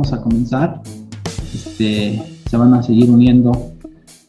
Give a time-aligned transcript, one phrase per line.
[0.00, 0.80] vamos a comenzar.
[1.52, 3.52] Este, se van a seguir uniendo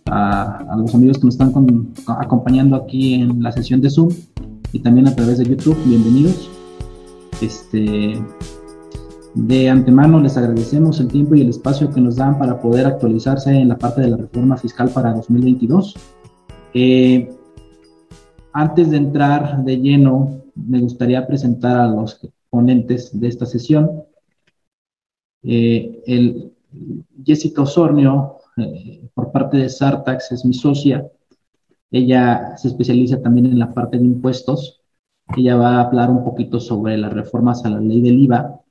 [0.07, 4.09] a, los amigos que nos están acompañando aquí en la sesión de Zoom
[4.73, 5.77] y también a través de YouTube.
[5.85, 6.49] Bienvenidos.
[7.41, 8.21] Este,
[9.35, 13.51] de antemano les agradecemos el tiempo y el espacio que nos dan para poder actualizarse
[13.51, 15.95] en la parte de la reforma fiscal para 2022.
[16.73, 17.29] Eh,
[18.51, 22.19] antes de entrar de lleno, me gustaría presentar a los
[22.49, 24.10] ponentes de esta sesión.
[25.43, 26.51] Eh, el
[27.25, 31.05] Jessica Osornio, eh, por parte de Sartax, es mi socia.
[31.89, 34.81] Ella se especializa también en la parte de impuestos.
[35.35, 38.61] Ella va a hablar un poquito sobre las reformas a la ley del IVA.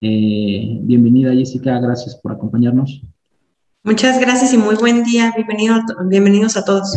[0.00, 1.78] Eh, bienvenida, Jessica.
[1.80, 3.02] Gracias por acompañarnos.
[3.84, 5.32] Muchas gracias y muy buen día.
[5.34, 5.76] Bienvenido,
[6.08, 6.96] bienvenidos a todos.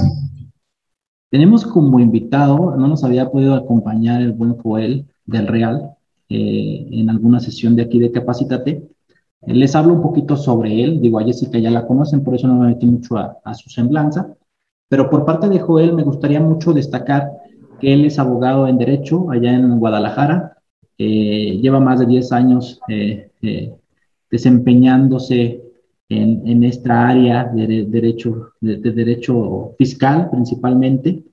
[1.29, 5.95] Tenemos como invitado, no nos había podido acompañar el buen Joel del Real
[6.27, 8.90] eh, en alguna sesión de aquí de Capacítate.
[9.47, 12.55] Les hablo un poquito sobre él, digo a Jessica ya la conocen, por eso no
[12.55, 14.35] me metí mucho a, su semblanza,
[14.87, 17.31] pero por parte de Joel me gustaría mucho destacar
[17.79, 20.57] que él es abogado en Derecho allá en Guadalajara,
[20.97, 23.73] eh, lleva más de 10 años eh, eh,
[24.29, 25.63] desempeñándose
[26.09, 31.23] en, esta área de, derecho, de, derecho fiscal principalmente.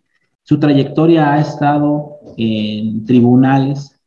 [0.45, 4.01] Su trayectoria ha estado en tribunales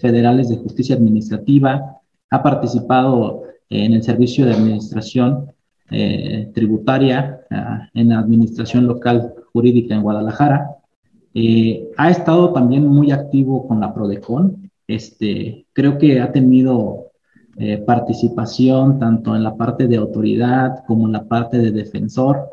[0.00, 5.52] federales de justicia administrativa, ha participado en el servicio de administración
[5.90, 10.76] eh, tributaria ah, en la administración local jurídica en Guadalajara.
[11.34, 14.70] Eh, ha estado también muy activo con la Prodecon.
[14.86, 17.10] Este, creo que ha tenido
[17.56, 22.48] eh, participación tanto en la parte de autoridad como en la parte de defensor,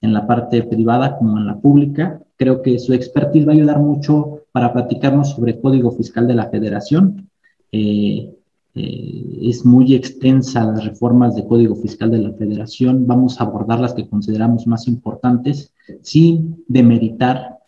[0.00, 2.20] en la parte privada como en la pública.
[2.36, 6.50] Creo que su expertise va a ayudar mucho para platicarnos sobre código fiscal de la
[6.50, 7.30] federación.
[7.70, 8.30] Eh,
[8.74, 13.06] es muy extensa las reformas de Código Fiscal de la Federación.
[13.06, 17.58] Vamos a abordar las que consideramos más importantes sin demeritar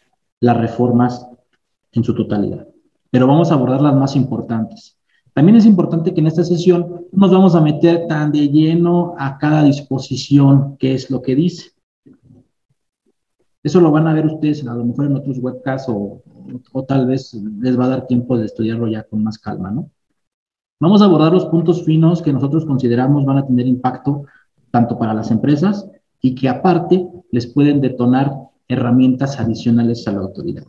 [0.40, 1.26] las reformas
[1.92, 2.66] en su totalidad.
[3.10, 4.98] Pero vamos a abordar las más importantes.
[5.34, 9.36] También es importante que en esta sesión nos vamos a meter tan de lleno a
[9.38, 11.72] cada disposición, qué es lo que dice.
[13.62, 16.22] Eso lo van a ver ustedes a lo mejor en otros webcasts o,
[16.72, 19.90] o tal vez les va a dar tiempo de estudiarlo ya con más calma, ¿no?
[20.80, 24.24] Vamos a abordar los puntos finos que nosotros consideramos van a tener impacto
[24.72, 25.88] tanto para las empresas
[26.20, 28.32] y que aparte les pueden detonar
[28.66, 30.64] herramientas adicionales a la autoridad.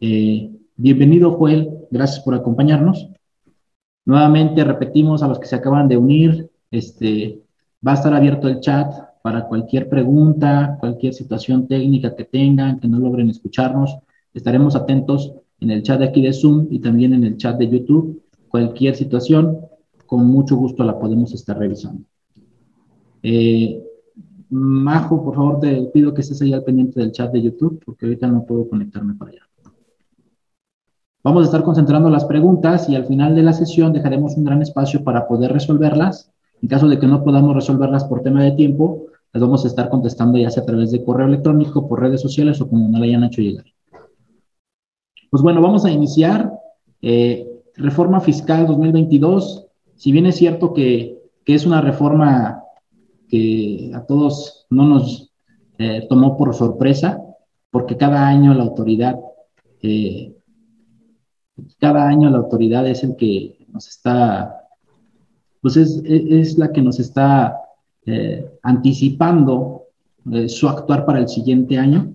[0.00, 1.70] Eh, bienvenido, Joel.
[1.92, 3.08] Gracias por acompañarnos.
[4.04, 7.40] Nuevamente repetimos a los que se acaban de unir, este,
[7.86, 8.92] va a estar abierto el chat
[9.22, 13.96] para cualquier pregunta, cualquier situación técnica que tengan, que no logren escucharnos.
[14.34, 17.68] Estaremos atentos en el chat de aquí de Zoom y también en el chat de
[17.68, 18.21] YouTube
[18.52, 19.60] cualquier situación,
[20.04, 22.04] con mucho gusto la podemos estar revisando.
[23.22, 23.82] Eh,
[24.50, 28.04] Majo, por favor, te pido que estés ahí al pendiente del chat de YouTube, porque
[28.04, 29.48] ahorita no puedo conectarme para allá.
[31.24, 34.60] Vamos a estar concentrando las preguntas y al final de la sesión dejaremos un gran
[34.60, 36.30] espacio para poder resolverlas.
[36.60, 39.88] En caso de que no podamos resolverlas por tema de tiempo, las vamos a estar
[39.88, 43.06] contestando ya sea a través de correo electrónico, por redes sociales o como no la
[43.06, 43.64] hayan hecho llegar.
[45.30, 46.52] Pues bueno, vamos a iniciar.
[47.00, 49.66] Eh, reforma fiscal 2022,
[49.96, 52.62] si bien es cierto que, es una reforma
[53.28, 55.32] que a todos no nos
[55.78, 57.20] eh, tomó por sorpresa,
[57.70, 59.18] porque cada año la autoridad,
[59.82, 60.36] eh,
[61.78, 64.68] cada año la autoridad es el que nos está,
[65.60, 67.58] pues es, la que nos está
[68.06, 69.84] eh, anticipando
[70.46, 72.14] su actuar para el siguiente año.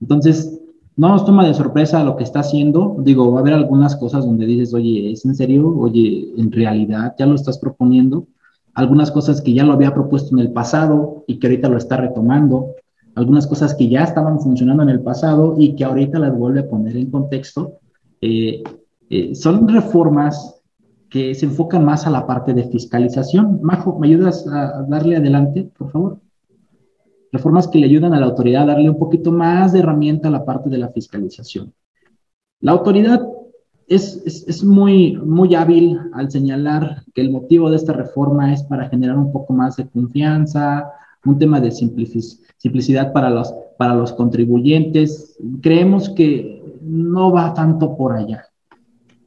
[0.00, 0.60] Entonces,
[0.96, 2.96] no nos toma de sorpresa lo que está haciendo.
[3.00, 5.68] Digo, va a haber algunas cosas donde dices, oye, ¿es en serio?
[5.78, 8.26] Oye, en realidad ya lo estás proponiendo.
[8.72, 11.98] Algunas cosas que ya lo había propuesto en el pasado y que ahorita lo está
[11.98, 12.74] retomando.
[13.14, 16.68] Algunas cosas que ya estaban funcionando en el pasado y que ahorita las vuelve a
[16.68, 17.78] poner en contexto.
[18.22, 18.62] Eh,
[19.10, 20.62] eh, son reformas
[21.10, 23.60] que se enfocan más a la parte de fiscalización.
[23.62, 26.18] Majo, ¿me ayudas a darle adelante, por favor?
[27.32, 30.30] Reformas que le ayudan a la autoridad a darle un poquito más de herramienta a
[30.30, 31.72] la parte de la fiscalización.
[32.60, 33.20] La autoridad
[33.86, 38.88] es, es, muy, muy hábil al señalar que el motivo de esta reforma es para
[38.88, 40.90] generar un poco más de confianza,
[41.24, 45.36] un tema de simplicidad para los, para los contribuyentes.
[45.60, 48.44] Creemos que no va tanto por allá.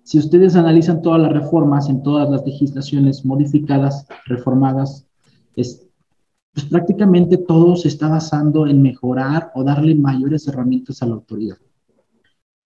[0.04, 5.06] Si ustedes analizan todas las reformas en todas las legislaciones modificadas, reformadas,
[5.56, 5.89] es,
[6.60, 11.58] pues prácticamente todo se está basando en mejorar o darle mayores herramientas a la autoridad.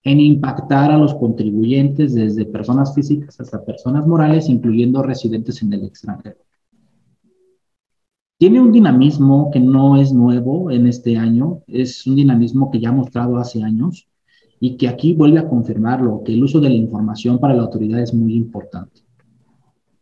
[0.05, 5.85] en impactar a los contribuyentes desde personas físicas hasta personas morales, incluyendo residentes en el
[5.85, 6.37] extranjero.
[8.37, 12.89] Tiene un dinamismo que no es nuevo en este año, es un dinamismo que ya
[12.89, 14.09] ha mostrado hace años
[14.59, 18.01] y que aquí vuelve a confirmarlo, que el uso de la información para la autoridad
[18.01, 19.01] es muy importante.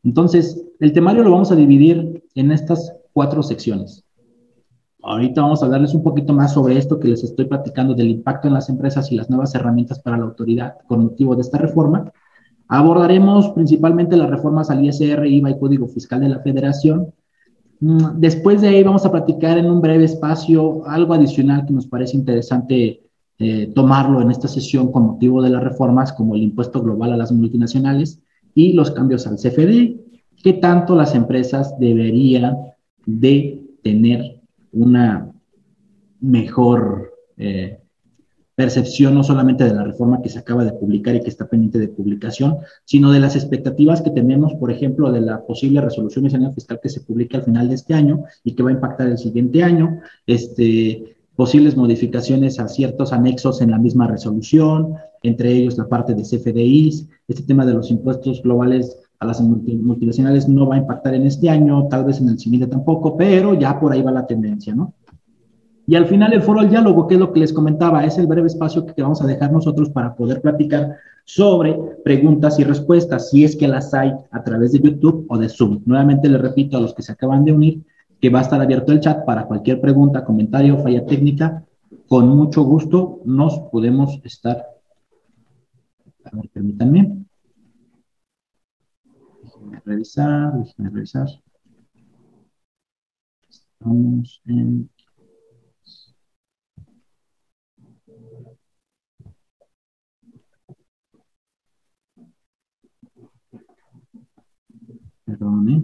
[0.03, 4.03] Entonces, el temario lo vamos a dividir en estas cuatro secciones.
[5.03, 8.47] Ahorita vamos a hablarles un poquito más sobre esto que les estoy platicando del impacto
[8.47, 12.11] en las empresas y las nuevas herramientas para la autoridad con motivo de esta reforma.
[12.67, 17.13] Abordaremos principalmente las reformas al ISR, IVA y Código Fiscal de la Federación.
[17.79, 21.87] Mm, después de ahí vamos a platicar en un breve espacio algo adicional que nos
[21.87, 23.01] parece interesante
[23.39, 27.17] eh, tomarlo en esta sesión con motivo de las reformas, como el impuesto global a
[27.17, 28.21] las multinacionales
[28.53, 29.95] y los cambios al CFD,
[30.43, 32.55] que tanto las empresas deberían
[33.05, 35.31] de tener una
[36.19, 37.79] mejor eh,
[38.55, 41.79] percepción no solamente de la reforma que se acaba de publicar y que está pendiente
[41.79, 46.53] de publicación, sino de las expectativas que tenemos, por ejemplo, de la posible resolución nacional
[46.53, 49.17] fiscal que se publique al final de este año y que va a impactar el
[49.17, 54.93] siguiente año, este, posibles modificaciones a ciertos anexos en la misma resolución,
[55.23, 60.49] entre ellos la parte de CFDIs, este tema de los impuestos globales a las multinacionales
[60.49, 63.79] no va a impactar en este año, tal vez en el siguiente tampoco, pero ya
[63.79, 64.95] por ahí va la tendencia, ¿no?
[65.85, 68.25] Y al final el foro al diálogo, que es lo que les comentaba, es el
[68.25, 73.43] breve espacio que vamos a dejar nosotros para poder platicar sobre preguntas y respuestas, si
[73.43, 75.83] es que las hay a través de YouTube o de Zoom.
[75.85, 77.83] Nuevamente les repito a los que se acaban de unir
[78.19, 81.63] que va a estar abierto el chat para cualquier pregunta, comentario falla técnica.
[82.07, 84.65] Con mucho gusto nos podemos estar.
[86.23, 87.21] A ver, permítanme
[89.85, 91.27] revisar, déjenme revisar.
[93.49, 94.89] Estamos en...
[105.25, 105.83] Perdón, ¿eh?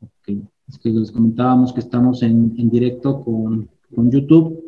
[0.00, 4.62] Ok, es que les comentábamos que estamos en, en directo con, con, YouTube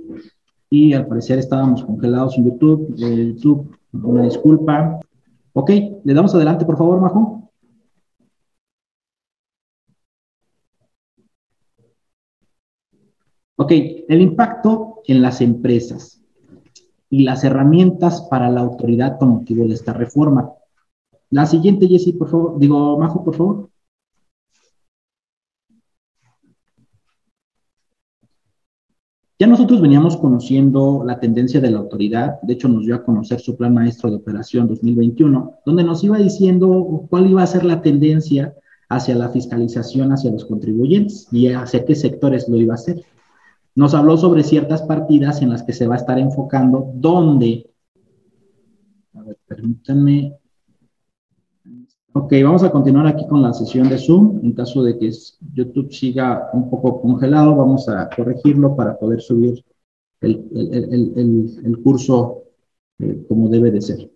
[0.71, 2.95] y al parecer estábamos congelados en YouTube.
[2.99, 5.01] Eh, YouTube, una disculpa.
[5.61, 5.71] Ok,
[6.05, 7.51] le damos adelante, por favor, Majo.
[13.57, 13.73] Ok,
[14.09, 16.23] el impacto en las empresas
[17.11, 20.53] y las herramientas para la autoridad con motivo de esta reforma.
[21.31, 22.59] La siguiente, Jessy, por favor.
[22.61, 23.71] Digo, Majo, por favor.
[29.41, 33.39] Ya nosotros veníamos conociendo la tendencia de la autoridad, de hecho nos dio a conocer
[33.39, 37.81] su plan maestro de operación 2021, donde nos iba diciendo cuál iba a ser la
[37.81, 38.53] tendencia
[38.89, 43.03] hacia la fiscalización hacia los contribuyentes y hacia qué sectores lo iba a hacer.
[43.77, 47.71] Nos habló sobre ciertas partidas en las que se va a estar enfocando, donde,
[49.15, 50.37] a ver, permítanme,
[52.21, 54.41] Ok, vamos a continuar aquí con la sesión de Zoom.
[54.45, 55.11] En caso de que
[55.55, 59.65] YouTube siga un poco congelado, vamos a corregirlo para poder subir
[60.21, 62.43] el, curso
[62.99, 64.11] eh, como debe de ser.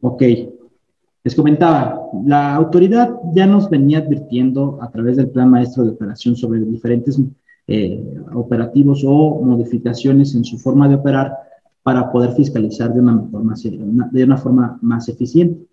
[0.00, 0.22] Ok,
[1.24, 6.36] les comentaba, la autoridad ya nos venía advirtiendo a través del plan maestro de operación
[6.36, 7.18] sobre diferentes
[7.68, 8.02] eh,
[8.34, 11.32] operativos o modificaciones en su forma de operar
[11.82, 13.54] para poder fiscalizar de una, forma,
[14.10, 15.66] de una forma más eficiente.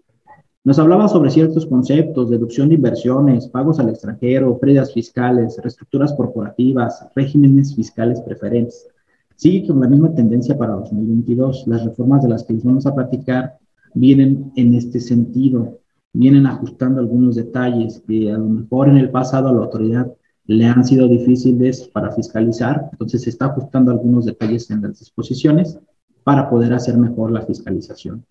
[0.65, 7.05] Nos hablaba sobre ciertos conceptos, deducción de inversiones, pagos al extranjero, pérdidas fiscales, reestructuras corporativas,
[7.15, 8.87] regímenes fiscales preferentes.
[9.35, 11.65] Sigue con la misma tendencia para 2022.
[11.67, 13.57] Las reformas de las que les vamos a platicar
[13.93, 15.79] vienen en este sentido,
[16.13, 20.13] vienen ajustando algunos detalles que a lo mejor en el pasado la autoridad
[20.45, 25.79] le han sido difíciles para fiscalizar, entonces se está ajustando algunos detalles en las disposiciones
[26.23, 28.25] para poder hacer mejor la fiscalización.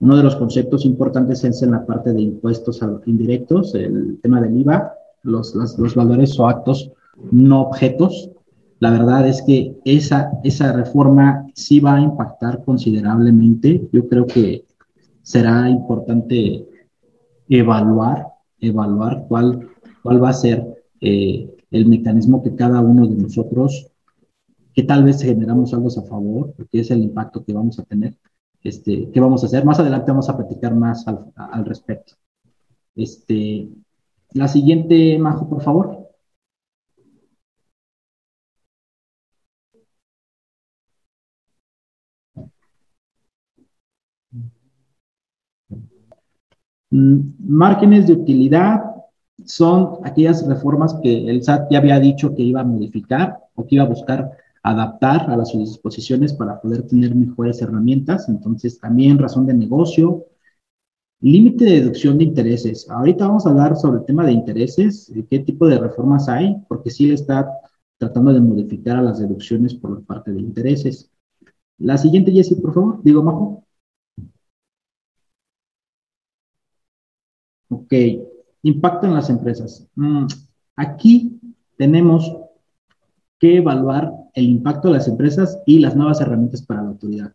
[0.00, 4.58] Uno de los conceptos importantes es en la parte de impuestos indirectos, el tema del
[4.58, 4.92] IVA,
[5.22, 6.90] los, los valores o actos
[7.30, 8.30] no objetos.
[8.80, 13.88] La verdad es que esa, esa reforma sí va a impactar considerablemente.
[13.92, 14.64] Yo creo que
[15.22, 16.66] será importante
[17.48, 18.26] evaluar,
[18.60, 19.68] evaluar cuál,
[20.02, 20.66] cuál va a ser
[21.00, 23.90] eh, el mecanismo que cada uno de nosotros,
[24.74, 28.16] que tal vez generamos algo a favor, porque es el impacto que vamos a tener,
[28.62, 29.64] este, ¿qué vamos a hacer?
[29.64, 32.14] Más adelante vamos a platicar más al, respecto.
[32.94, 33.68] Este,
[34.32, 36.08] la siguiente, Majo, por favor.
[46.90, 48.93] Mm, márgenes de utilidad
[49.46, 53.76] son aquellas reformas que el SAT ya había dicho que iba a modificar o que
[53.76, 54.30] iba a buscar
[54.62, 58.28] adaptar a las disposiciones para poder tener mejores herramientas.
[58.28, 60.24] Entonces, también razón de negocio,
[61.20, 62.88] límite de deducción de intereses.
[62.88, 66.90] Ahorita vamos a hablar sobre el tema de intereses, qué tipo de reformas hay, porque
[66.90, 67.48] sí está
[67.98, 71.10] tratando de modificar a las deducciones por parte de intereses.
[71.78, 73.02] La siguiente, Jessy, por favor.
[73.04, 73.64] Digo, Majo.
[77.68, 77.92] Ok,
[78.64, 79.86] impacto en las empresas.
[79.94, 80.26] Mm,
[80.76, 81.40] aquí
[81.76, 82.36] tenemos
[83.38, 87.32] que evaluar el impacto de las empresas y las nuevas herramientas para la autoridad.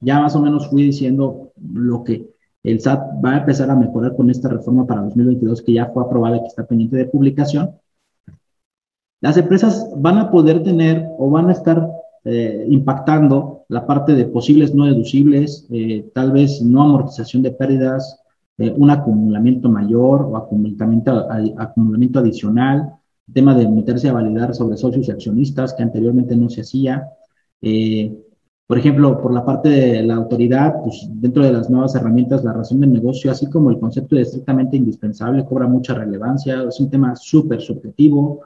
[0.00, 2.30] Ya más o menos fui diciendo lo que
[2.62, 6.02] el SAT va a empezar a mejorar con esta reforma para 2022 que ya fue
[6.02, 7.72] aprobada y que está pendiente de publicación.
[9.20, 11.86] Las empresas van a poder tener o van a estar
[12.24, 18.19] eh, impactando la parte de posibles no deducibles, eh, tal vez no amortización de pérdidas,
[18.60, 22.94] eh, un acumulamiento mayor o acumulamiento, acumulamiento adicional,
[23.32, 27.08] tema de meterse a validar sobre socios y accionistas que anteriormente no se hacía.
[28.66, 32.52] por ejemplo, por la parte de la autoridad, pues dentro de las nuevas herramientas, la
[32.52, 36.88] razón del negocio, así como el concepto de estrictamente indispensable, cobra mucha relevancia, es un
[36.90, 38.42] tema súper subjetivo,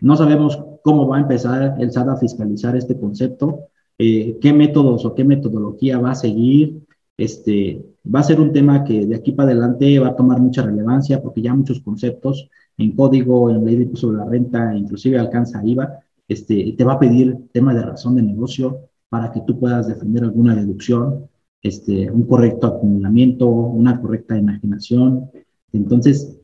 [0.00, 3.68] no sabemos cómo va a empezar el SAT a fiscalizar este concepto,
[3.98, 6.85] eh, qué métodos o qué metodología va a seguir.
[7.16, 7.82] Este,
[8.14, 11.22] va a ser un tema que de aquí para adelante va a tomar mucha relevancia
[11.22, 15.64] porque ya muchos conceptos en código, en ley de impuesto sobre la renta, inclusive alcanza
[15.64, 19.86] IVA, este, te va a pedir tema de razón de negocio para que tú puedas
[19.86, 21.28] defender alguna deducción,
[21.62, 25.30] este, un correcto acumulamiento, una correcta enajenación.
[25.72, 26.38] Entonces,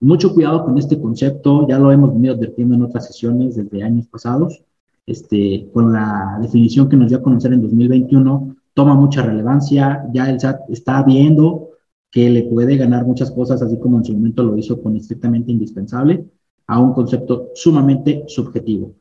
[0.00, 4.06] mucho cuidado con este concepto, ya lo hemos venido advirtiendo en otras sesiones desde años
[4.08, 4.62] pasados,
[5.06, 10.28] este, con la definición que nos dio a conocer en 2021, toma mucha relevancia, ya
[10.28, 11.70] el SAT está viendo
[12.10, 15.50] que le puede ganar muchas cosas, así como en su momento lo hizo con estrictamente
[15.50, 16.26] indispensable,
[16.66, 18.94] a un concepto sumamente subjetivo.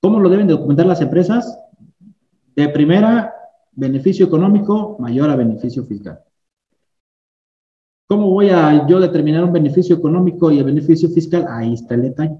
[0.00, 1.58] ¿Cómo lo deben de documentar las empresas?
[2.54, 3.32] De primera,
[3.72, 6.20] beneficio económico mayor a beneficio fiscal.
[8.08, 11.46] ¿Cómo voy a yo determinar un beneficio económico y el beneficio fiscal?
[11.48, 12.38] Ahí está el detalle.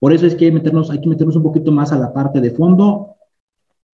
[0.00, 2.40] Por eso es que hay, meternos, hay que meternos un poquito más a la parte
[2.40, 3.17] de fondo.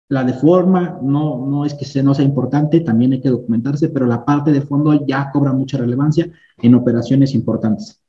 [0.08, 3.90] La de forma no, no es que sea, no sea importante, también hay que documentarse,
[3.90, 8.00] pero la parte de fondo ya cobra mucha relevancia en operaciones importantes.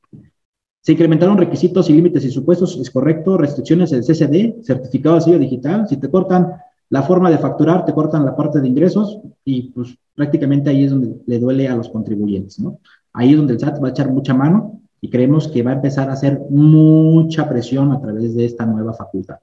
[0.81, 5.39] Se incrementaron requisitos y límites y supuestos, es correcto, restricciones del CCD, certificado de sello
[5.39, 6.53] digital, si te cortan
[6.89, 10.91] la forma de facturar, te cortan la parte de ingresos y pues prácticamente ahí es
[10.91, 12.79] donde le duele a los contribuyentes, ¿no?
[13.13, 15.75] Ahí es donde el SAT va a echar mucha mano y creemos que va a
[15.75, 19.37] empezar a hacer mucha presión a través de esta nueva facultad.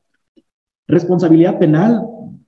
[0.89, 2.07] Responsabilidad penal,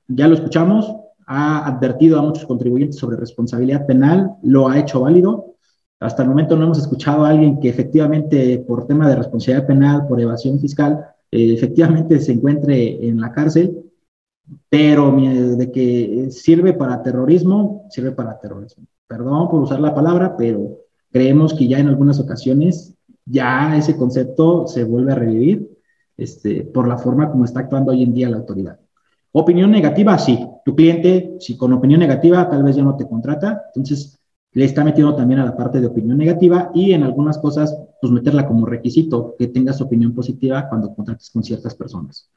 [0.08, 0.92] ya lo escuchamos,
[1.26, 5.54] ha advertido a muchos contribuyentes sobre responsabilidad penal, lo ha hecho válido.
[6.00, 10.06] Hasta el momento no hemos escuchado a alguien que efectivamente por tema de responsabilidad penal,
[10.08, 13.84] por evasión fiscal, eh, efectivamente se encuentre en la cárcel
[14.68, 18.86] pero de que sirve para terrorismo, sirve para terrorismo.
[19.06, 20.78] Perdón por usar la palabra, pero
[21.10, 25.68] creemos que ya en algunas ocasiones ya ese concepto se vuelve a revivir
[26.16, 28.78] este, por la forma como está actuando hoy en día la autoridad.
[29.32, 30.38] Opinión negativa, sí.
[30.64, 34.18] Tu cliente, si con opinión negativa, tal vez ya no te contrata, entonces
[34.52, 38.12] le está metiendo también a la parte de opinión negativa y en algunas cosas, pues
[38.12, 42.30] meterla como requisito, que tengas opinión positiva cuando contrates con ciertas personas.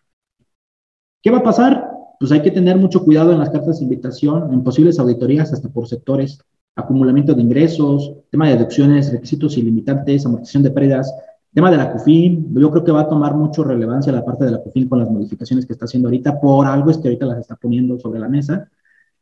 [1.21, 1.91] ¿Qué va a pasar?
[2.21, 5.69] pues hay que tener mucho cuidado en las cartas de invitación, en posibles auditorías hasta
[5.69, 6.38] por sectores,
[6.75, 11.12] acumulamiento de ingresos, tema de deducciones, requisitos ilimitantes, amortización de pérdidas,
[11.53, 14.51] tema de la CUFIN, yo creo que va a tomar mucho relevancia la parte de
[14.51, 17.39] la CUFIN con las modificaciones que está haciendo ahorita, por algo es que ahorita las
[17.39, 18.70] está poniendo sobre la mesa.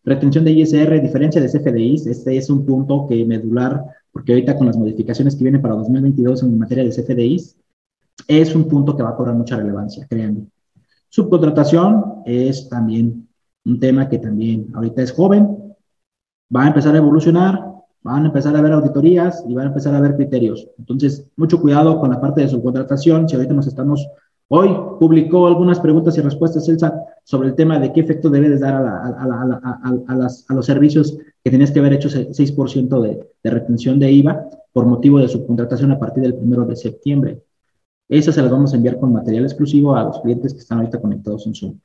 [0.03, 4.67] Retención de ISR, diferencia de CFDIs, este es un punto que medular, porque ahorita con
[4.67, 7.57] las modificaciones que vienen para 2022 en materia de CFDIs,
[8.27, 10.47] es un punto que va a cobrar mucha relevancia, créanme.
[11.09, 13.27] Subcontratación es también
[13.65, 15.75] un tema que también ahorita es joven,
[16.55, 17.69] va a empezar a evolucionar,
[18.01, 20.67] van a empezar a ver auditorías y van a empezar a ver criterios.
[20.77, 23.27] Entonces, mucho cuidado con la parte de subcontratación.
[23.27, 24.07] Si ahorita nos estamos,
[24.47, 28.57] hoy publicó algunas preguntas y respuestas el SAT sobre el tema de qué efecto debe
[28.57, 34.49] dar a, los servicios que tenías que haber hecho 6% de, de retención de IVA
[34.71, 37.43] por motivo de subcontratación a partir del primero de septiembre.
[38.07, 40.99] Esas se las vamos a enviar con material exclusivo a los clientes que están ahorita
[40.99, 41.79] conectados en Zoom.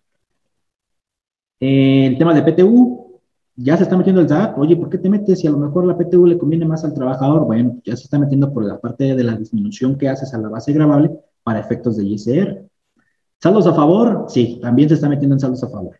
[1.61, 3.04] el tema de PTU,
[3.57, 4.59] ya se está metiendo el SAT.
[4.59, 6.95] Oye, ¿por qué te metes si a lo mejor la PTU le conviene más al
[6.95, 7.45] trabajador?
[7.45, 10.49] Bueno, ya se está metiendo por la parte de la disminución que haces a la
[10.49, 11.11] base gravable
[11.43, 12.65] para efectos de ISR.
[13.41, 14.27] ¿Saldos a favor?
[14.29, 15.99] Sí, también se está metiendo en saldos a favor.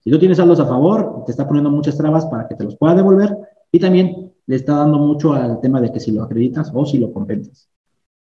[0.00, 2.76] Si tú tienes saldos a favor, te está poniendo muchas trabas para que te los
[2.76, 3.36] pueda devolver
[3.72, 6.98] y también le está dando mucho al tema de que si lo acreditas o si
[6.98, 7.68] lo compensas.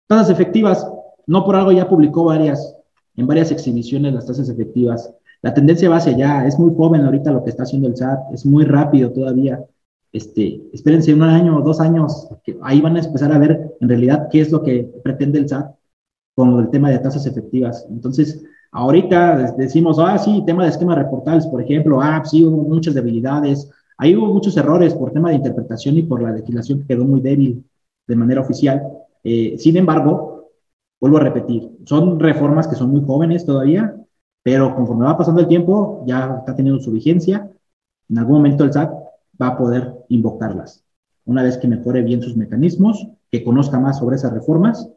[0.07, 0.88] Tasas efectivas,
[1.27, 2.75] no por algo ya publicó varias,
[3.15, 5.13] en varias exhibiciones las tasas efectivas.
[5.42, 8.34] La tendencia va hacia allá, es muy joven ahorita lo que está haciendo el SAT,
[8.34, 9.63] es muy rápido todavía.
[10.12, 13.89] Este, espérense un año o dos años, que ahí van a empezar a ver en
[13.89, 15.75] realidad qué es lo que pretende el SAT
[16.36, 17.86] con el tema de tasas efectivas.
[17.89, 22.94] Entonces, ahorita decimos, ah, sí, tema de esquemas reportables, por ejemplo, ah, sí, hubo muchas
[22.94, 27.06] debilidades, ahí hubo muchos errores por tema de interpretación y por la legislación que quedó
[27.06, 27.63] muy débil
[28.08, 28.84] de manera oficial.
[29.24, 30.51] Eh, sin embargo,
[31.00, 33.96] vuelvo a repetir, son reformas que son muy jóvenes todavía,
[34.46, 37.50] pero conforme va pasando el tiempo, ya está teniendo su vigencia.
[38.08, 38.92] En algún momento el SAT
[39.42, 40.84] va a poder invocarlas.
[41.25, 44.88] Una vez que mejore bien sus mecanismos, que conozca más sobre esas reformas,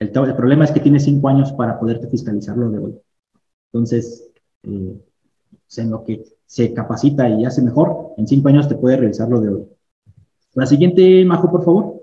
[0.00, 3.00] el, problema es que tiene cinco años para poderte fiscalizar lo de hoy.
[3.72, 4.28] Entonces,
[4.64, 5.00] eh,
[5.78, 9.40] en lo que se capacita y hace mejor, en cinco años te puede revisar lo
[9.40, 9.66] de hoy.
[10.52, 12.02] La siguiente, Majo, por favor.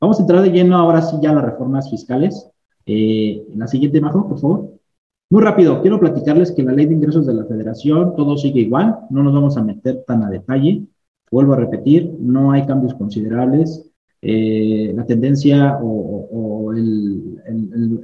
[0.00, 2.48] Vamos a entrar de lleno ahora sí ya a las reformas fiscales.
[2.86, 4.74] Eh, la siguiente, Majo, por favor.
[5.30, 9.00] Muy rápido, quiero platicarles que la ley de ingresos de la federación, todo sigue igual,
[9.10, 10.86] no nos vamos a meter tan a detalle.
[11.30, 13.90] Vuelvo a repetir, no hay cambios considerables.
[14.22, 17.40] Eh, la tendencia o, el,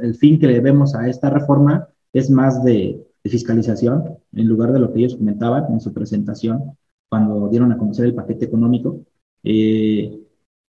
[0.02, 4.80] el, fin que le vemos a esta reforma es más de, fiscalización, en lugar de
[4.80, 6.76] lo que ellos comentaban en su presentación
[7.08, 9.00] cuando dieron a conocer el paquete económico.
[9.44, 10.20] Eh,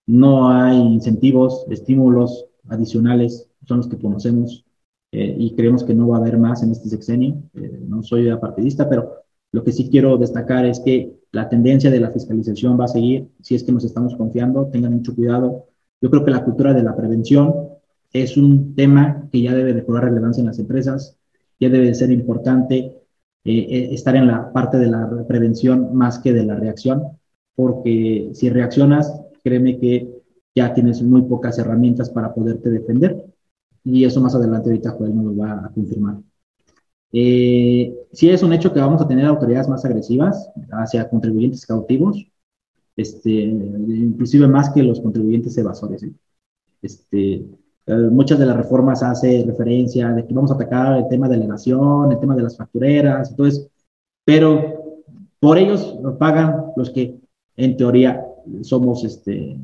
[0.07, 4.65] no hay incentivos, estímulos adicionales, son los que conocemos
[5.11, 7.43] eh, y creemos que no va a haber más en este sexenio.
[7.53, 11.99] Eh, no soy apartidista, pero lo que sí quiero destacar es que la tendencia de
[11.99, 13.27] la fiscalización va a seguir.
[13.41, 15.65] Si es que nos estamos confiando, tengan mucho cuidado.
[16.01, 17.53] Yo creo que la cultura de la prevención
[18.13, 21.17] es un tema que ya debe de cobrar relevancia en las empresas,
[21.59, 22.97] ya debe de ser importante
[23.43, 27.03] eh, estar en la parte de la prevención más que de la reacción,
[27.55, 30.21] porque si reaccionas, créeme que
[30.55, 33.30] ya tienes muy pocas herramientas para poderte defender
[33.83, 36.17] y eso más adelante ahorita Joel nos lo va a confirmar.
[37.13, 42.25] Eh, sí es un hecho que vamos a tener autoridades más agresivas hacia contribuyentes cautivos,
[42.95, 46.03] este, inclusive más que los contribuyentes evasores.
[46.03, 46.13] ¿eh?
[46.81, 47.45] Este,
[47.85, 51.37] eh, muchas de las reformas hace referencia de que vamos a atacar el tema de
[51.37, 53.67] la evasión, el tema de las factureras, entonces,
[54.23, 55.03] pero
[55.39, 57.19] por ellos pagan los que
[57.57, 58.25] en teoría
[58.61, 59.57] somos, este,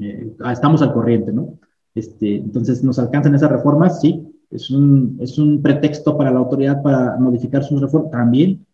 [0.00, 1.58] eh, estamos al corriente, ¿no?
[1.94, 4.00] Este, entonces, ¿nos alcanzan esas reformas?
[4.00, 4.28] Sí.
[4.50, 8.10] ¿Es un, es un pretexto para la autoridad para modificar sus reformas?
[8.12, 8.66] También.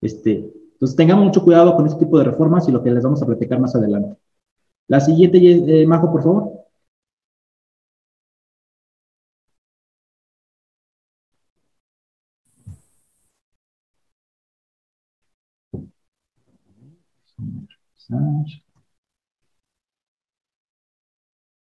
[0.00, 3.22] Este, entonces, tengamos mucho cuidado con este tipo de reformas y lo que les vamos
[3.22, 4.16] a platicar más adelante.
[4.88, 5.38] La siguiente,
[5.82, 6.52] eh, Majo, por favor.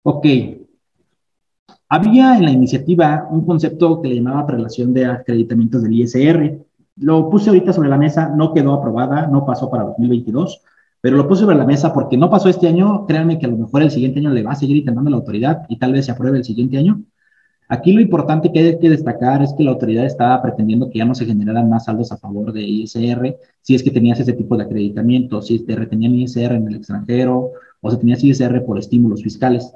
[0.04, 0.26] Ok,
[1.96, 6.60] había en la iniciativa un concepto que le llamaba relación de acreditamientos del ISR.
[6.98, 10.62] Lo puse ahorita sobre la mesa, no quedó aprobada, no pasó para 2022,
[11.00, 13.06] pero lo puse sobre la mesa porque no pasó este año.
[13.06, 15.62] Créanme que a lo mejor el siguiente año le va a seguir intentando la autoridad
[15.70, 17.02] y tal vez se apruebe el siguiente año.
[17.70, 21.06] Aquí lo importante que hay que destacar es que la autoridad estaba pretendiendo que ya
[21.06, 24.58] no se generaran más saldos a favor de ISR si es que tenías ese tipo
[24.58, 29.24] de acreditamiento, si te retenían ISR en el extranjero o si tenías ISR por estímulos
[29.24, 29.74] fiscales.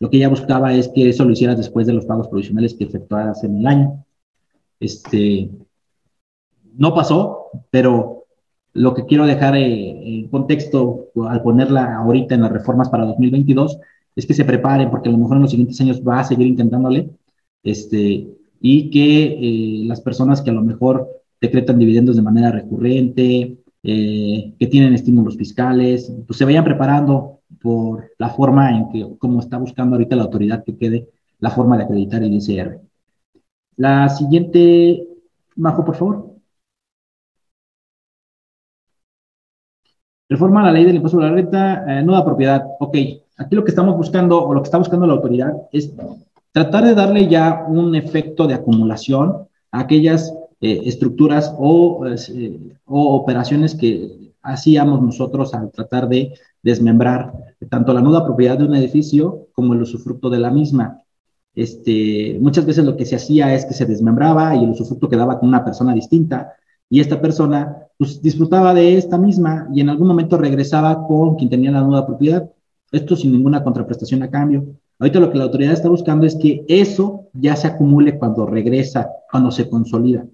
[0.00, 2.84] Lo que ella buscaba es que eso lo hicieras después de los pagos provisionales que
[2.84, 4.04] efectuaras en el año.
[4.80, 5.50] Este,
[6.76, 8.24] no pasó, pero
[8.72, 13.78] lo que quiero dejar eh, en contexto al ponerla ahorita en las reformas para 2022
[14.14, 16.46] es que se preparen porque a lo mejor en los siguientes años va a seguir
[16.46, 17.10] intentándole
[17.62, 18.28] este,
[18.60, 21.08] y que eh, las personas que a lo mejor
[21.40, 28.10] decretan dividendos de manera recurrente, eh, que tienen estímulos fiscales, pues se vayan preparando por
[28.18, 31.08] la forma en que, como está buscando ahorita la autoridad que quede
[31.40, 32.80] la forma de acreditar el ICR.
[33.76, 35.06] La siguiente,
[35.56, 36.28] Majo, por favor.
[40.28, 42.64] Reforma la ley del impuesto sobre la renta, eh, nueva propiedad.
[42.80, 42.96] Ok,
[43.38, 45.90] aquí lo que estamos buscando, o lo que está buscando la autoridad, es
[46.52, 53.14] tratar de darle ya un efecto de acumulación a aquellas eh, estructuras o, eh, o
[53.16, 57.32] operaciones que hacíamos nosotros al tratar de desmembrar
[57.68, 61.02] tanto la nuda propiedad de un edificio como el usufructo de la misma.
[61.54, 65.40] Este, muchas veces lo que se hacía es que se desmembraba y el usufructo quedaba
[65.40, 66.52] con una persona distinta
[66.88, 71.50] y esta persona pues, disfrutaba de esta misma y en algún momento regresaba con quien
[71.50, 72.48] tenía la nuda propiedad.
[72.92, 74.64] Esto sin ninguna contraprestación a cambio.
[74.98, 79.08] Ahorita lo que la autoridad está buscando es que eso ya se acumule cuando regresa,
[79.30, 80.26] cuando se consolida.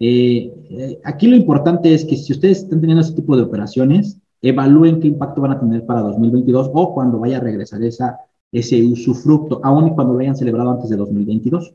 [0.00, 4.18] Eh, eh, aquí lo importante es que si ustedes están teniendo ese tipo de operaciones,
[4.48, 8.18] evalúen qué impacto van a tener para 2022 o cuando vaya a regresar esa
[8.54, 11.74] ese usufructo, aun y cuando lo hayan celebrado antes de 2022.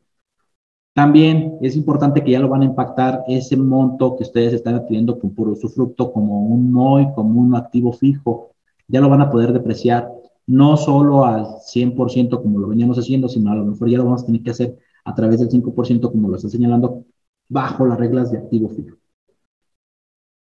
[0.94, 5.20] También es importante que ya lo van a impactar ese monto que ustedes están adquiriendo
[5.20, 8.52] por puro usufructo como un MOI, como un activo fijo.
[8.88, 10.10] Ya lo van a poder depreciar
[10.48, 14.24] no solo al 100% como lo veníamos haciendo, sino a lo mejor ya lo vamos
[14.24, 17.06] a tener que hacer a través del 5% como lo está señalando
[17.50, 18.99] bajo las reglas de activo fijo.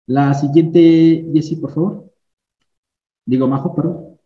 [0.05, 2.11] La siguiente, Jessy, por favor.
[3.25, 4.19] Digo, Majo, perdón.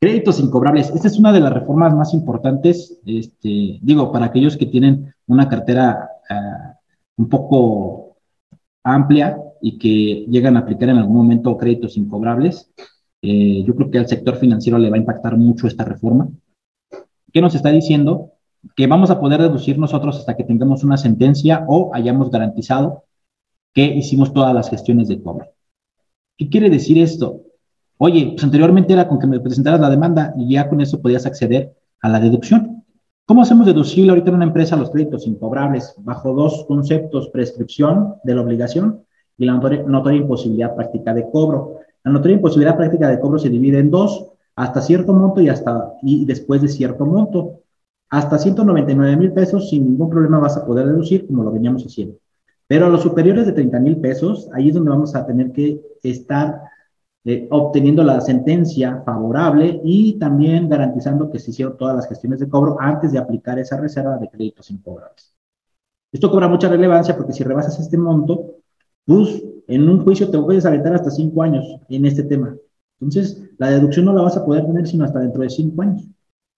[0.00, 0.90] Créditos incobrables.
[0.90, 5.48] Esta es una de las reformas más importantes, este, digo, para aquellos que tienen una
[5.48, 6.78] cartera ah,
[7.16, 8.18] un poco
[8.84, 12.70] amplia y que llegan a aplicar en algún momento créditos incobrables.
[13.22, 16.28] Eh, yo creo que al sector financiero le va a impactar mucho esta reforma.
[17.32, 18.32] ¿Qué nos está diciendo?
[18.74, 23.04] Que vamos a poder deducir nosotros hasta que tengamos una sentencia o hayamos garantizado
[23.72, 25.46] que hicimos todas las gestiones de cobro.
[26.36, 27.42] ¿Qué quiere decir esto?
[27.98, 31.26] Oye, pues anteriormente era con que me presentaras la demanda y ya con eso podías
[31.26, 32.84] acceder a la deducción.
[33.26, 35.94] ¿Cómo hacemos deducible ahorita en una empresa los créditos incobrables?
[35.98, 39.04] Bajo dos conceptos, prescripción de la obligación
[39.36, 41.80] y la notoria, imposibilidad práctica de cobro.
[42.04, 45.92] La notoria imposibilidad práctica de cobro se divide en dos, hasta cierto monto y, hasta,
[46.02, 47.62] y después de cierto monto.
[48.10, 52.18] Hasta 199 mil pesos sin ningún problema vas a poder deducir como lo veníamos haciendo.
[52.66, 55.80] Pero a los superiores de 30 mil pesos, ahí es donde vamos a tener que
[56.02, 56.62] estar
[57.24, 62.48] eh, obteniendo la sentencia favorable y también garantizando que se hicieron todas las gestiones de
[62.48, 65.34] cobro antes de aplicar esa reserva de créditos incobrables.
[66.12, 68.56] Esto cobra mucha relevancia porque si rebasas este monto,
[69.04, 72.56] pues en un juicio te puedes aventar hasta cinco años en este tema.
[73.00, 76.08] Entonces, la deducción no la vas a poder tener sino hasta dentro de cinco años.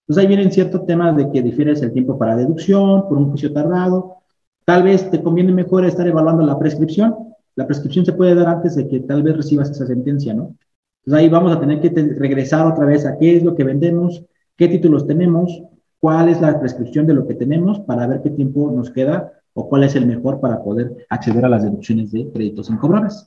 [0.09, 3.53] Entonces, ahí vienen ciertos temas de que difieres el tiempo para deducción, por un juicio
[3.53, 4.17] tardado.
[4.65, 7.15] Tal vez te conviene mejor estar evaluando la prescripción.
[7.57, 10.57] La prescripción se puede dar antes de que tal vez recibas esa sentencia, ¿no?
[11.05, 14.25] Entonces, ahí vamos a tener que regresar otra vez a qué es lo que vendemos,
[14.57, 15.63] qué títulos tenemos,
[16.01, 19.69] cuál es la prescripción de lo que tenemos para ver qué tiempo nos queda o
[19.69, 23.27] cuál es el mejor para poder acceder a las deducciones de créditos incobrables.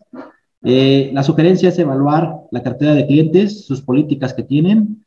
[0.63, 5.00] Eh, la sugerencia es evaluar la cartera de clientes, sus políticas que tienen,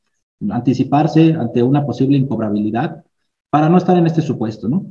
[0.50, 3.04] anticiparse ante una posible incobrabilidad
[3.50, 4.86] para no estar en este supuesto, ¿no?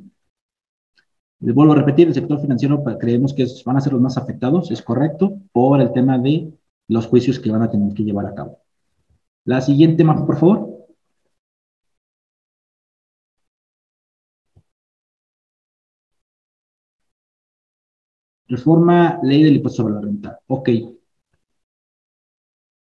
[1.39, 4.17] Les vuelvo a repetir, el sector financiero pues, creemos que van a ser los más
[4.17, 6.53] afectados, es correcto, por el tema de
[6.87, 8.59] los juicios que van a tener que llevar a cabo.
[9.45, 10.73] La siguiente, por favor.
[18.47, 20.39] Reforma ley del impuesto sobre la renta.
[20.47, 20.69] Ok.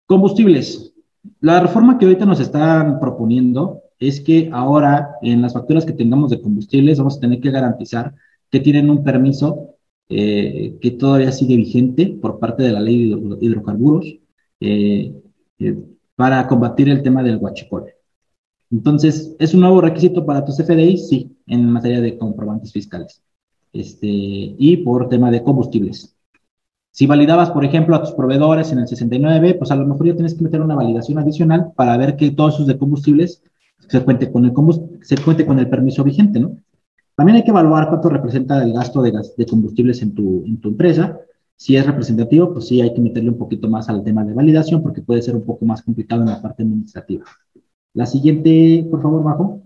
[0.06, 0.91] Combustibles.
[1.40, 6.32] La reforma que ahorita nos están proponiendo es que ahora en las facturas que tengamos
[6.32, 8.14] de combustibles vamos a tener que garantizar
[8.50, 9.76] que tienen un permiso
[10.10, 14.06] eh, que todavía sigue vigente por parte de la ley de hidrocarburos
[14.60, 15.14] eh,
[15.60, 15.78] eh,
[16.16, 17.86] para combatir el tema del huachicol.
[18.72, 20.98] Entonces, ¿es un nuevo requisito para tus FDI?
[20.98, 23.22] Sí, en materia de comprobantes fiscales
[23.74, 26.16] este, y por tema de combustibles.
[26.92, 30.14] Si validabas, por ejemplo, a tus proveedores en el 69, pues a lo mejor ya
[30.14, 33.42] tienes que meter una validación adicional para ver que todos esos de combustibles
[33.88, 34.54] se cuente con el,
[35.02, 36.58] se cuente con el permiso vigente, ¿no?
[37.16, 40.70] También hay que evaluar cuánto representa el gasto de, de combustibles en tu, en tu
[40.70, 41.20] empresa.
[41.56, 44.82] Si es representativo, pues sí hay que meterle un poquito más al tema de validación
[44.82, 47.26] porque puede ser un poco más complicado en la parte administrativa.
[47.94, 49.61] La siguiente, por favor, bajo.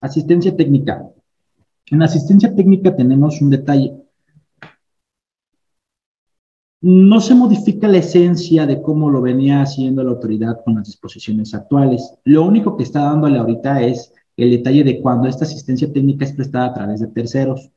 [0.00, 1.04] Asistencia técnica.
[1.86, 3.96] En asistencia técnica tenemos un detalle.
[6.80, 11.52] No se modifica la esencia de cómo lo venía haciendo la autoridad con las disposiciones
[11.52, 12.14] actuales.
[12.24, 16.32] Lo único que está dándole ahorita es el detalle de cuando esta asistencia técnica es
[16.32, 17.72] prestada a través de terceros.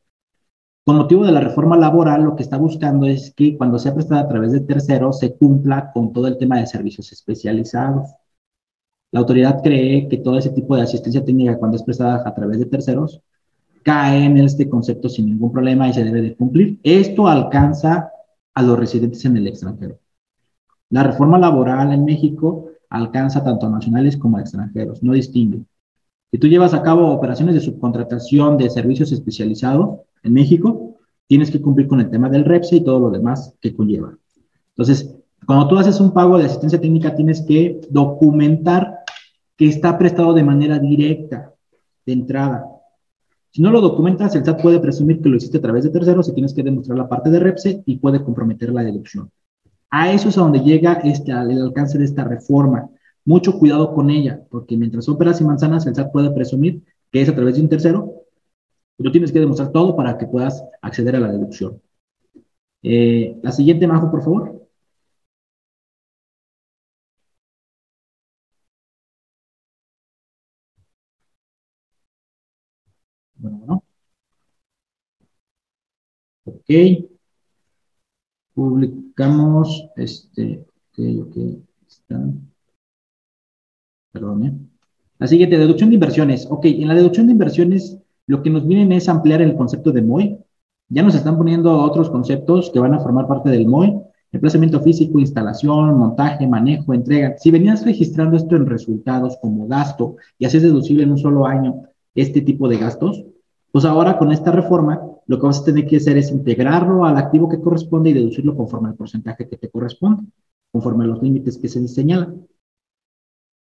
[0.86, 4.22] Con motivo de la reforma laboral, lo que está buscando es que cuando sea prestada
[4.22, 8.12] a través de terceros se cumpla con todo el tema de servicios especializados.
[9.12, 12.60] La autoridad cree que todo ese tipo de asistencia técnica, cuando es prestada a través
[12.60, 13.22] de terceros,
[13.84, 16.80] cae en este concepto sin ningún problema y se debe de cumplir.
[16.84, 18.12] Esto alcanza
[18.54, 20.00] a los residentes en el extranjero.
[20.90, 25.64] La reforma laboral en México alcanza tanto a nacionales como a extranjeros, no distingue.
[26.32, 30.96] Si tú llevas a cabo operaciones de subcontratación de servicios especializados en México,
[31.28, 34.18] tienes que cumplir con el tema del REPSE y todo lo demás que conlleva.
[34.70, 39.01] Entonces, cuando tú haces un pago de asistencia técnica, tienes que documentar
[39.62, 41.54] que está prestado de manera directa,
[42.04, 42.66] de entrada.
[43.52, 46.28] Si no lo documentas, el SAT puede presumir que lo hiciste a través de terceros
[46.28, 49.30] y tienes que demostrar la parte de REPSE y puede comprometer la deducción.
[49.92, 52.90] A eso es a donde llega este, el alcance de esta reforma.
[53.24, 57.22] Mucho cuidado con ella, porque mientras son peras y manzanas, el SAT puede presumir que
[57.22, 58.16] es a través de un tercero
[58.98, 61.80] Pero tienes que demostrar todo para que puedas acceder a la deducción.
[62.82, 64.61] Eh, la siguiente, Majo, por favor.
[73.42, 73.84] Bueno, bueno.
[76.46, 76.70] Ok.
[78.54, 80.66] Publicamos este.
[80.92, 81.36] Ok, ok.
[84.12, 84.54] Perdón, ¿eh?
[85.20, 86.48] La siguiente, deducción de inversiones.
[86.50, 90.02] Ok, en la deducción de inversiones, lo que nos vienen es ampliar el concepto de
[90.02, 90.38] MOI.
[90.90, 94.02] Ya nos están poniendo otros conceptos que van a formar parte del MOI.
[94.32, 97.36] Emplazamiento físico, instalación, montaje, manejo, entrega.
[97.38, 101.91] Si venías registrando esto en resultados como gasto y haces deducible en un solo año
[102.16, 103.24] este tipo de gastos,
[103.72, 107.18] pues ahora con esta reforma lo que vas a tener que hacer es integrarlo al
[107.18, 110.24] activo que corresponde y deducirlo conforme al porcentaje que te corresponde,
[110.72, 112.46] conforme a los límites que se señalan.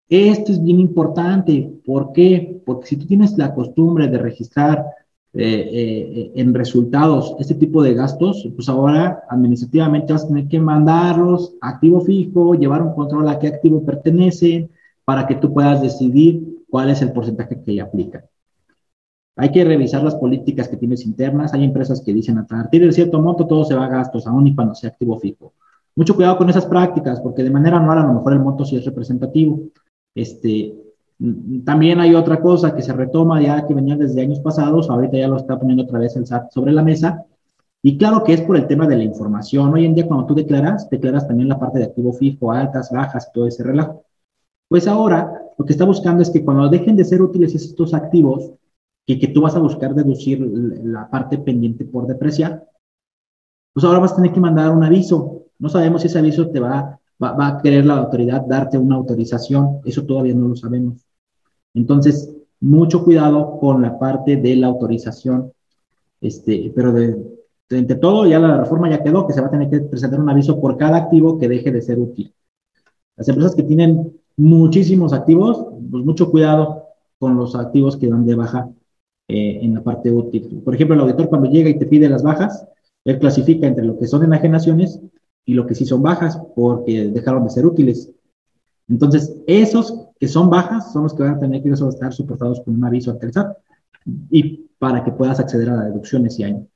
[0.09, 1.71] Esto es bien importante.
[1.85, 2.63] ¿Por qué?
[2.65, 4.87] Porque si tú tienes la costumbre de registrar
[5.35, 10.59] eh, eh, en resultados este tipo de gastos, pues ahora administrativamente vas a tener que
[10.59, 14.71] mandarlos a activo fijo, llevar un control a qué activo pertenece,
[15.05, 18.25] para que tú puedas decidir cuál es el porcentaje que aplica.
[19.41, 21.55] Hay que revisar las políticas que tienes internas.
[21.55, 24.49] Hay empresas que dicen a partir de cierto monto todo se va a gastos, aún
[24.49, 25.55] y cuando sea activo fijo.
[25.95, 28.77] Mucho cuidado con esas prácticas, porque de manera anual a lo mejor el monto sí
[28.77, 29.61] es representativo.
[30.13, 30.75] Este,
[31.65, 35.29] también hay otra cosa que se retoma ya que venía desde años pasados, ahorita ya
[35.29, 37.25] lo está poniendo otra vez el SAT sobre la mesa,
[37.81, 39.73] y claro que es por el tema de la información.
[39.73, 43.31] Hoy en día cuando tú declaras, declaras también la parte de activo fijo, altas, bajas,
[43.33, 44.03] todo ese relajo.
[44.69, 48.53] Pues ahora lo que está buscando es que cuando dejen de ser útiles estos activos,
[49.17, 52.69] que tú vas a buscar deducir la parte pendiente por depreciar,
[53.73, 55.45] pues ahora vas a tener que mandar un aviso.
[55.59, 59.81] No sabemos si ese aviso te va va, a querer la autoridad darte una autorización,
[59.85, 61.05] eso todavía no lo sabemos.
[61.75, 65.53] Entonces, mucho cuidado con la parte de la autorización,
[66.21, 67.17] este, pero de,
[67.71, 70.31] entre todo ya la reforma ya quedó, que se va a tener que presentar un
[70.31, 72.33] aviso por cada activo que deje de ser útil.
[73.17, 76.85] Las empresas que tienen muchísimos activos, pues mucho cuidado
[77.19, 78.69] con los activos que dan de baja
[79.29, 80.63] eh, en la parte útil.
[80.65, 82.67] Por ejemplo, el auditor cuando llega y te pide las bajas,
[83.05, 85.01] él clasifica entre lo que son enajenaciones
[85.45, 88.11] y lo que sí son bajas porque dejaron de ser útiles.
[88.89, 92.75] Entonces, esos que son bajas son los que van a tener que estar soportados con
[92.75, 93.57] un aviso el SAT
[94.31, 96.67] y para que puedas acceder a la deducción ese año.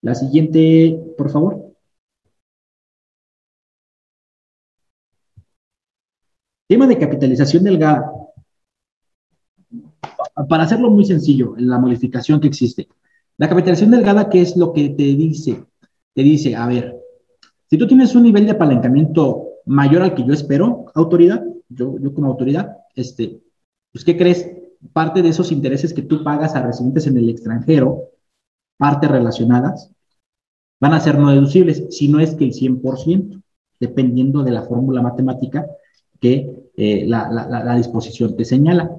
[0.00, 1.74] La siguiente, por favor.
[6.66, 8.10] Tema de capitalización delgada.
[10.48, 12.88] Para hacerlo muy sencillo, en la modificación que existe.
[13.38, 15.64] La capitalización delgada, ¿qué es lo que te dice?
[16.14, 16.96] Te dice, a ver,
[17.68, 22.12] si tú tienes un nivel de apalancamiento mayor al que yo espero, autoridad, yo, yo
[22.14, 23.40] como autoridad, este,
[23.92, 24.50] pues, ¿qué crees?
[24.92, 28.10] Parte de esos intereses que tú pagas a residentes en el extranjero,
[28.76, 29.90] partes relacionadas,
[30.80, 33.40] van a ser no deducibles, si no es que el 100%,
[33.78, 35.66] dependiendo de la fórmula matemática
[36.20, 38.90] que eh, la, la, la, disposición te señala.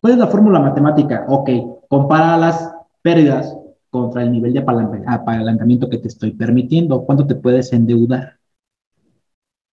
[0.00, 1.24] ¿Cuál es la fórmula matemática?
[1.28, 1.50] Ok,
[1.88, 3.56] compara las pérdidas
[3.90, 4.60] contra el nivel de
[5.06, 8.38] apalancamiento que te estoy permitiendo, cuánto te puedes endeudar.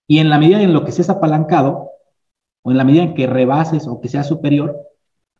[0.07, 1.89] Y en la medida en lo que seas apalancado,
[2.61, 4.77] o en la medida en que rebases o que sea superior,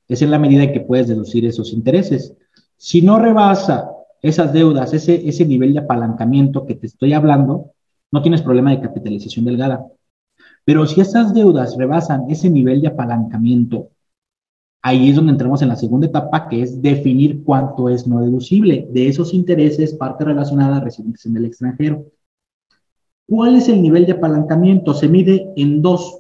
[0.07, 2.35] es en la medida en que puedes deducir esos intereses.
[2.77, 3.89] Si no rebasa
[4.21, 7.71] esas deudas, ese, ese nivel de apalancamiento que te estoy hablando,
[8.11, 9.85] no tienes problema de capitalización delgada.
[10.65, 13.89] Pero si esas deudas rebasan ese nivel de apalancamiento
[14.85, 18.85] Ahí es donde entramos en la segunda etapa, que es definir cuánto es no deducible
[18.91, 22.05] de esos intereses, parte relacionada a residentes en el extranjero.
[23.25, 24.93] ¿Cuál es el nivel de apalancamiento?
[24.93, 26.19] Se mide en dos,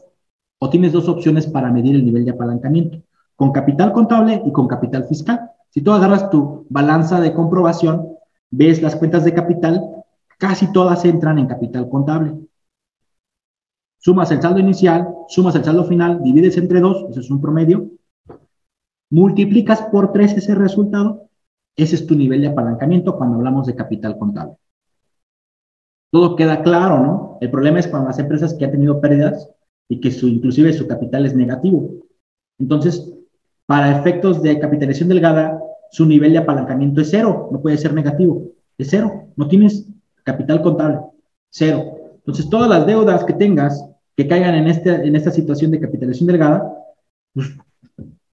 [0.59, 3.03] o tienes dos opciones para medir el nivel de apalancamiento,
[3.35, 5.41] con capital contable y con capital fiscal.
[5.69, 8.15] Si tú agarras tu balanza de comprobación,
[8.49, 9.81] ves las cuentas de capital,
[10.37, 12.33] casi todas entran en capital contable.
[13.97, 17.89] Sumas el saldo inicial, sumas el saldo final, divides entre dos, eso es un promedio,
[19.13, 21.29] multiplicas por 3 ese resultado,
[21.75, 24.55] ese es tu nivel de apalancamiento cuando hablamos de capital contable.
[26.11, 27.37] Todo queda claro, ¿no?
[27.39, 29.49] El problema es cuando las empresas que han tenido pérdidas
[29.87, 31.91] y que su, inclusive su capital es negativo.
[32.57, 33.13] Entonces,
[33.67, 38.47] para efectos de capitalización delgada, su nivel de apalancamiento es cero, no puede ser negativo,
[38.79, 39.87] es cero, no tienes
[40.23, 41.01] capital contable,
[41.49, 41.83] cero.
[42.15, 46.27] Entonces, todas las deudas que tengas que caigan en, este, en esta situación de capitalización
[46.27, 46.73] delgada,
[47.33, 47.55] pues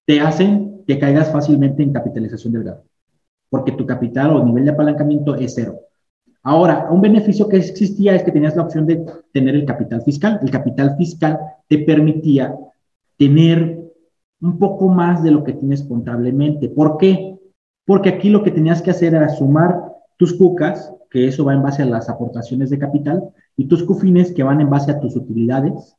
[0.05, 2.83] te hacen que caigas fácilmente en capitalización delgada,
[3.49, 5.79] porque tu capital o nivel de apalancamiento es cero.
[6.43, 10.39] Ahora, un beneficio que existía es que tenías la opción de tener el capital fiscal.
[10.41, 12.53] El capital fiscal te permitía
[13.17, 13.79] tener
[14.41, 16.67] un poco más de lo que tienes contablemente.
[16.67, 17.37] ¿Por qué?
[17.85, 19.81] porque aquí lo que tenías que hacer era sumar
[20.17, 24.31] tus cucas, que eso va en base a las aportaciones de capital, y tus cufines,
[24.31, 25.95] que van en base a tus utilidades,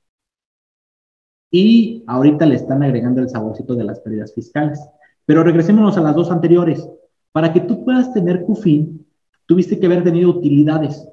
[1.54, 4.80] y ahorita le están agregando el saborcito de las pérdidas fiscales.
[5.26, 6.88] Pero regresémonos a las dos anteriores.
[7.30, 9.06] Para que tú puedas tener CUFIN,
[9.46, 11.06] tuviste que haber tenido utilidades.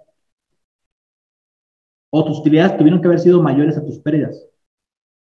[2.10, 4.42] O tus utilidades tuvieron que haber sido mayores a tus pérdidas.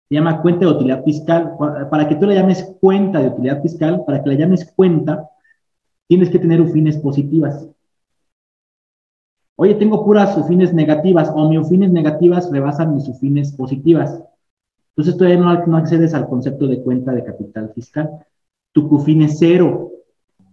[0.10, 1.54] Se llama cuenta de utilidad fiscal.
[1.90, 5.30] Para que tú la llames cuenta de utilidad fiscal, para que la llames cuenta,
[6.08, 7.66] tienes que tener UFINES positivas.
[9.56, 14.22] Oye, tengo puras UFINES negativas o mis UFINES negativas rebasan mis UFINES positivas.
[14.98, 18.10] Entonces todavía no, accedes al concepto de cuenta de capital fiscal.
[18.72, 19.92] Tu CUFIN es cero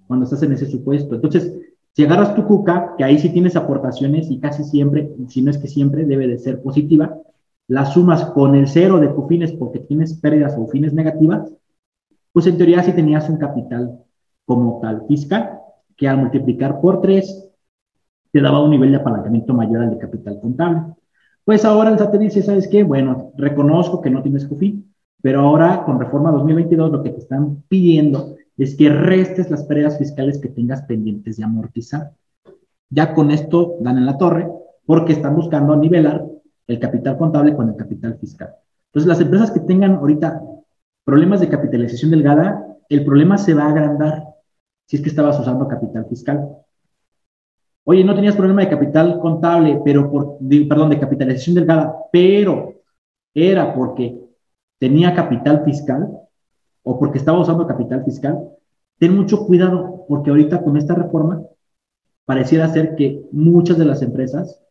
[0.06, 1.14] cuando estás en ese supuesto.
[1.14, 1.50] Entonces,
[1.92, 5.56] si agarras tu cuca, que ahí sí tienes aportaciones y casi siempre, si no es
[5.56, 7.16] que siempre, debe de ser positiva,
[7.68, 11.50] la sumas con el cero de cufines porque tienes pérdidas o fines negativas,
[12.32, 13.98] pues en teoría sí tenías un capital
[14.44, 15.58] como tal fiscal,
[15.96, 17.48] que al multiplicar por tres
[18.30, 20.94] te daba un nivel de apalancamiento mayor al de capital contable.
[21.44, 22.82] Pues ahora el SAT dice, ¿sabes qué?
[22.82, 27.62] Bueno, reconozco que no tienes CUFIN, pero ahora con reforma 2022 lo que te están
[27.68, 32.12] pidiendo es que restes las pérdidas fiscales que tengas pendientes de amortizar.
[32.88, 34.48] Ya con esto dan en la torre
[34.86, 36.24] porque están buscando nivelar
[36.66, 38.54] el capital contable con el capital fiscal.
[38.86, 40.40] Entonces, las empresas que tengan ahorita
[41.04, 44.24] problemas de capitalización delgada, el problema se va a agrandar
[44.86, 46.48] si es que estabas usando capital fiscal.
[47.84, 52.74] Oye, no tenías problema de capital contable, pero por, perdón, de capitalización delgada, pero
[53.34, 54.18] era porque
[54.78, 56.08] tenía capital fiscal
[56.82, 58.48] o porque estaba usando capital fiscal,
[58.98, 61.42] ten mucho cuidado, porque ahorita con esta reforma
[62.24, 64.62] pareciera ser que muchas de las empresas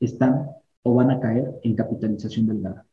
[0.00, 0.50] están
[0.82, 2.86] o van a caer en capitalización delgada.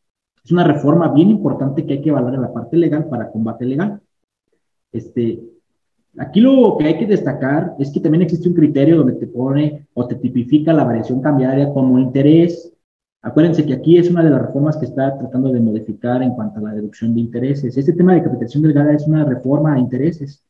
[0.43, 3.65] Es una reforma bien importante que hay que evaluar en la parte legal para combate
[3.65, 4.01] legal.
[4.91, 5.41] Este,
[6.17, 9.87] aquí lo que hay que destacar es que también existe un criterio donde te pone
[9.93, 12.71] o te tipifica la variación cambiaria como interés.
[13.21, 16.59] Acuérdense que aquí es una de las reformas que está tratando de modificar en cuanto
[16.59, 17.77] a la deducción de intereses.
[17.77, 20.43] Este tema de capitalización delgada es una reforma a intereses.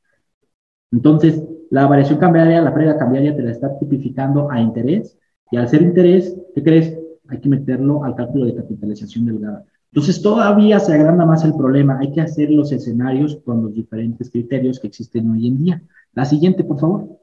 [0.91, 5.17] Entonces, la variación cambiaria, la pérdida cambiaria te la está tipificando a interés
[5.51, 6.97] y al ser interés, ¿qué crees?
[7.29, 9.65] hay que meterlo al cálculo de capitalización delgada.
[9.91, 14.29] Entonces todavía se agranda más el problema, hay que hacer los escenarios con los diferentes
[14.29, 15.81] criterios que existen hoy en día.
[16.13, 17.17] La siguiente, por favor.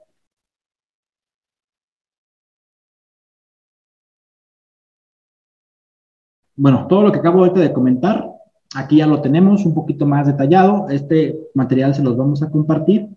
[6.57, 8.29] Bueno, todo lo que acabo de comentar,
[8.74, 10.88] aquí ya lo tenemos un poquito más detallado.
[10.88, 13.09] Este material se los vamos a compartir.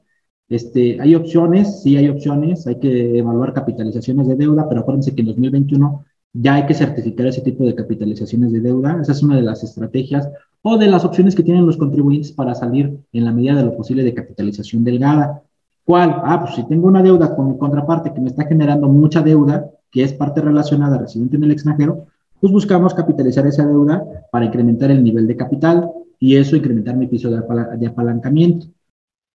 [0.49, 5.21] Este, hay opciones, sí hay opciones, hay que evaluar capitalizaciones de deuda, pero acuérdense que
[5.21, 8.99] en 2021 ya hay que certificar ese tipo de capitalizaciones de deuda.
[9.01, 10.29] Esa es una de las estrategias
[10.61, 13.75] o de las opciones que tienen los contribuyentes para salir en la medida de lo
[13.75, 15.43] posible de capitalización delgada.
[15.85, 16.21] ¿Cuál?
[16.23, 19.69] Ah, pues si tengo una deuda con mi contraparte que me está generando mucha deuda,
[19.91, 22.07] que es parte relacionada residente en el extranjero,
[22.39, 27.07] pues buscamos capitalizar esa deuda para incrementar el nivel de capital y eso incrementar mi
[27.07, 27.41] piso de,
[27.77, 28.67] de apalancamiento.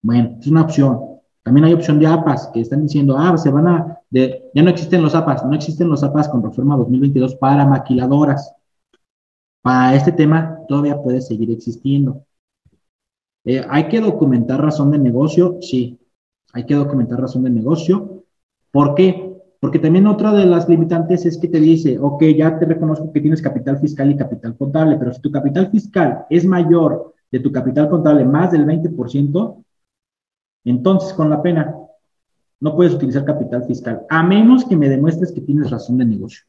[0.02, 1.09] Bueno, es una opción.
[1.42, 4.70] También hay opción de APAS que están diciendo, ah, se van a, de, ya no
[4.70, 8.54] existen los APAS, no existen los APAS con reforma 2022 para maquiladoras.
[9.62, 12.24] Para este tema todavía puede seguir existiendo.
[13.44, 15.58] Eh, ¿Hay que documentar razón de negocio?
[15.60, 15.98] Sí,
[16.52, 18.24] hay que documentar razón de negocio.
[18.70, 19.30] ¿Por qué?
[19.60, 23.20] Porque también otra de las limitantes es que te dice, ok, ya te reconozco que
[23.20, 27.52] tienes capital fiscal y capital contable, pero si tu capital fiscal es mayor de tu
[27.52, 29.64] capital contable más del 20%,
[30.64, 31.74] entonces, con la pena,
[32.60, 36.44] no puedes utilizar capital fiscal, a menos que me demuestres que tienes razón de negocio.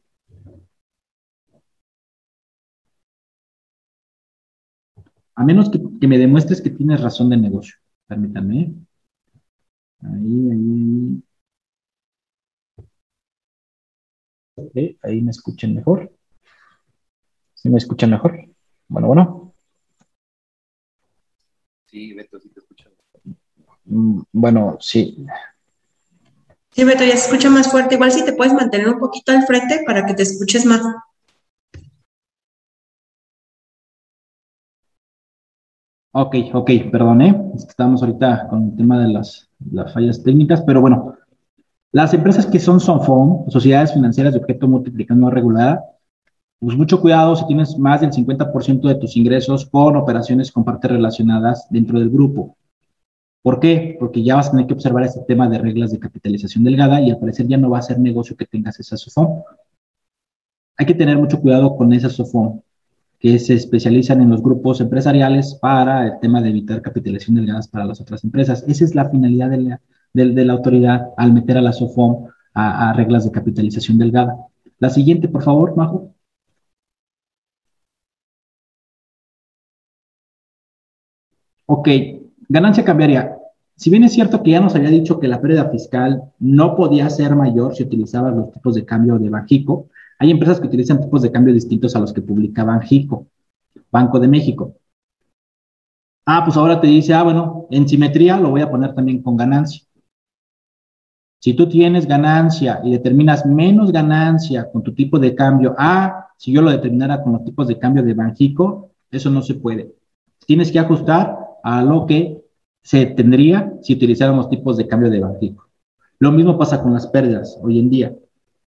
[5.34, 7.74] A menos que, me demuestres que tienes razón de negocio.
[8.06, 8.60] Permítanme.
[8.60, 8.74] ¿eh?
[10.02, 11.22] Ahí, ahí,
[14.74, 14.98] ahí.
[15.02, 16.12] ahí me escuchen mejor.
[17.54, 18.44] ¿Sí me escuchan mejor?
[18.88, 19.54] Bueno, bueno.
[21.86, 22.71] Sí, Beto, sí te escuchan.
[23.92, 25.26] Mm, bueno, sí.
[26.70, 27.96] Sí, Beto, ya se escucha más fuerte.
[27.96, 30.80] Igual si te puedes mantener un poquito al frente para que te escuches más.
[36.14, 37.52] Ok, ok, perdón, ¿eh?
[37.54, 41.14] estamos ahorita con el tema de las, las fallas técnicas, pero bueno,
[41.90, 45.82] las empresas que son SONFON, sociedades financieras de objeto multiplicando no regulada,
[46.58, 50.90] pues mucho cuidado si tienes más del 50% de tus ingresos con operaciones con partes
[50.90, 52.56] relacionadas dentro del grupo.
[53.42, 53.96] ¿Por qué?
[53.98, 57.10] Porque ya vas a tener que observar este tema de reglas de capitalización delgada y
[57.10, 59.42] al parecer ya no va a ser negocio que tengas esa SOFOM.
[60.76, 62.60] Hay que tener mucho cuidado con esa SOFOM,
[63.18, 67.84] que se especializan en los grupos empresariales para el tema de evitar capitalización delgadas para
[67.84, 68.64] las otras empresas.
[68.68, 73.32] Esa es la finalidad de la, autoridad al meter a la SOFOM a, reglas de
[73.32, 74.36] capitalización delgada.
[74.78, 76.14] La siguiente, por favor, Majo.
[81.66, 81.88] Ok,
[82.52, 83.38] ganancia cambiaria.
[83.76, 87.08] Si bien es cierto que ya nos había dicho que la pérdida fiscal no podía
[87.08, 89.88] ser mayor si utilizabas los tipos de cambio de Banjico,
[90.18, 93.26] hay empresas que utilizan tipos de cambio distintos a los que publica Banjico,
[93.90, 94.76] Banco de México.
[96.26, 99.36] Ah, pues ahora te dice, ah, bueno, en simetría lo voy a poner también con
[99.36, 99.82] ganancia.
[101.40, 106.52] Si tú tienes ganancia y determinas menos ganancia con tu tipo de cambio A, si
[106.52, 109.94] yo lo determinara con los tipos de cambio de Banjico, eso no se puede.
[110.46, 112.41] Tienes que ajustar a lo que
[112.82, 115.68] se tendría si utilizáramos tipos de cambio de Banjico.
[116.18, 118.14] Lo mismo pasa con las pérdidas hoy en día.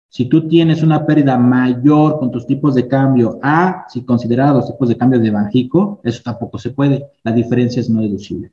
[0.10, 4.68] Si tú tienes una pérdida mayor con tus tipos de cambio A, si consideras los
[4.68, 7.08] tipos de cambio de Banjico, eso tampoco se puede.
[7.24, 8.52] La diferencia es no deducible.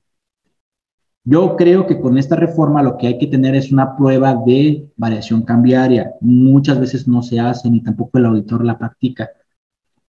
[1.25, 4.91] Yo creo que con esta reforma lo que hay que tener es una prueba de
[4.97, 6.15] variación cambiaria.
[6.21, 9.31] Muchas veces no se hace ni tampoco el auditor la practica.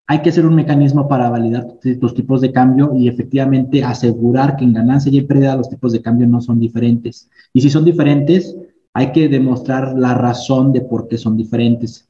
[0.07, 4.65] Hay que hacer un mecanismo para validar los tipos de cambio y efectivamente asegurar que
[4.65, 7.29] en ganancia y en pérdida los tipos de cambio no son diferentes.
[7.53, 8.55] Y si son diferentes,
[8.93, 12.07] hay que demostrar la razón de por qué son diferentes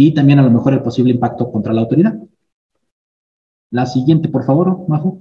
[0.00, 2.16] y también a lo mejor el posible impacto contra la autoridad.
[3.70, 5.18] La siguiente, por favor, Majo.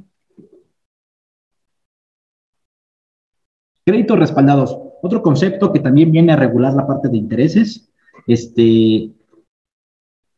[3.84, 4.78] Créditos respaldados.
[5.01, 7.89] Otro concepto que también viene a regular la parte de intereses,
[8.28, 9.09] este,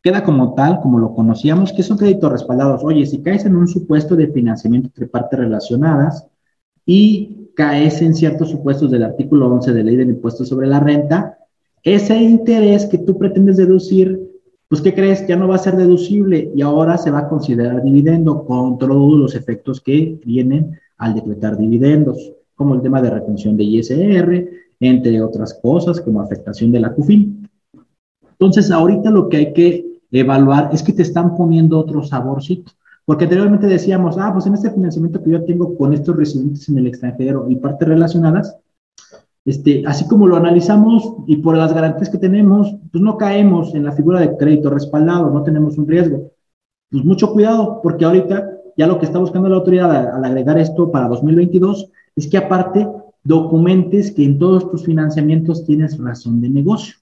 [0.01, 2.83] queda como tal, como lo conocíamos, que son créditos respaldados.
[2.83, 6.27] Oye, si caes en un supuesto de financiamiento entre partes relacionadas
[6.85, 11.37] y caes en ciertos supuestos del artículo 11 de ley del impuesto sobre la renta,
[11.83, 14.19] ese interés que tú pretendes deducir,
[14.67, 15.25] pues ¿qué crees?
[15.27, 19.17] Ya no va a ser deducible y ahora se va a considerar dividendo con todos
[19.17, 24.49] los efectos que vienen al decretar dividendos como el tema de retención de ISR,
[24.81, 27.49] entre otras cosas, como afectación de la CUFIN.
[28.31, 32.71] Entonces, ahorita lo que hay que evaluar es que te están poniendo otro saborcito.
[33.05, 36.77] Porque anteriormente decíamos, ah, pues en este financiamiento que yo tengo con estos residentes en
[36.77, 38.55] el extranjero y partes relacionadas,
[39.45, 43.85] este, así como lo analizamos y por las garantías que tenemos, pues no caemos en
[43.85, 46.31] la figura de crédito respaldado, no tenemos un riesgo.
[46.91, 48.47] Pues mucho cuidado, porque ahorita
[48.77, 52.87] ya lo que está buscando la autoridad al, agregar esto para 2022 es que aparte
[53.23, 56.95] documentes que en todos tus financiamientos tienes razón de negocio.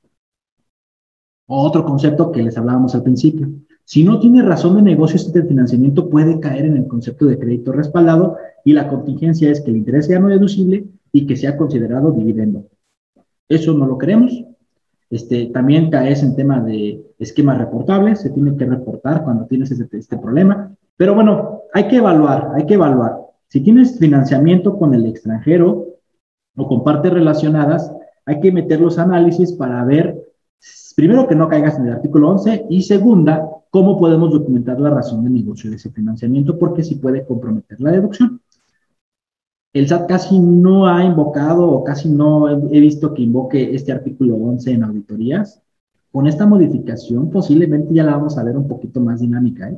[1.47, 3.47] Otro concepto que les hablábamos al principio.
[3.85, 7.71] Si no tiene razón de negocio, este financiamiento puede caer en el concepto de crédito
[7.71, 8.35] respaldado
[8.65, 12.65] y la contingencia es que el interés sea no deducible y que sea considerado dividendo.
[13.47, 14.43] Eso no lo queremos.
[15.09, 19.97] Este, también caes en tema de esquemas reportables, se tiene que reportar cuando tienes este,
[19.97, 20.75] este problema.
[20.97, 23.19] Pero bueno, hay que evaluar, hay que evaluar.
[23.47, 25.85] Si tienes financiamiento con el extranjero
[26.57, 27.89] o con partes relacionadas,
[28.25, 30.26] hay que meter los análisis para ver,
[30.95, 35.23] primero, que no caigas en el artículo 11 y segunda, cómo podemos documentar la razón
[35.23, 38.41] de negocio de ese financiamiento porque si puede comprometer la deducción.
[39.73, 44.35] El SAT casi no ha invocado o casi no he visto que invoque este artículo
[44.35, 45.61] 11 en auditorías.
[46.11, 49.69] Con esta modificación posiblemente ya la vamos a ver un poquito más dinámica.
[49.69, 49.77] ¿eh?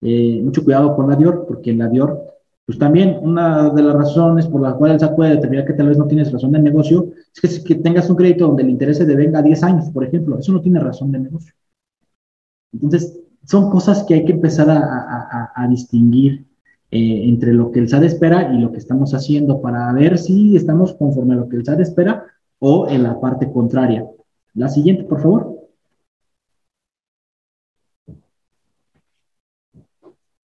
[0.00, 2.31] Eh, mucho cuidado con la DIOR, porque en la DIOR
[2.66, 5.98] pues también una de las razones por las cuales SAT puede determinar que tal vez
[5.98, 7.10] no tienes razón de negocio
[7.42, 10.38] es que, tengas un crédito donde el interés se devenga 10 años, por ejemplo.
[10.38, 11.54] Eso no tiene razón de negocio.
[12.72, 16.46] Entonces, son cosas que hay que empezar a, distinguir
[16.90, 20.54] eh, entre lo que el SAT espera y lo que estamos haciendo para ver si
[20.56, 22.26] estamos conforme a lo que el SAT espera
[22.58, 24.06] o en la parte contraria.
[24.54, 25.51] La siguiente, por favor.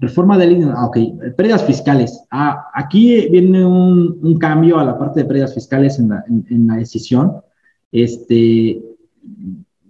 [0.00, 0.96] Reforma de ley, ah, ok,
[1.36, 2.22] pérdidas fiscales.
[2.30, 6.08] Ah, aquí viene un, cambio a la parte de pérdidas fiscales en
[6.66, 7.42] la, decisión.
[7.90, 8.80] Este,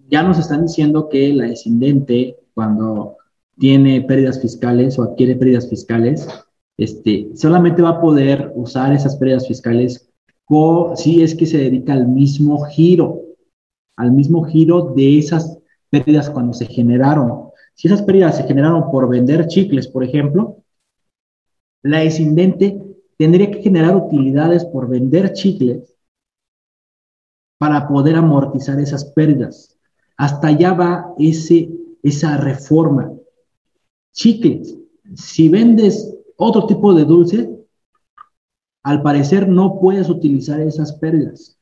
[0.08, 3.16] ya nos están diciendo que la descendente, cuando
[3.58, 6.26] tiene pérdidas fiscales o adquiere pérdidas fiscales,
[6.78, 10.08] este, solamente va a poder usar esas pérdidas fiscales
[10.96, 13.22] si es que se dedica al mismo giro,
[13.96, 15.58] al mismo giro de esas
[15.90, 17.47] pérdidas cuando se generaron.
[17.78, 20.64] Si esas pérdidas se generaron por vender chicles, por ejemplo,
[21.82, 22.82] la descendente
[23.16, 25.96] tendría que generar utilidades por vender chicles
[27.56, 29.78] para poder amortizar esas pérdidas.
[30.16, 31.70] Hasta allá va ese,
[32.02, 33.12] esa reforma.
[34.12, 34.76] Chicles,
[35.14, 37.48] si vendes otro tipo de dulce,
[38.82, 41.56] al parecer no puedes utilizar esas pérdidas.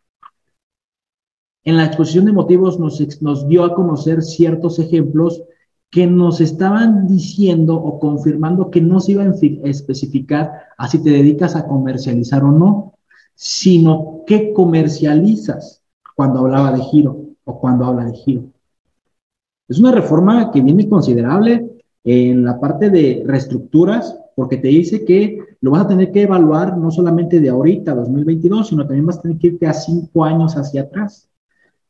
[1.62, 5.43] En la exposición de motivos nos, nos dio a conocer ciertos ejemplos
[5.91, 9.32] que nos estaban diciendo o confirmando que no se iba a
[9.64, 12.93] especificar a si te dedicas a comercializar o no.
[13.39, 15.82] sino qué comercializas
[16.16, 18.45] cuando hablaba de giro o cuando habla de giro.
[19.68, 25.39] Es una reforma que viene considerable en la parte de reestructuras, porque te dice que
[25.61, 29.22] lo vas a tener que evaluar no solamente de ahorita, 2022, sino también vas a
[29.22, 31.28] tener que irte a cinco años hacia atrás.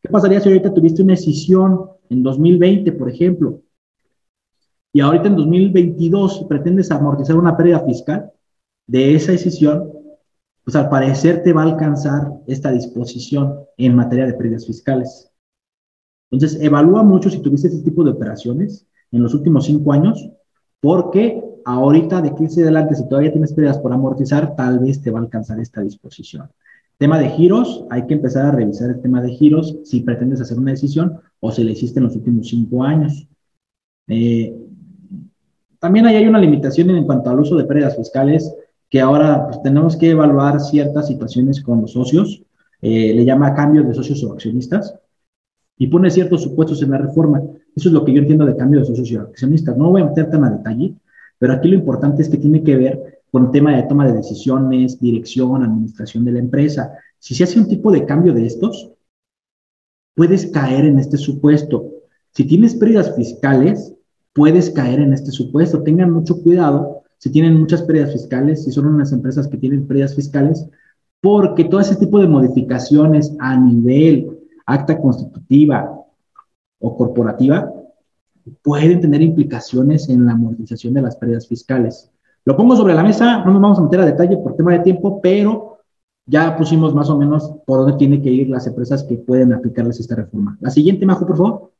[0.03, 3.61] ¿Qué pasaría si ahorita tuviste una decisión en 2020, por ejemplo,
[4.97, 8.33] y ahorita en 2022 pretendes amortizar una pérdida fiscal
[8.87, 9.93] de esa decisión?
[10.65, 15.31] Pues al parecer te va a alcanzar esta disposición en materia de pérdidas fiscales.
[16.31, 20.31] Entonces, evalúa mucho si tuviste este tipo de operaciones en los últimos cinco años,
[20.81, 25.19] porque ahorita de 15 adelante, si todavía tienes pérdidas por amortizar, tal vez te va
[25.19, 26.51] a alcanzar esta disposición.
[26.97, 30.59] Tema de giros, hay que empezar a revisar el tema de giros si pretendes hacer
[30.59, 33.29] una decisión o si la hiciste en los últimos cinco años.
[34.09, 34.57] Eh,
[35.79, 38.55] también hay una limitación en cuanto al uso de pérdidas fiscales,
[38.89, 42.43] que ahora pues, tenemos que evaluar ciertas situaciones con los socios,
[42.81, 44.95] eh, le llama cambio de socios o accionistas,
[45.79, 47.43] y pone ciertos supuestos en la reforma.
[47.75, 49.77] Eso es lo que yo entiendo de cambio de socios y accionistas.
[49.77, 50.95] No voy a meter tan a detalle,
[51.39, 54.99] pero aquí lo importante es que tiene que ver con tema de toma de decisiones,
[54.99, 56.93] dirección, administración de la empresa.
[57.19, 58.91] Si se hace un tipo de cambio de estos,
[60.15, 61.91] puedes caer en este supuesto.
[62.31, 63.96] Si tienes pérdidas fiscales,
[64.37, 65.83] puedes caer en este supuesto.
[65.83, 70.15] Tengan mucho cuidado si tienen muchas pérdidas fiscales, si son unas empresas que tienen pérdidas
[70.15, 70.69] fiscales,
[71.23, 75.91] porque todo ese tipo de modificaciones a nivel acta constitutiva
[76.79, 77.73] o corporativa
[78.63, 82.13] pueden tener implicaciones en la amortización de las pérdidas fiscales.
[82.45, 84.81] Lo pongo sobre la mesa, no nos vamos a meter a detalle por tema de
[84.81, 85.79] tiempo, pero
[86.27, 89.99] ya pusimos más o menos por dónde tienen que ir las empresas que pueden aplicarles
[89.99, 90.59] esta reforma.
[90.61, 91.76] La siguiente, Majo, por favor.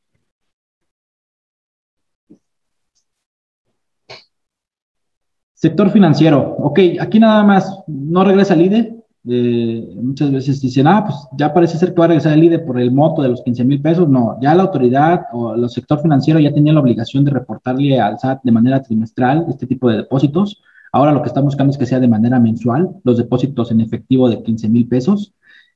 [5.57, 6.55] Sector financiero.
[6.59, 8.97] Ok, aquí nada más, no regresa el IDE,
[9.27, 12.79] muchas veces dicen, ah, pues ya parece ser que va a regresar el IDE por
[12.79, 14.07] el moto de los 15 mil pesos.
[14.07, 18.19] No, ya la autoridad o el sector financiero ya tenía la obligación de reportarle al
[18.19, 20.63] SAT de manera trimestral este tipo de depósitos.
[20.93, 24.29] Ahora lo que están buscando es que sea de manera mensual, los depósitos en efectivo
[24.29, 25.33] de 15 mil pesos.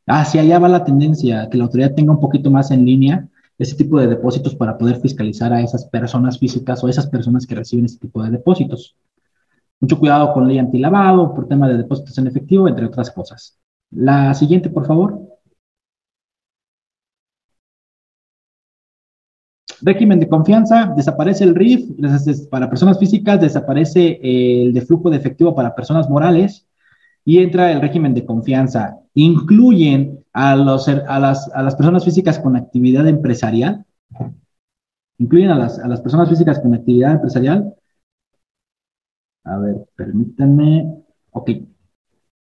[0.07, 3.29] Hacia allá va la tendencia, que la autoridad tenga un poquito más en línea
[3.59, 7.55] ese tipo de depósitos para poder fiscalizar a esas personas físicas o esas personas que
[7.55, 8.97] reciben este tipo de depósitos.
[9.81, 13.59] Mucho cuidado con ley antilavado por tema de depósitos en efectivo, entre otras cosas.
[13.91, 15.19] La siguiente, por favor.
[19.83, 21.93] Régimen de confianza, desaparece el RIF
[22.51, 26.67] para personas físicas, desaparece el de flujo de efectivo para personas morales
[27.25, 28.99] y entra el régimen de confianza.
[29.15, 33.87] Incluyen a, los, a, las, a las personas físicas con actividad empresarial,
[35.17, 37.75] incluyen a las, a las personas físicas con actividad empresarial
[39.51, 41.03] a ver, permítanme.
[41.33, 41.51] Ok.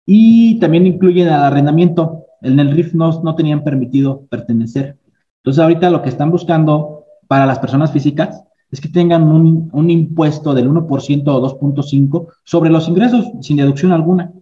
[0.05, 2.25] Y también incluyen al arrendamiento.
[2.41, 4.97] En el RIF no, no tenían permitido pertenecer.
[5.37, 9.89] Entonces, ahorita lo que están buscando para las personas físicas es que tengan un, un
[9.89, 14.33] impuesto del 1% o 2.5% sobre los ingresos sin deducción alguna.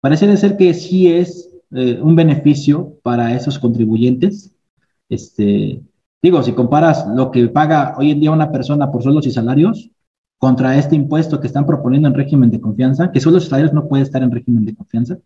[0.00, 4.52] Parece ser que sí es eh, un beneficio para esos contribuyentes.
[5.08, 5.82] Este,
[6.22, 9.90] digo, si comparas lo que paga hoy en día una persona por sueldos y salarios,
[10.40, 13.86] contra este impuesto que están proponiendo en régimen de confianza, que sueldos y salarios no
[13.86, 15.18] puede estar en régimen de confianza,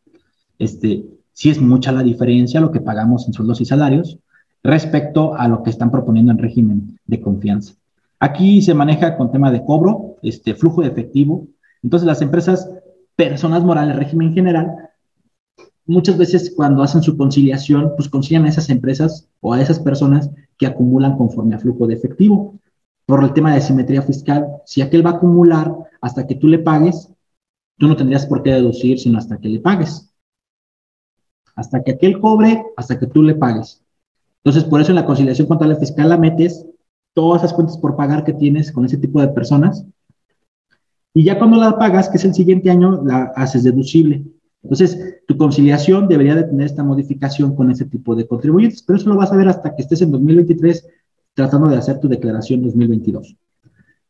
[0.58, 4.18] este, sí es mucha la diferencia lo que pagamos en sueldos y salarios
[4.64, 7.74] respecto a lo que están proponiendo en régimen de confianza.
[8.18, 11.46] Aquí se maneja con tema de cobro, este, flujo de efectivo.
[11.84, 12.68] Entonces, las empresas,
[13.14, 14.74] personas morales, régimen general,
[15.86, 20.28] muchas veces cuando hacen su conciliación, pues concilian a esas empresas o a esas personas
[20.58, 22.58] que acumulan conforme a flujo de efectivo
[23.06, 26.58] por el tema de simetría fiscal, si aquel va a acumular hasta que tú le
[26.58, 27.10] pagues,
[27.78, 30.10] tú no tendrías por qué deducir, sino hasta que le pagues.
[31.54, 33.82] Hasta que aquel cobre, hasta que tú le pagues.
[34.42, 36.66] Entonces, por eso en la conciliación contable fiscal la metes
[37.14, 39.84] todas esas cuentas por pagar que tienes con ese tipo de personas.
[41.14, 44.24] Y ya cuando la pagas, que es el siguiente año, la haces deducible.
[44.62, 49.08] Entonces, tu conciliación debería de tener esta modificación con ese tipo de contribuyentes, pero eso
[49.10, 50.88] lo vas a ver hasta que estés en 2023
[51.34, 53.36] tratando de hacer tu declaración 2022.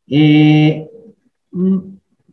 [0.07, 0.89] Eh,
[1.51, 1.79] mm,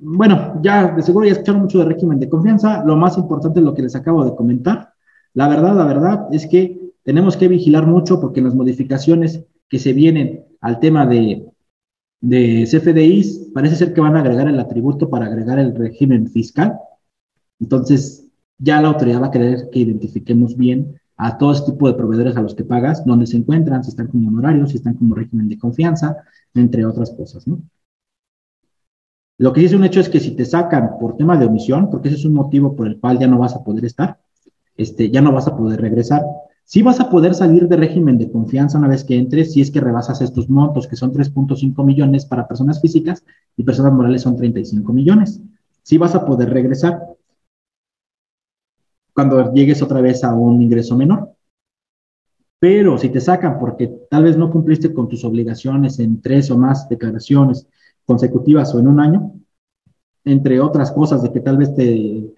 [0.04, 2.84] bueno, ya de seguro ya escucharon mucho de régimen de confianza.
[2.86, 4.94] Lo más importante es lo que les acabo de comentar.
[5.34, 9.94] La verdad, la verdad es que tenemos que vigilar mucho porque las modificaciones que se
[9.94, 11.46] vienen al tema de,
[12.20, 16.78] de CFDIs parece ser que van a agregar el atributo para agregar el régimen fiscal.
[17.60, 18.28] Entonces,
[18.58, 22.36] ya la autoridad va a querer que identifiquemos bien a todo este tipo de proveedores
[22.36, 25.48] a los que pagas, dónde se encuentran, si están como honorarios, si están como régimen
[25.48, 26.18] de confianza,
[26.56, 27.62] entre otras cosas, ¿no?
[29.38, 32.08] Lo que es un hecho es que si te sacan por tema de omisión, porque
[32.08, 34.20] ese es un motivo por el cual ya no vas a poder estar,
[34.76, 36.24] este, ya no vas a poder regresar.
[36.64, 39.70] Sí vas a poder salir de régimen de confianza una vez que entres, si es
[39.70, 43.24] que rebasas estos montos, que son 3.5 millones para personas físicas
[43.56, 45.40] y personas morales son 35 millones.
[45.84, 47.00] Sí vas a poder regresar
[49.22, 51.30] cuando llegues otra vez a un ingreso menor.
[52.58, 56.58] Pero si te sacan porque tal vez no cumpliste con tus obligaciones en tres o
[56.58, 57.68] más declaraciones
[58.04, 59.34] consecutivas o en un año,
[60.26, 62.34] entre otras cosas de que tal vez te,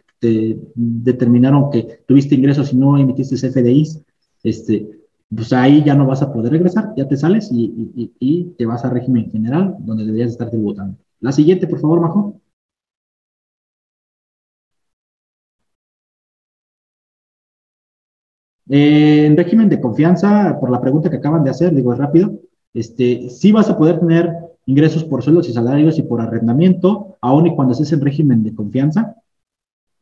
[0.76, 4.02] determinaron que tuviste ingresos y no emitiste FDIs,
[4.44, 4.90] este,
[5.34, 8.84] pues ahí ya no vas a poder regresar, ya te sales y, y te vas
[8.84, 10.98] a régimen general donde deberías estar tributando.
[11.22, 12.42] La siguiente, por favor, Majo.
[18.70, 22.39] Eh, en régimen de confianza, por la pregunta que acaban de hacer, digo, es rápido,
[22.74, 24.34] este, sí vas a poder tener
[24.66, 28.55] ingresos por sueldos y salarios y por arrendamiento, aun y cuando estés en régimen de
[28.55, 29.16] confianza.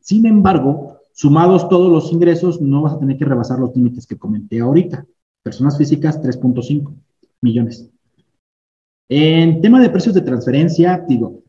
[0.00, 4.18] Sin embargo, sumados todos los ingresos, no vas a tener que rebasar los límites que
[4.18, 5.04] comenté ahorita.
[5.42, 6.92] Personas físicas, 3.5
[7.40, 7.90] millones.
[9.08, 11.42] En tema de precios de transferencia, digo,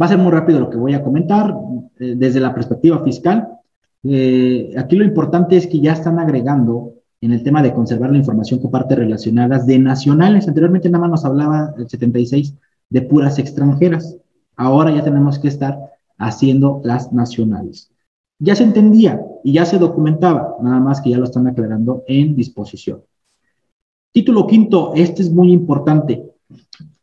[0.00, 1.54] va a ser muy rápido lo que voy a comentar.
[1.98, 3.53] Eh, desde la perspectiva fiscal,
[4.04, 8.18] eh, aquí lo importante es que ya están agregando en el tema de conservar la
[8.18, 10.46] información con partes relacionadas de nacionales.
[10.46, 12.54] Anteriormente nada más nos hablaba el 76
[12.90, 14.16] de puras extranjeras.
[14.56, 15.78] Ahora ya tenemos que estar
[16.18, 17.90] haciendo las nacionales.
[18.38, 22.36] Ya se entendía y ya se documentaba, nada más que ya lo están aclarando en
[22.36, 23.02] disposición.
[24.12, 26.30] Título quinto, este es muy importante.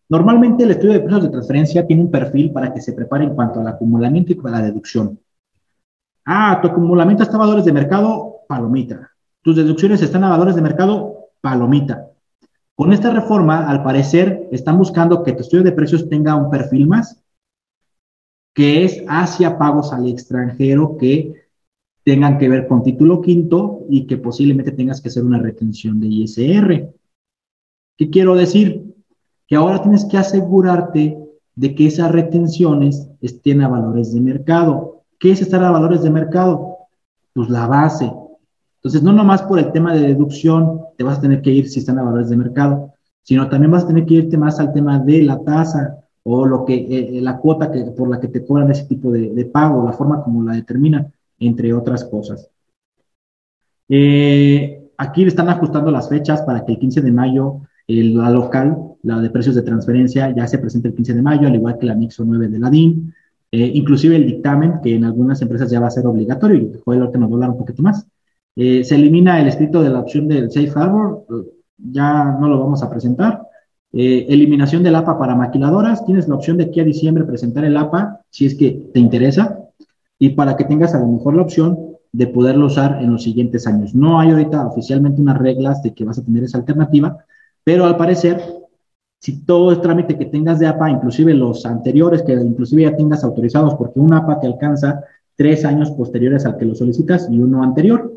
[0.07, 3.33] Normalmente el estudio de precios de transferencia tiene un perfil para que se prepare en
[3.33, 5.19] cuanto al acumulamiento y a la deducción.
[6.33, 9.11] Ah, tu acumulamiento está a valores de mercado, palomita.
[9.41, 12.09] Tus deducciones están a valores de mercado, palomita.
[12.73, 16.87] Con esta reforma, al parecer, están buscando que tu estudio de precios tenga un perfil
[16.87, 17.21] más,
[18.53, 21.49] que es hacia pagos al extranjero que
[22.05, 26.07] tengan que ver con título quinto y que posiblemente tengas que hacer una retención de
[26.07, 26.93] ISR.
[27.97, 28.95] ¿Qué quiero decir?
[29.47, 31.17] Que ahora tienes que asegurarte
[31.55, 35.00] de que esas retenciones estén a valores de mercado.
[35.21, 36.77] ¿Qué es estar a valores de mercado?
[37.33, 38.11] Pues la base.
[38.77, 41.79] Entonces, no nomás por el tema de deducción te vas a tener que ir si
[41.79, 44.97] están a valores de mercado, sino también vas a tener que irte más al tema
[44.97, 48.43] de la tasa o lo que, eh, eh, la cuota que, por la que te
[48.43, 52.49] cobran ese tipo de, pago, la forma como la determinan, entre otras cosas.
[53.87, 59.19] Eh, aquí están ajustando las fechas para que el 15 de mayo la local, la
[59.19, 61.91] de precios de transferencia, ya se presente el 15 de mayo, al igual que el
[61.91, 63.13] anexo 9 de la DIN.
[63.51, 67.09] Eh, inclusive el dictamen, que en algunas empresas ya va a ser obligatorio, y Joel
[67.11, 68.07] que nos va a hablar un poquito más.
[68.55, 71.25] Eh, se elimina el escrito de la opción del Safe Harbor,
[71.77, 73.41] ya no lo vamos a presentar.
[73.93, 77.75] Eh, eliminación del APA para maquiladoras, tienes la opción de aquí a diciembre presentar el
[77.75, 79.59] APA si es que te interesa
[80.17, 81.77] y para que tengas a lo mejor la opción
[82.13, 83.93] de poderlo usar en los siguientes años.
[83.93, 87.17] No hay ahorita oficialmente unas reglas de que vas a tener esa alternativa,
[87.63, 88.41] pero al parecer
[89.21, 93.23] si todo el trámite que tengas de APA, inclusive los anteriores, que inclusive ya tengas
[93.23, 95.03] autorizados, porque un APA te alcanza
[95.35, 98.11] tres años posteriores al que lo solicitas y uno anterior.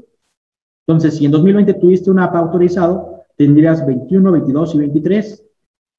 [0.86, 5.44] Entonces, si en 2020 tuviste un APA autorizado, tendrías 21, 22 y 23.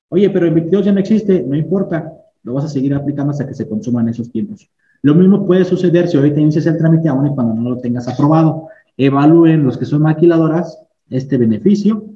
[0.10, 3.48] Oye, pero en 22 ya no existe, no importa, lo vas a seguir aplicando hasta
[3.48, 4.72] que se consuman esos tiempos.
[5.04, 8.08] Lo mismo puede suceder si ahorita inicias el trámite aún y cuando no lo tengas
[8.08, 8.70] aprobado.
[8.98, 10.80] Evalúen los que son maquiladoras
[11.12, 12.15] este beneficio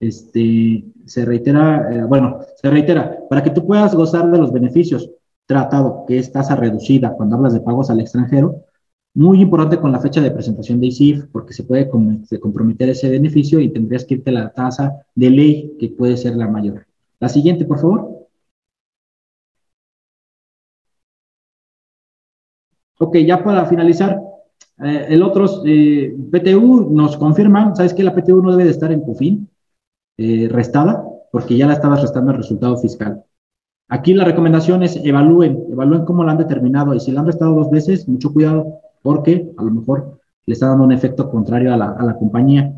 [0.00, 5.10] este, se reitera, eh, bueno, se reitera, para que tú puedas gozar de los beneficios,
[5.46, 8.64] tratado que es tasa reducida cuando hablas de pagos al extranjero,
[9.14, 13.60] muy importante con la fecha de presentación de ISIF, porque se puede comprometer ese beneficio
[13.60, 16.86] y tendrías que irte a la tasa de ley, que puede ser la mayor.
[17.18, 18.28] La siguiente, por favor.
[22.98, 24.20] Ok, ya para finalizar,
[24.84, 28.92] eh, el otro, eh, PTU nos confirman, ¿sabes que la PTU no debe de estar
[28.92, 29.49] en COFIN?
[30.22, 31.02] Eh, restada,
[31.32, 33.24] porque ya la estabas restando el resultado fiscal.
[33.88, 37.54] Aquí la recomendación es evalúen, evalúen cómo la han determinado y si la han restado
[37.54, 41.78] dos veces, mucho cuidado, porque a lo mejor le está dando un efecto contrario a
[41.78, 42.70] la, a la compañía.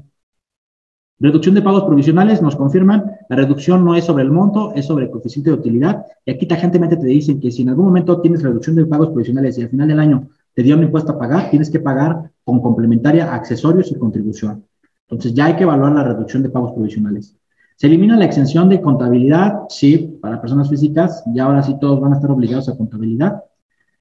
[1.18, 5.06] Reducción de pagos provisionales, nos confirman, la reducción no es sobre el monto, es sobre
[5.06, 6.06] el coeficiente de utilidad.
[6.24, 9.58] Y aquí tajantemente te dicen que si en algún momento tienes reducción de pagos provisionales
[9.58, 12.62] y al final del año te dio un impuesto a pagar, tienes que pagar con
[12.62, 14.64] complementaria accesorios y contribución.
[15.12, 17.36] Entonces ya hay que evaluar la reducción de pagos provisionales.
[17.76, 22.14] Se elimina la exención de contabilidad, sí, para personas físicas, ya ahora sí todos van
[22.14, 23.44] a estar obligados a contabilidad.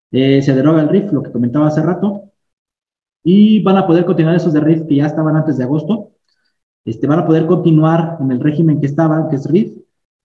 [0.10, 2.32] Eh, se deroga el RIF, lo que comentaba hace rato,
[3.24, 6.12] y van a poder continuar esos de RIF que ya estaban antes de agosto.
[6.86, 9.78] Este, van a poder continuar en el régimen que estaban, que es RIF,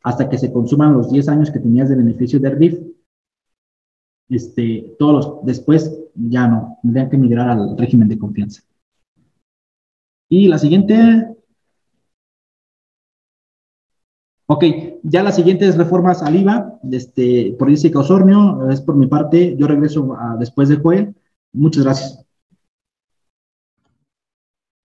[0.04, 2.78] hasta que se consuman los 10 años que tenías de beneficio de RIF.
[4.28, 8.62] este, todos después ya no, tendrían que migrar al régimen de confianza.
[10.28, 11.36] Y la siguiente.
[14.48, 14.64] Ok,
[15.02, 19.66] ya las siguientes reformas al IVA, este, por Jessica Osornio, es por mi parte, yo
[19.66, 21.14] regreso después de Joel.
[21.52, 22.26] Muchas gracias.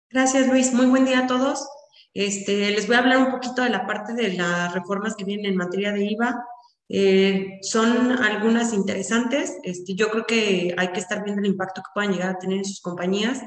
[0.10, 0.74] Gracias, Luis.
[0.74, 1.68] Muy buen día a todos.
[2.14, 5.46] Este, les voy a hablar un poquito de la parte de las reformas que vienen
[5.46, 6.44] en materia de IVA.
[6.90, 9.58] Eh, son algunas interesantes.
[9.64, 12.58] Este, yo creo que hay que estar viendo el impacto que puedan llegar a tener
[12.58, 13.42] en sus compañías.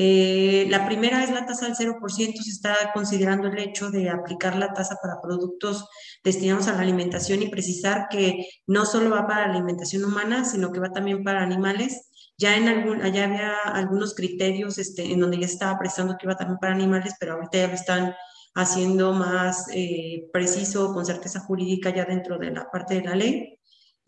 [0.00, 2.40] Eh, la primera es la tasa del 0%.
[2.40, 5.88] Se está considerando el hecho de aplicar la tasa para productos
[6.22, 10.70] destinados a la alimentación y precisar que no solo va para la alimentación humana, sino
[10.70, 12.10] que va también para animales.
[12.36, 16.36] Ya en algún, allá había algunos criterios este, en donde ya estaba precisando que iba
[16.36, 18.14] también para animales, pero ahorita ya lo están
[18.54, 23.57] haciendo más eh, preciso, con certeza jurídica ya dentro de la parte de la ley.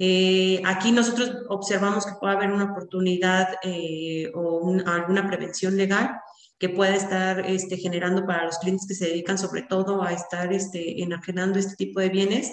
[0.03, 6.19] Eh, aquí nosotros observamos que puede haber una oportunidad eh, o alguna prevención legal
[6.59, 10.55] que pueda estar este, generando para los clientes que se dedican sobre todo a estar
[10.55, 12.51] este, enajenando este tipo de bienes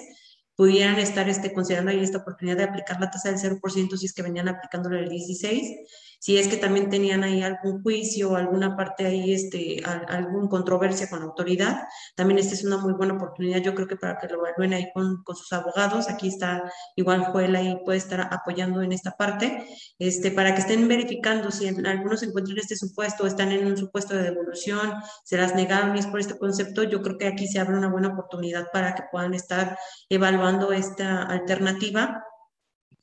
[0.56, 4.12] pudieran estar este, considerando ahí esta oportunidad de aplicar la tasa del 0% si es
[4.12, 5.74] que venían aplicándolo el 16
[6.18, 11.20] si es que también tenían ahí algún juicio alguna parte ahí, este, alguna controversia con
[11.20, 11.82] la autoridad,
[12.14, 14.90] también esta es una muy buena oportunidad, yo creo que para que lo evalúen ahí
[14.92, 19.66] con, con sus abogados, aquí está igual Joel ahí puede estar apoyando en esta parte,
[19.98, 24.14] este, para que estén verificando si en, algunos encuentran este supuesto están en un supuesto
[24.14, 24.92] de devolución,
[25.24, 28.08] se las negaron es por este concepto, yo creo que aquí se abre una buena
[28.08, 32.24] oportunidad para que puedan estar evaluando esta alternativa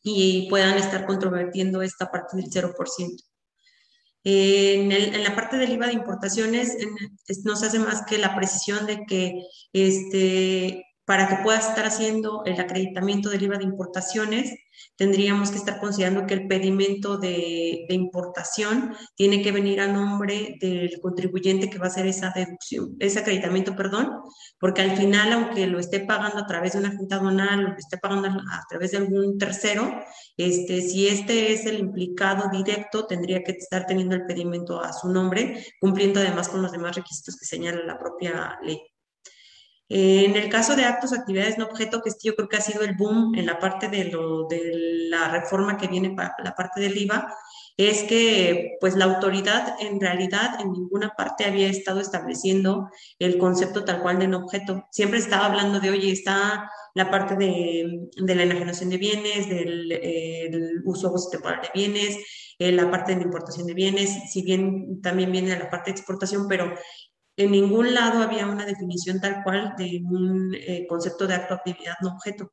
[0.07, 3.23] y puedan estar controvertiendo esta parte del 0%.
[4.23, 6.77] En, en, la parte del IVA de importaciones
[7.43, 9.43] no se hace más que la precisión de que
[9.73, 14.53] este, para que pueda estar haciendo el acreditamiento del IVA de importaciones,
[14.97, 20.99] tendríamos que estar considerando que el pedimento de, importación tiene que venir a nombre del
[21.01, 24.11] contribuyente que va a hacer esa deducción, ese acreditamiento, perdón,
[24.59, 27.77] porque al final, aunque lo esté pagando a través de una junta donal o lo
[27.77, 30.01] esté pagando a través de algún tercero,
[30.37, 35.09] este, si este es el implicado directo, tendría que estar teniendo el pedimento a su
[35.09, 38.79] nombre, cumpliendo además con los demás requisitos que señala la propia ley.
[39.87, 42.95] En el caso de actos, actividades no objeto, que yo creo que ha sido el
[42.95, 44.71] boom en la parte de, lo, de
[45.09, 47.31] la reforma que viene para la parte del IVA,
[47.77, 53.83] es que pues la autoridad en realidad en ninguna parte había estado estableciendo el concepto
[53.83, 54.87] tal cual de no objeto.
[54.91, 61.13] Siempre estaba hablando de, oye, está la parte de, la enajenación de bienes, del uso
[61.29, 62.17] temporal de bienes,
[62.57, 65.97] eh, la parte de la importación de bienes, si bien también viene la parte de
[65.97, 66.73] exportación, pero
[67.37, 71.95] en ningún lado había una definición tal cual de un eh, concepto de acto, actividad,
[72.01, 72.51] no objeto.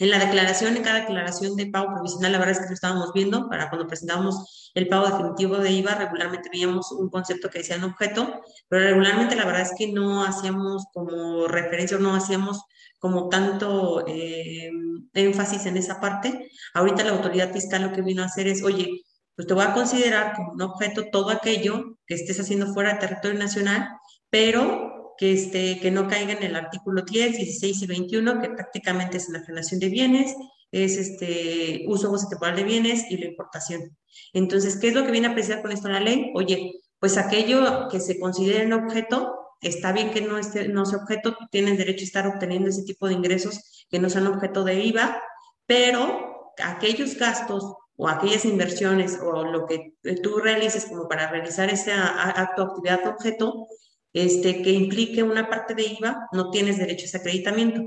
[0.00, 3.12] En la declaración, en cada declaración de pago provisional, la verdad es que lo estábamos
[3.12, 7.78] viendo, para cuando presentábamos el pago definitivo de IVA, regularmente veíamos un concepto que decía
[7.78, 12.62] no objeto, pero regularmente la verdad es que no hacíamos como referencia, no hacíamos
[13.00, 14.70] como tanto eh,
[15.14, 16.48] énfasis en esa parte.
[16.74, 19.02] Ahorita la autoridad fiscal lo que vino a hacer es, oye,
[19.38, 22.98] pues te voy a considerar como un objeto todo aquello que estés haciendo fuera del
[22.98, 23.88] territorio nacional,
[24.30, 29.16] pero que, este, que no caiga en el artículo 10, 16 y 21, que prácticamente
[29.16, 30.34] es la generación de bienes,
[30.72, 33.96] es este uso goce temporal de bienes y la importación.
[34.32, 36.32] Entonces, ¿qué es lo que viene a apreciar con esto la ley?
[36.34, 40.98] Oye, pues aquello que se considere un objeto, está bien que no, esté, no sea
[40.98, 44.82] objeto, tienen derecho a estar obteniendo ese tipo de ingresos que no sean objeto de
[44.82, 45.22] IVA,
[45.64, 51.92] pero aquellos gastos o aquellas inversiones o lo que tú realices como para realizar ese
[51.92, 53.66] acto, actividad, objeto,
[54.12, 57.82] este, que implique una parte de IVA, no tienes derecho a ese acreditamiento.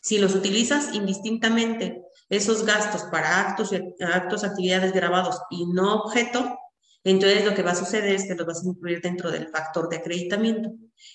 [0.00, 6.56] Si los utilizas indistintamente, esos gastos para actos, actos, actividades grabados y no objeto,
[7.10, 9.88] entonces lo que va a suceder es que los vas a incluir dentro del factor
[9.88, 10.70] de acreditamiento.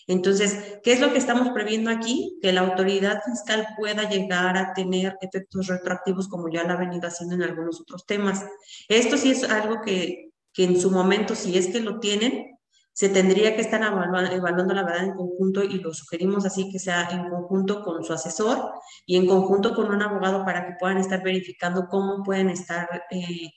[0.08, 2.38] Entonces, ¿qué es lo que estamos previendo aquí?
[2.42, 7.08] Que la autoridad fiscal pueda llegar a tener efectos retroactivos como ya lo ha venido
[7.08, 8.46] haciendo en algunos otros temas.
[8.88, 12.54] Esto sí es algo que, que en su momento, si es que lo tienen,
[12.94, 17.10] se tendría que estar evaluando, la verdad en conjunto y lo sugerimos así que sea
[17.10, 18.72] en conjunto con su asesor
[19.08, 23.52] y en conjunto con un abogado para que puedan estar verificando cómo pueden estar eh,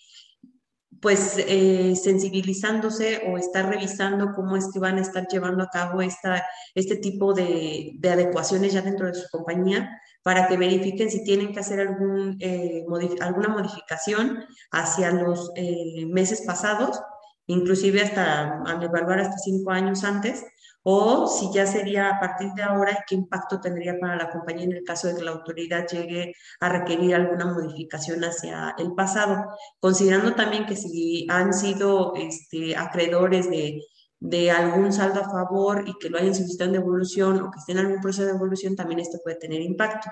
[1.01, 6.03] pues eh, sensibilizándose o estar revisando cómo es que van a estar llevando a cabo
[6.03, 6.45] esta,
[6.75, 11.53] este tipo de, de adecuaciones ya dentro de su compañía para que verifiquen si tienen
[11.53, 12.85] que hacer algún, eh,
[13.21, 17.01] alguna modificación hacia los eh, meses pasados,
[17.47, 20.45] inclusive hasta al evaluar hasta cinco años antes,
[20.89, 24.73] o si ya sería a partir de ahora qué impacto tendría para la compañía en
[24.73, 29.47] el caso de que la autoridad llegue a requerir alguna modificación hacia el pasado,
[29.81, 36.09] considerando también que si han sido este, acreedores de, algún saldo a favor y que
[36.09, 39.19] lo hayan solicitado en devolución o que estén en algún proceso de devolución, también esto
[39.25, 40.09] puede tener impacto.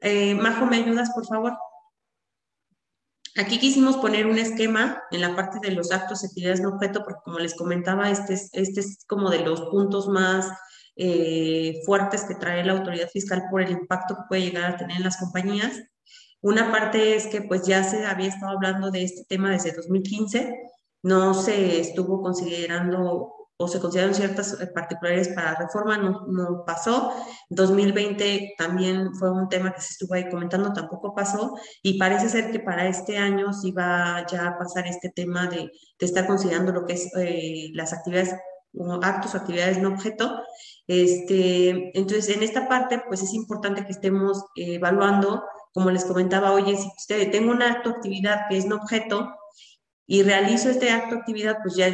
[0.00, 1.56] Eh, Majo, ¿me ayudas, por favor?
[3.40, 7.22] Aquí quisimos poner un esquema en la parte de los actos, actividades no objeto, porque
[7.24, 10.50] como les comentaba, este es, este es como de los puntos más
[10.94, 14.98] eh, fuertes que trae la autoridad fiscal por el impacto que puede llegar a tener
[14.98, 15.80] en las compañías.
[16.42, 20.58] Una parte es que pues ya se había estado hablando de este tema desde 2015,
[21.02, 27.12] no se estuvo considerando o se consideraron ciertas eh, particulares para reforma, no, no, pasó.
[27.50, 31.54] 2020 también fue un tema que se estuvo ahí comentando, tampoco pasó.
[31.82, 35.58] Y parece ser que para este año sí va ya a pasar este tema de,
[35.98, 38.34] de estar considerando lo que es eh, las actividades,
[39.02, 40.42] actos o actividades no objeto.
[40.86, 45.44] Este, entonces, en esta parte, pues es importante que estemos eh, evaluando,
[45.74, 49.28] como les comentaba, oye, si usted tengo una acto actividad que es no objeto,
[50.06, 51.88] y realizo este acto actividad, pues ya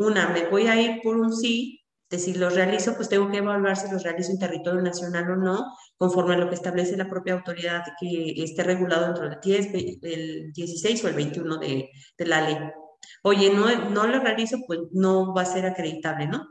[0.00, 3.38] una, me voy a ir por un sí, de si los realizo, pues tengo que
[3.38, 7.08] evaluar si los realizo en territorio nacional o no, conforme a lo que establece la
[7.08, 11.88] propia autoridad que esté regulado dentro del 10, el 16 o el 21 de,
[12.18, 12.58] de la ley.
[13.22, 16.48] Oye, no, no lo realizo, pues no va a ser acreditable, ¿no?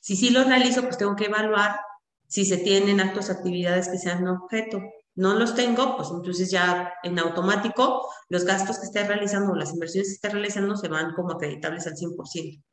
[0.00, 1.78] Si sí lo realizo, pues tengo que evaluar
[2.26, 4.80] si se tienen actos, actividades que sean objeto
[5.20, 9.70] no los tengo, pues entonces ya en automático los gastos que esté realizando o las
[9.70, 12.64] inversiones que esté realizando se van como acreditables al 100%.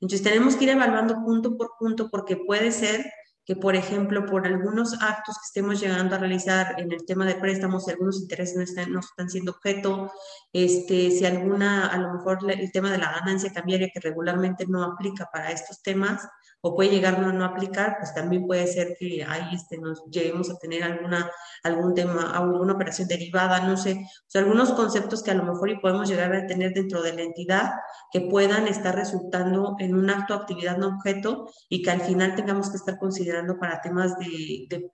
[0.00, 3.04] Entonces tenemos que ir evaluando punto por punto porque puede ser
[3.44, 7.34] que, por ejemplo, por algunos actos que estemos llegando a realizar en el tema de
[7.34, 10.10] préstamos, si algunos intereses no están, no están siendo objeto,
[10.54, 14.84] este, si alguna, a lo mejor el tema de la ganancia cambiaria que regularmente no
[14.84, 16.26] aplica para estos temas,
[16.62, 20.50] o puede llegar a no aplicar, pues también puede ser que ahí este, nos lleguemos
[20.50, 21.30] a tener alguna,
[21.62, 25.70] algún tema, alguna operación derivada, no sé, o sea, algunos conceptos que a lo mejor
[25.70, 27.70] y podemos llegar a tener dentro de la entidad
[28.12, 32.70] que puedan estar resultando en un acto actividad no objeto y que al final tengamos
[32.70, 34.90] que estar considerando para temas de, de,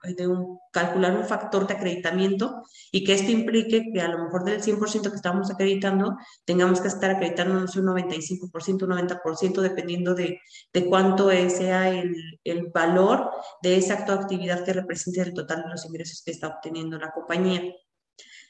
[0.73, 2.62] calcular un factor de acreditamiento
[2.93, 6.89] y que esto implique que a lo mejor del 100% que estamos acreditando, tengamos que
[6.89, 10.41] estar acreditando un 95%, un 90%, dependiendo de,
[10.73, 13.31] de cuánto es sea el, el, valor
[13.63, 17.13] de esa acto actividad que represente el total de los ingresos que está obteniendo la
[17.13, 17.63] compañía.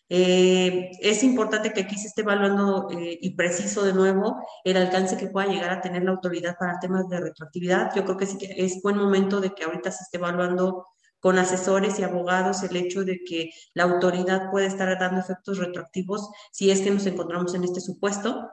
[0.08, 5.16] Eh, es importante que aquí se esté evaluando eh, y preciso de nuevo el alcance
[5.16, 7.92] que pueda llegar a tener la autoridad para temas de retroactividad.
[7.94, 10.86] Yo creo que sí que es buen momento de que ahorita se esté evaluando
[11.18, 16.30] con asesores y abogados el hecho de que la autoridad puede estar dando efectos retroactivos
[16.52, 18.48] si es que nos encontramos en este supuesto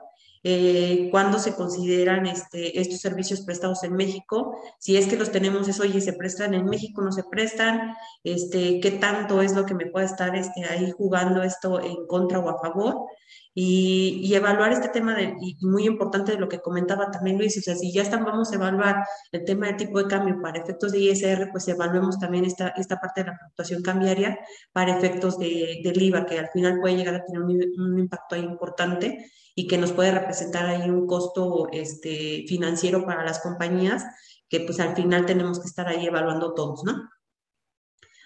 [0.46, 5.66] eh, cuándo se consideran este, estos servicios prestados en México, si es que los tenemos,
[5.68, 9.74] es, oye, se prestan en México, no se prestan, este, qué tanto es lo que
[9.74, 13.06] me puede estar este, ahí jugando esto en contra o a favor.
[13.54, 17.62] Y, evaluar este tema de, y muy importante de lo que comentaba también Luis, o
[17.62, 18.96] sea, si ya están, vamos a evaluar
[19.32, 23.00] el tema de tipo de cambio para efectos de ISR, pues evaluemos también esta, esta
[23.00, 24.38] parte de la fluctuación cambiaria
[24.72, 28.34] para efectos de, del IVA, que al final puede llegar a tener un, un impacto
[28.34, 34.04] ahí importante y que nos puede representar ahí un costo este, financiero para las compañías
[34.48, 37.10] que pues al final tenemos que estar ahí evaluando todos, ¿no?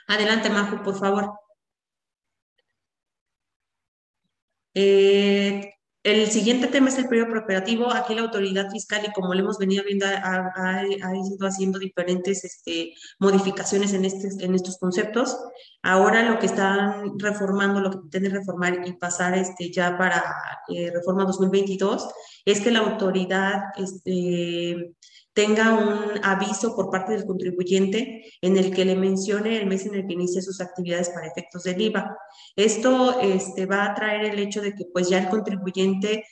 [0.08, 1.38] Adelante, Majo, por favor.
[4.74, 5.77] Eh,
[6.10, 7.92] el siguiente tema es el periodo preoperativo.
[7.92, 12.94] Aquí la autoridad fiscal, y como lo hemos venido viendo, ha, ido haciendo diferentes este,
[13.18, 15.36] modificaciones en, este, en estos conceptos.
[15.82, 20.22] Ahora lo que están reformando, lo que pretenden reformar y pasar este, ya para
[20.68, 22.08] eh, reforma 2022,
[22.44, 24.94] es que la autoridad este,
[25.38, 29.94] tenga un aviso por parte del contribuyente en el que le mencione el mes en
[29.94, 32.18] el que inicia sus actividades para efectos del IVA.
[32.56, 36.24] Esto este, va a traer el hecho de que pues ya el contribuyente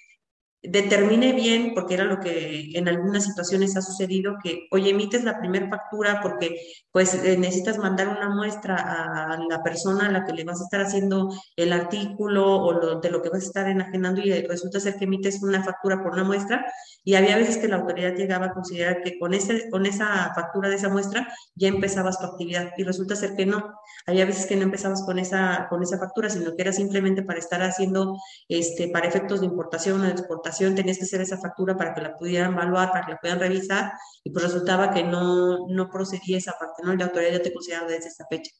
[0.68, 5.38] determine bien, porque era lo que en algunas situaciones ha sucedido, que, oye, emites la
[5.38, 6.56] primera factura porque
[6.92, 10.64] pues eh, necesitas mandar una muestra a la persona a la que le vas a
[10.64, 14.96] estar haciendo el artículo o de lo que vas a estar enajenando y resulta ser
[14.96, 16.64] que emites una factura por una muestra
[17.04, 20.68] y había veces que la autoridad llegaba a considerar que con, ese, con esa factura
[20.68, 23.74] de esa muestra ya empezabas tu actividad y resulta ser que no.
[24.06, 27.38] Había veces que no empezabas con esa, con esa factura, sino que era simplemente para
[27.38, 28.16] estar haciendo,
[28.48, 32.00] este, para efectos de importación o de exportación, tenías que hacer esa factura para que
[32.00, 33.92] la pudieran evaluar, para que la pudieran revisar,
[34.24, 36.94] y pues resultaba que no, no procedía esa parte, ¿no?
[36.94, 38.50] La autoridad ya te consideraba desde esa fecha.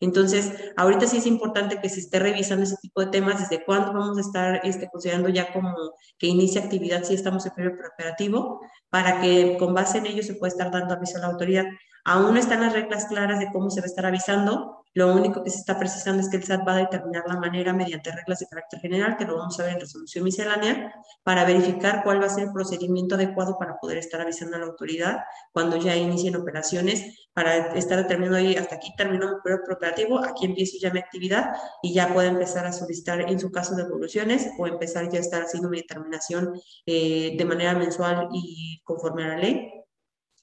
[0.00, 3.92] Entonces, ahorita sí es importante que se esté revisando ese tipo de temas, desde cuándo
[3.92, 5.74] vamos a estar este, considerando ya como
[6.18, 10.34] que inicia actividad si estamos en periodo preoperativo, para que con base en ello se
[10.34, 11.64] pueda estar dando aviso a la autoridad.
[12.08, 15.44] Aún no están las reglas claras de cómo se va a estar avisando, lo único
[15.44, 18.38] que se está precisando es que el SAT va a determinar la manera mediante reglas
[18.38, 20.90] de carácter general, que lo vamos a ver en resolución miscelánea,
[21.22, 24.64] para verificar cuál va a ser el procedimiento adecuado para poder estar avisando a la
[24.64, 25.18] autoridad
[25.52, 30.46] cuando ya inicien operaciones, para estar determinando ahí, hasta aquí terminó mi periodo operativo, aquí
[30.46, 34.66] empiezo ya mi actividad y ya puedo empezar a solicitar en su caso devoluciones o
[34.66, 39.36] empezar ya a estar haciendo mi determinación eh, de manera mensual y conforme a la
[39.36, 39.70] ley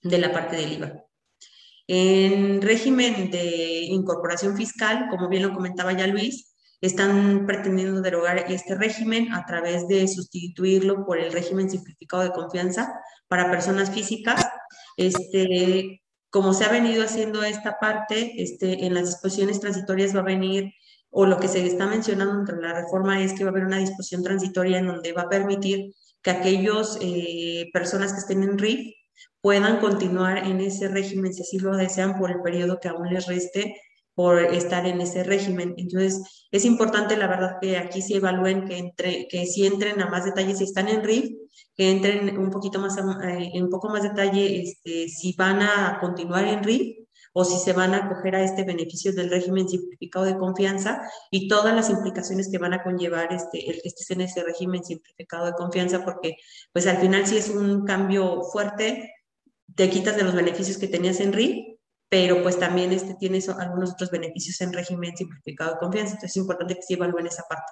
[0.03, 1.05] de la parte del IVA.
[1.87, 8.75] En régimen de incorporación fiscal, como bien lo comentaba ya Luis, están pretendiendo derogar este
[8.75, 12.91] régimen a través de sustituirlo por el régimen simplificado de confianza
[13.27, 14.45] para personas físicas.
[14.97, 20.23] Este, como se ha venido haciendo esta parte, este, en las disposiciones transitorias va a
[20.23, 20.71] venir,
[21.09, 23.77] o lo que se está mencionando entre la reforma es que va a haber una
[23.77, 28.93] disposición transitoria en donde va a permitir que aquellos eh, personas que estén en RIF
[29.45, 33.27] puedan continuar en ese régimen si así lo desean por el periodo que aún les
[33.27, 33.79] reste
[34.15, 35.75] por estar en ese régimen.
[35.77, 40.09] Entonces, es importante, la verdad, que aquí se evalúen, que, entre, que si entren a
[40.09, 41.29] más detalle, si están en RIF,
[41.77, 45.99] que entren un poquito más, eh, en un poco más detalle, este, si van a
[46.01, 50.25] continuar en RIF o si se van a acoger a este beneficio del régimen simplificado
[50.25, 54.21] de confianza y todas las implicaciones que van a conllevar este, el que estés en
[54.21, 56.37] ese régimen simplificado de confianza, porque
[56.73, 59.11] pues al final sí es un cambio fuerte
[59.73, 63.93] te quitas de los beneficios que tenías en RI, pero pues también este, tienes algunos
[63.93, 67.71] otros beneficios en régimen simplificado de confianza, entonces es importante que se evalúen esa parte.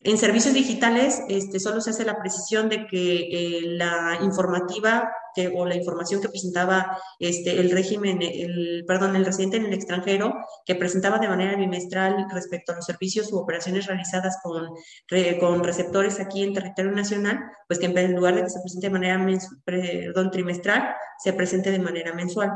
[0.00, 5.10] En servicios digitales, este, solo se hace la precisión de que eh, la informativa
[5.54, 10.34] o la información que presentaba este, el régimen, el, perdón, el residente en el extranjero,
[10.64, 16.42] que presentaba de manera bimestral respecto a los servicios u operaciones realizadas con, receptores aquí
[16.42, 19.26] en territorio nacional, pues que en lugar de que se presente de manera
[19.64, 22.50] perdón, trimestral, se presente de manera mensual.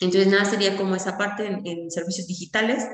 [0.00, 2.88] Entonces, nada sería como esa parte en servicios digitales.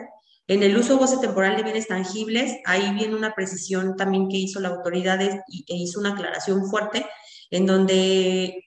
[0.48, 4.70] En el uso temporal de bienes tangibles, ahí viene una precisión también que hizo la
[4.70, 7.04] autoridad e hizo una aclaración fuerte
[7.50, 8.64] en donde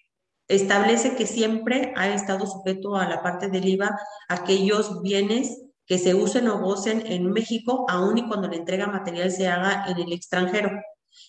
[0.47, 3.97] establece que siempre ha estado sujeto a la parte del IVA
[4.29, 9.32] aquellos bienes que se usen o gocen en México, aun y cuando la entrega material
[9.32, 10.71] se haga en el extranjero.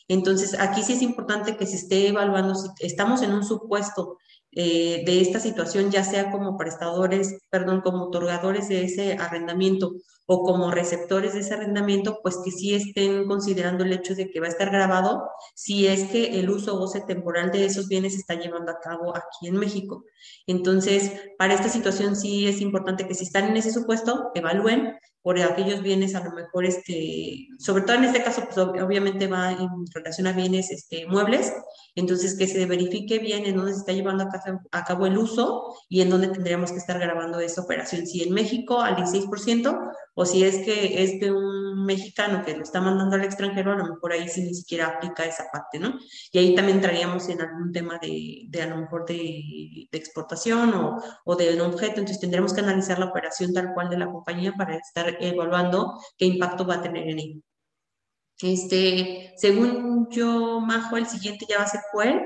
[0.07, 4.18] Entonces, aquí sí es importante que se esté evaluando si estamos en un supuesto
[4.53, 9.94] eh, de esta situación, ya sea como prestadores, perdón, como otorgadores de ese arrendamiento
[10.27, 14.41] o como receptores de ese arrendamiento, pues que sí estén considerando el hecho de que
[14.41, 18.14] va a estar grabado si es que el uso o goce temporal de esos bienes
[18.14, 20.05] se está llevando a cabo aquí en México.
[20.47, 25.39] Entonces, para esta situación sí es importante que si están en ese supuesto, evalúen por
[25.41, 29.68] aquellos bienes a lo mejor, este, sobre todo en este caso, pues obviamente va en
[29.95, 31.53] relación a bienes este, muebles,
[31.95, 34.25] entonces que se verifique bien en dónde se está llevando
[34.73, 38.35] a, cabo el uso y en dónde tendríamos que estar grabando esa operación, si en
[38.35, 43.16] México al 16% o si es que es de un mexicano que lo está mandando
[43.16, 45.99] al extranjero, a lo mejor ahí sí ni siquiera aplica esa parte, ¿no?
[46.33, 51.37] Y ahí también entraríamos en algún tema de, a lo mejor de, exportación o, o
[51.37, 54.77] de un objeto, entonces tendremos que analizar la operación tal cual de la compañía para
[54.77, 57.41] estar evaluando qué impacto va a tener en ello.
[58.43, 62.20] Este, según yo, Majo, el siguiente ya va a ser Joel.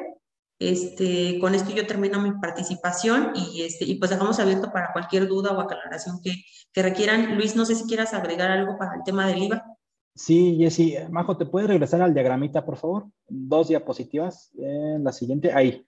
[0.58, 5.28] Este, con esto yo termino mi participación y, este, y pues dejamos abierto para cualquier
[5.28, 6.34] duda o aclaración que,
[6.82, 7.36] requieran.
[7.36, 9.64] Luis, no sé si quieras agregar algo para el tema del IVA.
[10.14, 10.96] Sí, Jessy.
[11.10, 13.06] Majo, ¿te puedes regresar al diagramita, por favor?
[13.28, 14.50] Dos diapositivas.
[14.58, 15.86] En la siguiente, ahí.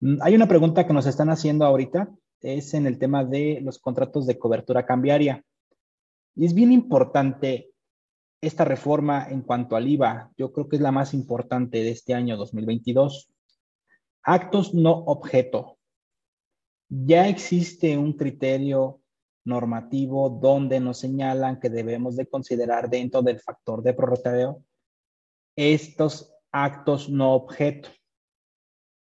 [0.00, 2.08] Mm, hay una pregunta que nos están haciendo ahorita,
[2.40, 5.44] es en el tema de los contratos de cobertura cambiaria.
[6.34, 7.72] Y es bien importante
[8.40, 10.32] esta reforma en cuanto al IVA.
[10.36, 13.31] Yo creo que es la más importante de este año 2022.
[14.24, 15.78] Actos no objeto.
[16.88, 19.00] Ya existe un criterio
[19.44, 24.62] normativo donde nos señalan que debemos de considerar dentro del factor de prorrateo
[25.56, 27.88] estos actos no objeto.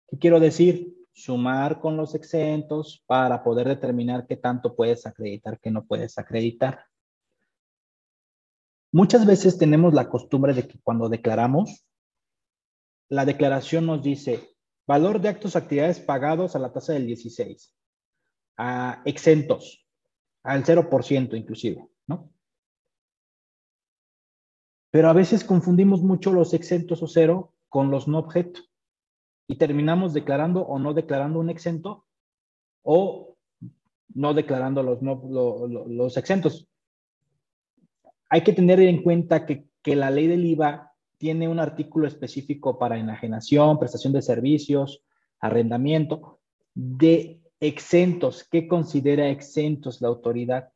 [0.08, 0.96] ¿Qué quiero decir?
[1.12, 6.86] Sumar con los exentos para poder determinar qué tanto puedes acreditar, qué no puedes acreditar.
[8.92, 11.86] Muchas veces tenemos la costumbre de que cuando declaramos,
[13.08, 14.51] la declaración nos dice
[14.86, 17.74] valor de actos actividades pagados a la tasa del 16,
[18.58, 19.86] a exentos,
[20.42, 22.30] al 0% inclusive, ¿no?
[24.90, 28.60] Pero a veces confundimos mucho los exentos o cero con los no objeto
[29.46, 32.06] y terminamos declarando o no declarando un exento
[32.82, 33.36] o
[34.14, 36.68] no declarando los, los exentos.
[38.28, 40.91] Hay que tener en cuenta que, que la ley del IVA
[41.22, 45.04] tiene un artículo específico para enajenación, prestación de servicios,
[45.38, 46.40] arrendamiento,
[46.74, 48.42] de exentos.
[48.50, 50.72] ¿Qué considera exentos la autoridad?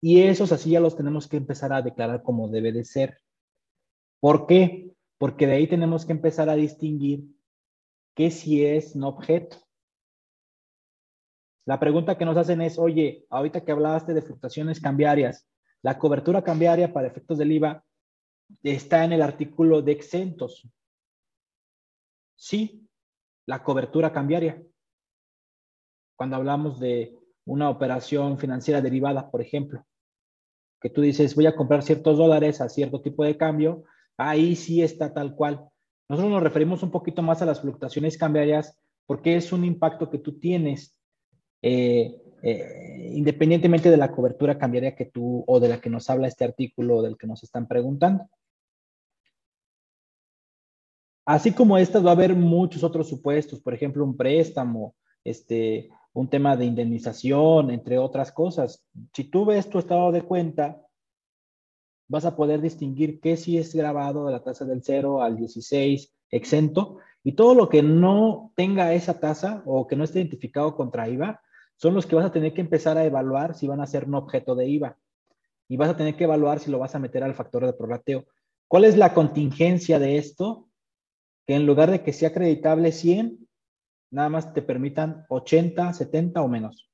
[0.00, 3.18] Y esos así ya los tenemos que empezar a declarar como debe de ser.
[4.20, 4.94] ¿Por qué?
[5.18, 7.24] Porque de ahí tenemos que empezar a distinguir
[8.14, 9.56] qué si es no objeto.
[11.66, 15.48] La pregunta que nos hacen es, oye, ahorita que hablaste de fluctuaciones cambiarias,
[15.82, 17.84] la cobertura cambiaria para efectos del IVA
[18.62, 20.68] está en el artículo de exentos.
[22.36, 22.88] Sí,
[23.46, 24.62] la cobertura cambiaria.
[26.16, 29.86] Cuando hablamos de una operación financiera derivada, por ejemplo,
[30.80, 33.84] que tú dices, voy a comprar ciertos dólares a cierto tipo de cambio,
[34.16, 35.68] ahí sí está tal cual.
[36.08, 40.18] Nosotros nos referimos un poquito más a las fluctuaciones cambiarias porque es un impacto que
[40.18, 40.96] tú tienes
[41.62, 46.26] eh, eh, independientemente de la cobertura cambiaria que tú o de la que nos habla
[46.26, 48.28] este artículo o del que nos están preguntando.
[51.24, 54.94] Así como estas, va a haber muchos otros supuestos, por ejemplo, un préstamo,
[55.24, 58.84] este, un tema de indemnización, entre otras cosas.
[59.14, 60.82] Si tú ves tu estado de cuenta,
[62.08, 66.12] vas a poder distinguir qué sí es grabado de la tasa del 0 al 16
[66.30, 71.08] exento y todo lo que no tenga esa tasa o que no esté identificado contra
[71.08, 71.40] IVA
[71.76, 74.14] son los que vas a tener que empezar a evaluar si van a ser un
[74.14, 74.96] objeto de IVA
[75.68, 78.26] y vas a tener que evaluar si lo vas a meter al factor de prorrateo.
[78.66, 80.68] ¿Cuál es la contingencia de esto?
[81.50, 83.48] Que en lugar de que sea acreditable 100,
[84.12, 86.88] nada más te permitan 80, 70 o menos,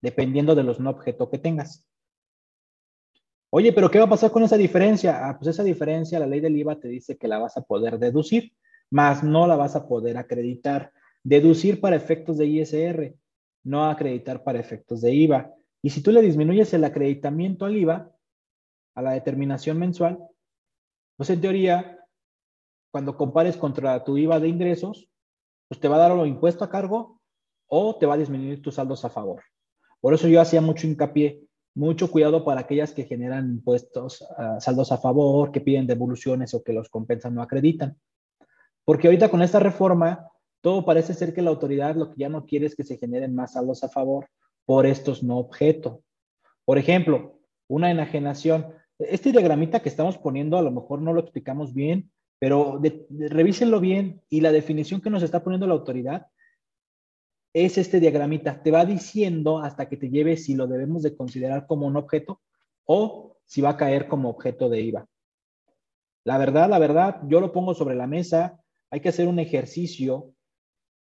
[0.00, 1.86] dependiendo de los no objeto que tengas.
[3.50, 5.28] Oye, pero ¿qué va a pasar con esa diferencia?
[5.28, 7.98] Ah, pues esa diferencia, la ley del IVA te dice que la vas a poder
[7.98, 8.54] deducir,
[8.88, 10.90] más no la vas a poder acreditar.
[11.22, 13.14] Deducir para efectos de ISR,
[13.64, 15.52] no acreditar para efectos de IVA.
[15.82, 18.10] Y si tú le disminuyes el acreditamiento al IVA,
[18.94, 20.18] a la determinación mensual,
[21.18, 21.97] pues en teoría,
[22.90, 25.08] cuando compares contra tu IVA de ingresos,
[25.68, 27.20] pues te va a dar un impuesto a cargo
[27.66, 29.42] o te va a disminuir tus saldos a favor.
[30.00, 31.42] Por eso yo hacía mucho hincapié,
[31.74, 36.62] mucho cuidado para aquellas que generan impuestos, uh, saldos a favor, que piden devoluciones o
[36.62, 37.96] que los compensan no acreditan.
[38.84, 40.28] Porque ahorita con esta reforma,
[40.60, 43.34] todo parece ser que la autoridad lo que ya no quiere es que se generen
[43.34, 44.28] más saldos a favor
[44.64, 46.02] por estos no objeto.
[46.64, 48.66] Por ejemplo, una enajenación.
[48.98, 52.80] Este diagramita que estamos poniendo a lo mejor no lo explicamos bien, pero
[53.10, 56.26] revísenlo bien y la definición que nos está poniendo la autoridad
[57.52, 58.62] es este diagramita.
[58.62, 62.40] Te va diciendo hasta que te lleve si lo debemos de considerar como un objeto
[62.84, 65.06] o si va a caer como objeto de IVA.
[66.24, 68.60] La verdad, la verdad, yo lo pongo sobre la mesa.
[68.90, 70.32] Hay que hacer un ejercicio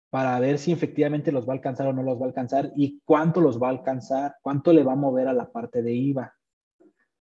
[0.10, 3.02] para ver si efectivamente los va a alcanzar o no los va a alcanzar y
[3.04, 6.34] cuánto los va a alcanzar, cuánto le va a mover a la parte de IVA.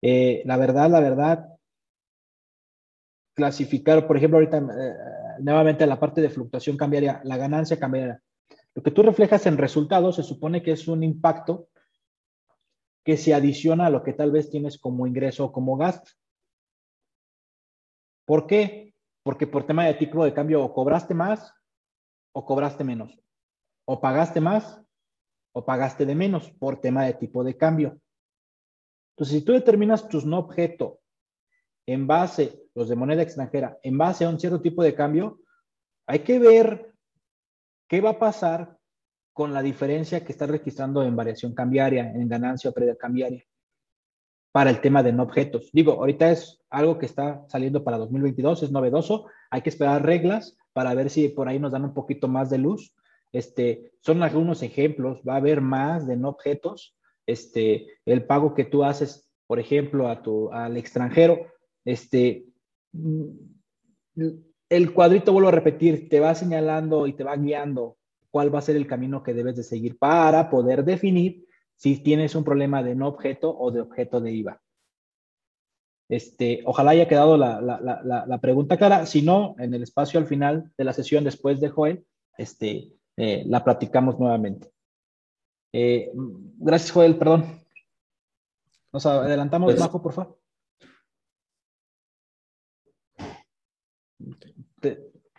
[0.02, 1.55] Eh, la verdad, la verdad,
[3.36, 4.96] clasificar, por ejemplo, ahorita eh,
[5.40, 8.22] nuevamente la parte de fluctuación cambiaria, la ganancia cambiaria.
[8.74, 11.70] Lo que tú reflejas en resultados se supone que es un impacto
[13.04, 16.12] que se adiciona a lo que tal vez tienes como ingreso o como gasto.
[18.26, 18.96] ¿Por qué?
[19.22, 21.54] Porque por tema de título de cambio o cobraste más
[22.34, 23.20] o cobraste menos.
[23.86, 24.82] O pagaste más
[25.54, 28.02] o pagaste de menos por tema de tipo de cambio.
[29.12, 31.00] Entonces, si tú determinas tus no objeto
[31.86, 35.40] en base, los de moneda extranjera, en base a un cierto tipo de cambio,
[36.06, 36.94] hay que ver
[37.88, 38.78] qué va a pasar
[39.34, 43.44] con la diferencia que está registrando en variación cambiaria, en ganancia o pérdida cambiaria,
[44.52, 45.70] para el tema de no objetos.
[45.74, 50.58] Digo, ahorita es algo que está saliendo para 2022, es novedoso, hay que esperar reglas
[50.74, 52.94] para ver si por ahí nos dan un poquito más de luz.
[53.32, 56.96] Este, son algunos ejemplos, va a haber más de no objetos.
[57.26, 61.48] Este, el pago que tú haces, por ejemplo, a tu, al extranjero,
[61.84, 62.46] este,
[64.70, 67.98] el cuadrito, vuelvo a repetir, te va señalando y te va guiando
[68.32, 71.46] cuál va a ser el camino que debes de seguir para poder definir
[71.76, 74.62] si tienes un problema de no objeto o de objeto de IVA.
[76.08, 79.06] Este, ojalá haya quedado la, la, la, pregunta clara.
[79.06, 82.06] Si no, en el espacio al final de la sesión, después de Joel,
[82.38, 84.72] este, eh, la platicamos nuevamente.
[85.74, 86.12] Eh,
[86.58, 87.46] gracias, Joel, perdón.
[88.94, 90.38] Nos adelantamos, pues, Majo, por favor.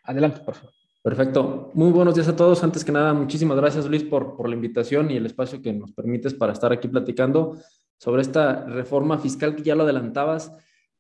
[0.02, 0.72] Adelante, por favor.
[1.02, 1.70] Perfecto.
[1.74, 2.64] Muy buenos días a todos.
[2.64, 5.92] Antes que nada, muchísimas gracias, Luis, por, por la invitación y el espacio que nos
[5.92, 7.56] permites para estar aquí platicando.
[7.98, 10.52] sobre esta reforma fiscal que ya lo adelantabas,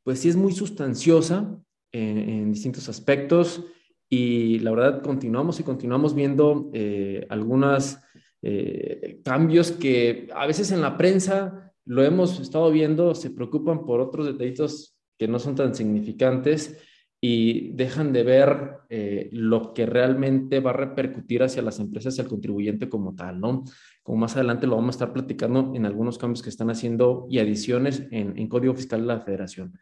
[0.02, 1.58] pues sí es muy sustanciosa
[1.90, 3.64] en, distintos aspectos
[4.08, 7.98] y la verdad continuamos y continuamos viendo eh, algunos
[8.42, 14.00] eh, cambios que a veces en la prensa lo hemos estado viendo, se preocupan por
[14.00, 16.78] otros detallitos que no son tan significantes
[17.28, 22.20] y dejan de ver eh, lo que realmente va a repercutir hacia las empresas y
[22.20, 23.64] al contribuyente como tal, ¿no?
[24.04, 27.40] Como más adelante lo vamos a estar platicando en algunos cambios que están haciendo y
[27.40, 29.76] adiciones en, en Código Fiscal de la Federación.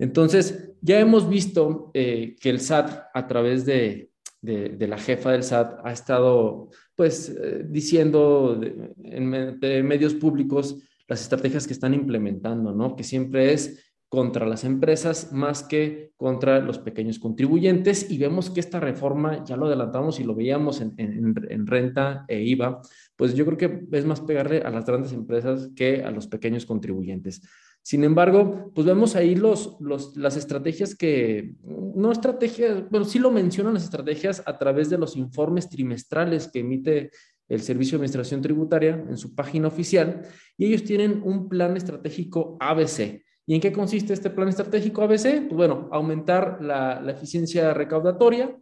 [0.00, 4.10] Entonces, ya hemos visto eh, que el SAT, a través de,
[4.42, 8.60] de, la jefa del SAT, ha estado, pues, eh, diciendo
[9.04, 10.76] en medios públicos
[11.06, 12.96] las estrategias que están implementando, ¿no?
[12.96, 18.58] Que siempre es contra las empresas más que contra los pequeños contribuyentes y vemos que
[18.58, 22.82] esta reforma, ya lo adelantamos y lo veíamos en, renta e IVA,
[23.14, 26.66] pues yo creo que es más pegarle a las grandes empresas que a los pequeños
[26.66, 27.40] contribuyentes.
[27.82, 29.78] Sin embargo, pues vemos ahí los,
[30.16, 31.54] las estrategias que,
[31.94, 36.58] no estrategias, bueno, sí lo mencionan las estrategias a través de los informes trimestrales que
[36.58, 37.10] emite
[37.48, 40.22] el Servicio de Administración Tributaria en su página oficial
[40.56, 45.48] y ellos tienen un plan estratégico ABC ¿Y en qué consiste este plan estratégico ABC?
[45.48, 48.56] Pues bueno, aumentar la, eficiencia recaudatoria,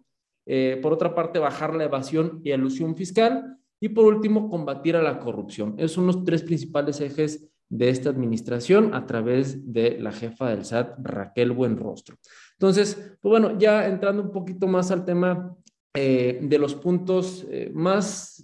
[0.47, 5.03] eh, por otra parte, bajar la evasión y elusión fiscal y por último, combatir a
[5.03, 5.75] la corrupción.
[5.77, 10.65] Esos son los tres principales ejes de esta administración a través de la jefa del
[10.65, 12.17] SAT, Raquel Buenrostro.
[12.55, 15.55] Entonces, pues bueno, ya entrando un poquito más al tema
[15.93, 18.43] eh, de los puntos eh, más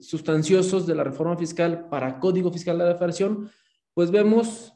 [0.00, 3.48] sustanciosos de la reforma fiscal para Código Fiscal de la Federación,
[3.94, 4.75] pues vemos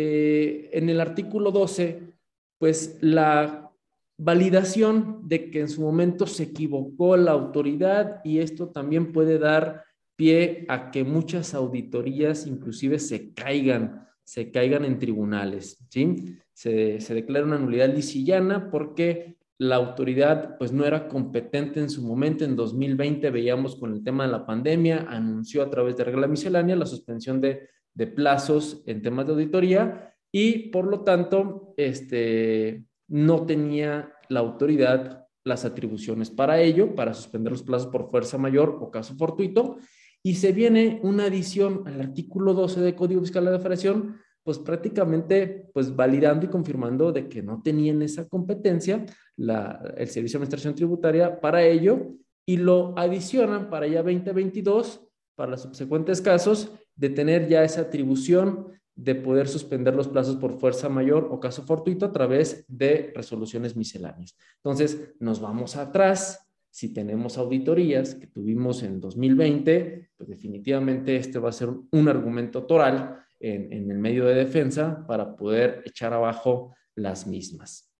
[0.00, 2.14] eh, en el artículo 12,
[2.56, 3.72] pues la
[4.16, 9.82] validación de que en su momento se equivocó la autoridad y esto también puede dar
[10.14, 16.36] pie a que muchas auditorías inclusive se caigan, se caigan en tribunales, ¿sí?
[16.52, 22.02] Se, se declara una nulidad lisillana porque la autoridad pues no era competente en su
[22.02, 22.44] momento.
[22.44, 26.76] En 2020 veíamos con el tema de la pandemia, anunció a través de regla miscelánea
[26.76, 27.68] la suspensión de
[27.98, 35.26] de plazos en temas de auditoría y por lo tanto este, no tenía la autoridad
[35.44, 39.78] las atribuciones para ello, para suspender los plazos por fuerza mayor o caso fortuito.
[40.22, 44.60] Y se viene una adición al artículo 12 de Código Fiscal de la Federación, pues
[44.60, 49.04] prácticamente pues validando y confirmando de que no tenían esa competencia
[49.36, 52.14] la, el Servicio de Administración Tributaria para ello
[52.46, 55.00] y lo adicionan para ya 2022
[55.34, 60.58] para los subsecuentes casos de tener ya esa atribución de poder suspender los plazos por
[60.58, 64.36] fuerza mayor o caso fortuito a través de resoluciones misceláneas.
[64.56, 66.44] Entonces, nos vamos atrás.
[66.68, 72.64] Si tenemos auditorías que tuvimos en 2020, pues definitivamente este va a ser un argumento
[72.64, 77.92] toral en, el medio de defensa para poder echar abajo las mismas.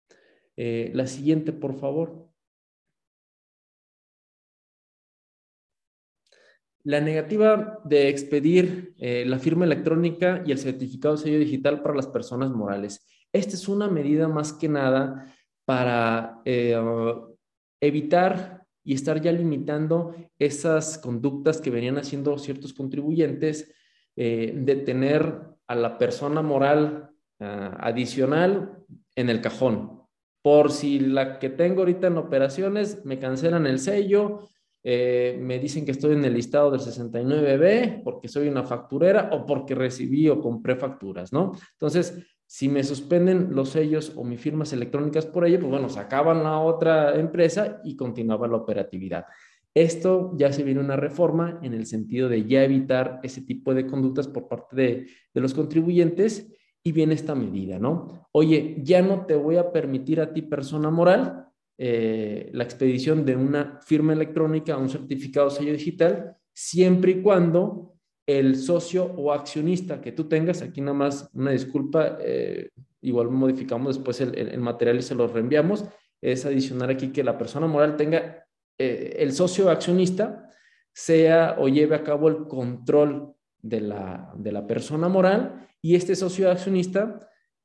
[0.57, 2.28] Eh, la siguiente, por favor.
[6.89, 11.95] La negativa de expedir eh, la firma electrónica y el certificado de sello digital para
[11.95, 13.07] las personas morales.
[13.31, 15.31] Esta es una medida más que nada
[15.67, 16.81] para eh,
[17.83, 23.71] evitar y estar ya limitando esas conductas que venían haciendo ciertos contribuyentes
[24.17, 28.79] eh, de tener a la persona moral ah, adicional
[29.15, 30.05] en el cajón.
[30.41, 34.49] Por si la que tengo ahorita en operaciones me cancelan el sello,
[34.83, 39.45] eh, me dicen que estoy en el listado del 69B porque soy una facturera o
[39.45, 41.53] porque recibí o compré facturas, ¿no?
[41.73, 46.43] Entonces, si me suspenden los sellos o mis firmas electrónicas por ello, pues bueno, sacaban
[46.43, 49.27] la otra empresa y continuaba la operatividad.
[49.75, 53.87] Esto ya se viene una reforma en el sentido de ya evitar ese tipo de
[53.87, 56.51] conductas por parte de, de los contribuyentes
[56.83, 58.27] y viene esta medida, ¿no?
[58.33, 61.48] Oye, ya no te voy a permitir a ti persona moral
[61.81, 67.95] eh, la expedición de una firma electrónica a un certificado sello digital, siempre y cuando
[68.27, 73.97] el socio o accionista que tú tengas, aquí nada más una disculpa, eh, igual modificamos
[73.97, 75.85] después el, material y se lo reenviamos,
[76.21, 78.45] es adicionar aquí que la persona moral tenga,
[78.77, 80.51] eh, el socio accionista
[80.93, 86.17] sea o lleve a cabo el control de la, de la persona moral y este
[86.17, 87.21] socio accionista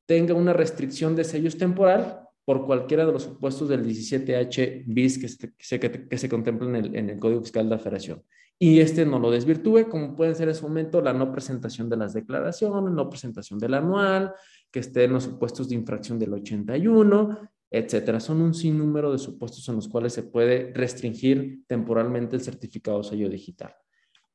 [0.05, 5.27] tenga una restricción de sellos temporal por cualquiera de los supuestos del 17H bis que
[5.29, 8.23] se, que, contemplan en el, en el, Código Fiscal de la Federación.
[8.59, 11.97] Y este no lo desvirtúe, como pueden ser en su momento la no presentación de
[11.97, 14.33] las declaraciones, no presentación del anual,
[14.71, 18.19] que esté en los supuestos de infracción del 81, etcétera.
[18.19, 23.29] Son un sinnúmero de supuestos en los cuales se puede restringir temporalmente el certificado sello
[23.29, 23.73] digital.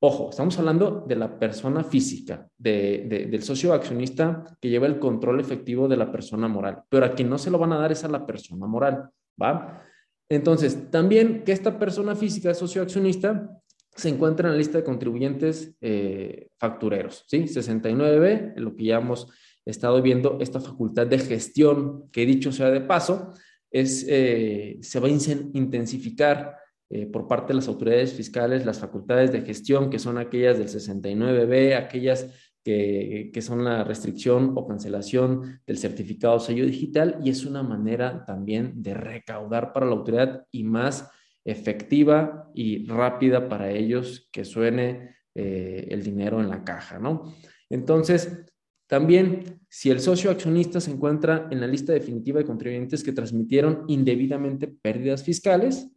[0.01, 5.89] Ojo, estamos hablando de la persona física, del socio accionista que lleva el control efectivo
[5.89, 8.09] de la persona moral, pero a quien no se lo van a dar es a
[8.09, 9.11] la persona moral,
[9.41, 9.83] ¿va?
[10.29, 13.51] Entonces, también que esta persona física, socio accionista,
[13.97, 17.49] se encuentra en la lista de contribuyentes eh, factureros, ¿sí?
[17.49, 19.27] 69B, lo que ya hemos
[19.65, 23.33] estado viendo, esta facultad de gestión, que dicho sea de paso,
[23.69, 26.58] es, eh, se va a intensificar
[26.91, 30.69] eh, por parte de las autoridades fiscales las facultades de gestión, que son aquellas del
[30.69, 32.27] 69B, aquellas
[32.65, 38.25] que, que, son la restricción o cancelación del certificado sello digital, y es una manera
[38.25, 41.11] también de recaudar para la autoridad y más
[41.45, 47.35] efectiva y rápida para ellos que suene eh, el dinero en la caja, ¿no?
[47.71, 48.45] Entonces,
[48.87, 53.85] también, si el socio accionista se encuentra en la lista definitiva de contribuyentes que transmitieron
[53.89, 55.89] indebidamente pérdidas fiscales,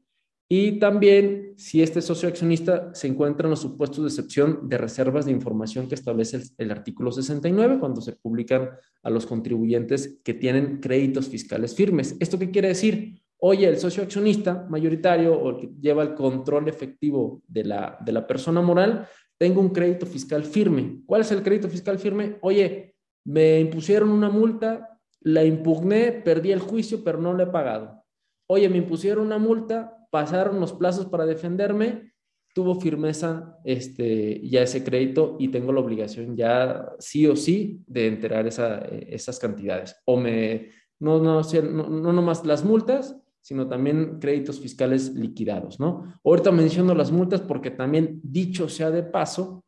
[0.54, 5.24] y también si este socio accionista se encuentra en los supuestos de excepción de reservas
[5.24, 8.70] de información que establece el, artículo 69 cuando se publican
[9.02, 12.18] a los contribuyentes que tienen créditos fiscales firmes.
[12.20, 13.22] ¿Esto qué quiere decir?
[13.38, 18.12] Oye, el socio accionista mayoritario o el que lleva el control efectivo de la, de
[18.12, 19.08] la persona moral,
[19.38, 21.02] tengo un crédito fiscal firme.
[21.06, 22.40] ¿Cuál es el crédito fiscal firme?
[22.42, 28.04] Oye, me impusieron una multa, la impugné, perdí el juicio, pero no le he pagado.
[28.48, 32.12] Oye, me impusieron una multa, pasaron los plazos para defenderme,
[32.54, 38.08] tuvo firmeza este, ya ese crédito y tengo la obligación ya sí o sí de
[38.08, 39.96] enterar esa, esas cantidades.
[40.06, 40.70] O me,
[41.00, 46.20] no, no, no, no nomás las multas, sino también créditos fiscales liquidados, ¿no?
[46.24, 49.66] Ahorita menciono las multas porque también, dicho sea de paso,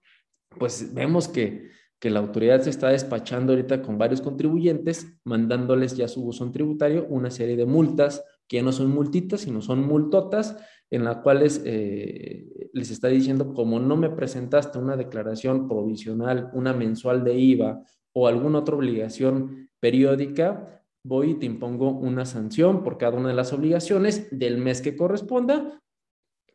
[0.50, 6.08] pues vemos que, que la autoridad se está despachando ahorita con varios contribuyentes, mandándoles ya
[6.08, 8.24] su buzón tributario una serie de multas
[8.54, 10.56] que no son multitas, sino son multotas,
[10.92, 16.72] en las cuales eh, les está diciendo, como no me presentaste una declaración provisional, una
[16.72, 17.82] mensual de IVA
[18.14, 23.34] o alguna otra obligación periódica, voy y te impongo una sanción por cada una de
[23.34, 25.82] las obligaciones del mes que corresponda,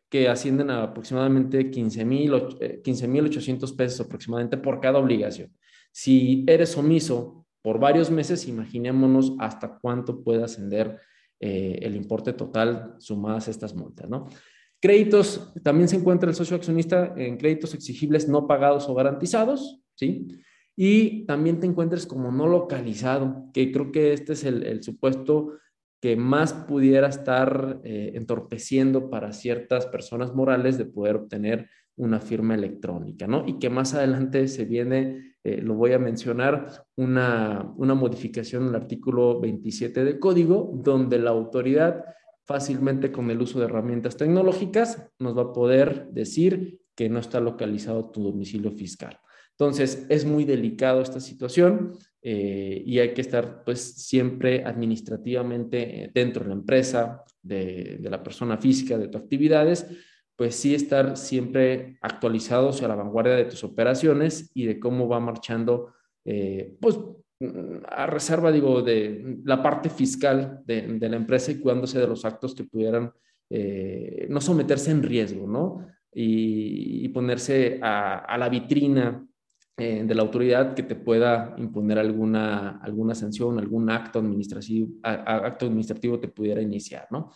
[0.08, 5.52] que ascienden a aproximadamente 15.800 15, pesos aproximadamente por cada obligación.
[5.90, 11.00] Si eres omiso por varios meses, imaginémonos hasta cuánto puede ascender
[11.40, 14.26] eh, el importe total sumadas estas multas, ¿no?
[14.80, 20.28] Créditos, también se encuentra el socio accionista en créditos exigibles no pagados o garantizados, ¿sí?
[20.76, 25.54] Y también te encuentres como no localizado, que creo que este es el, supuesto
[26.00, 31.68] que más pudiera estar eh, entorpeciendo para ciertas personas morales de poder obtener
[31.98, 33.44] una firma electrónica, ¿no?
[33.46, 38.74] Y que más adelante se viene, eh, lo voy a mencionar, una, una modificación el
[38.74, 42.04] artículo 27 del código, donde la autoridad
[42.44, 47.40] fácilmente con el uso de herramientas tecnológicas nos va a poder decir que no está
[47.40, 49.18] localizado tu domicilio fiscal.
[49.50, 51.92] Entonces, es muy delicado esta situación
[52.22, 58.22] eh, y hay que estar pues siempre administrativamente dentro de la empresa, de, de la
[58.22, 59.86] persona física, de tus actividades,
[60.38, 65.18] pues sí estar siempre actualizados a la vanguardia de tus operaciones y de cómo va
[65.18, 65.92] marchando,
[66.24, 66.96] eh, pues
[67.88, 72.54] a reserva, digo, de la parte fiscal de, la empresa y cuidándose de los actos
[72.54, 73.12] que pudieran
[73.50, 75.88] eh, no someterse en riesgo, ¿no?
[76.14, 79.26] Y, ponerse a, la vitrina
[79.76, 85.66] eh, de la autoridad que te pueda imponer alguna, alguna sanción, algún acto administrativo, acto
[85.66, 87.32] administrativo te pudiera iniciar, ¿no?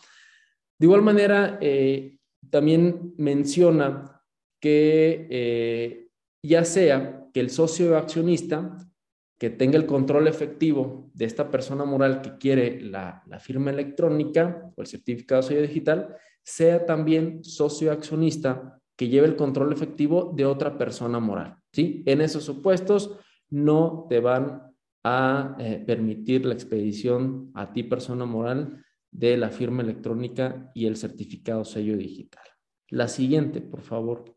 [0.78, 1.58] De igual manera,
[2.50, 4.22] también menciona
[4.60, 6.08] que eh,
[6.42, 8.76] ya sea que el socio accionista
[9.38, 14.80] que tenga el control efectivo de esta persona moral que quiere la, firma electrónica o
[14.80, 20.78] el certificado de digital, sea también socio accionista que lleve el control efectivo de otra
[20.78, 21.56] persona moral.
[21.72, 22.04] ¿sí?
[22.06, 23.18] En esos supuestos
[23.50, 24.62] no te van
[25.02, 30.96] a eh, permitir la expedición a ti persona moral de la firma electrónica y el
[30.96, 32.44] certificado sello digital.
[32.88, 34.36] La siguiente, por favor.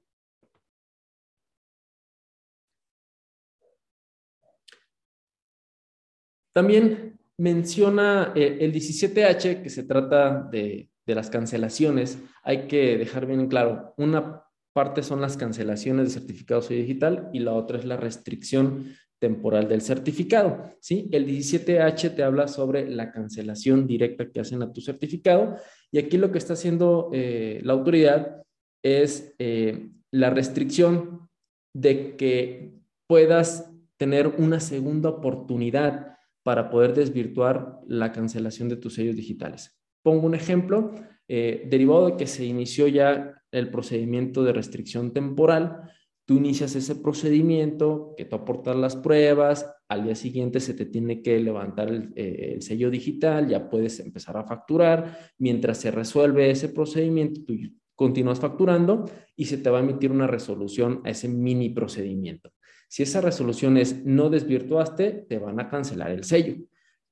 [6.53, 12.19] También menciona eh, el 17H, que se trata de, de las cancelaciones.
[12.43, 17.39] Hay que dejar bien claro, una parte son las cancelaciones de certificado sello digital y
[17.39, 20.75] la otra es la restricción temporal del certificado.
[20.79, 21.09] ¿sí?
[21.11, 25.55] El 17H te habla sobre la cancelación directa que hacen a tu certificado
[25.91, 28.43] y aquí lo que está haciendo eh, la autoridad
[28.83, 31.29] es eh, la restricción
[31.73, 32.73] de que
[33.07, 39.75] puedas tener una segunda oportunidad para poder desvirtuar la cancelación de tus sellos digitales.
[40.03, 40.93] Pongo un ejemplo,
[41.27, 45.91] eh, derivado de que se inició ya el procedimiento de restricción temporal,
[46.25, 51.21] tú inicias ese procedimiento, que tú aportas las pruebas, al día siguiente se te tiene
[51.21, 56.49] que levantar el, eh, el, sello digital, ya puedes empezar a facturar, mientras se resuelve
[56.49, 57.55] ese procedimiento, tú
[57.93, 62.51] continúas facturando y se te va a emitir una resolución a ese mini procedimiento.
[62.87, 66.55] Si esa resolución es no desvirtuaste, te van a cancelar el sello.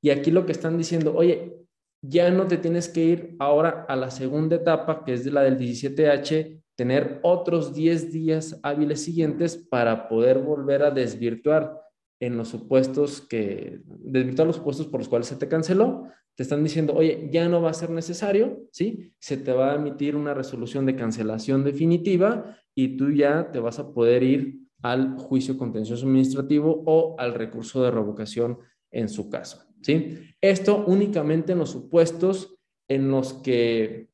[0.02, 1.54] Y aquí lo que están diciendo, oye,
[2.02, 5.42] ya no te tienes que ir ahora a la segunda etapa, que es de la
[5.42, 11.80] del 17H, tener otros 10 días hábiles siguientes para poder volver a desvirtuar
[12.20, 16.64] en los supuestos que, desvirtuar los supuestos por los cuales se te canceló, te están
[16.64, 19.14] diciendo, oye, ya no va a ser necesario, ¿sí?
[19.20, 23.78] Se te va a emitir una resolución de cancelación definitiva y tú ya te vas
[23.80, 28.60] a poder ir al juicio contencioso administrativo o al recurso de revocación
[28.92, 29.66] en su caso.
[29.82, 30.20] ¿sí?
[30.42, 34.10] Esto únicamente en los supuestos en los que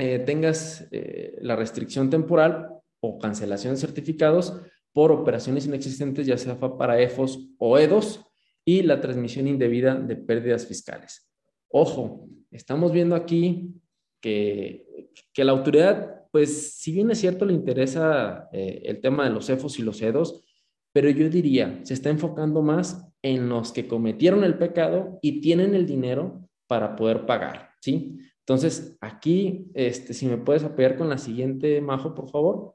[0.00, 2.68] eh, tengas eh, la restricción temporal
[3.00, 4.60] o cancelación de certificados
[4.92, 8.24] por operaciones inexistentes, ya sea para EFOS o EDOS,
[8.64, 11.30] y la transmisión indebida de pérdidas fiscales.
[11.68, 13.74] Ojo, estamos viendo aquí
[14.20, 19.30] que, que la autoridad pues si bien es cierto, le interesa eh, el tema de
[19.30, 20.44] los EFOS y los EDOS,
[20.92, 25.74] pero yo diría, se está enfocando más en los que cometieron el pecado y tienen
[25.74, 28.18] el dinero para poder pagar, ¿sí?
[28.50, 32.74] Entonces, aquí, este, si me puedes apoyar con la siguiente, Majo, por favor.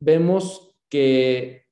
[0.00, 1.66] Vemos que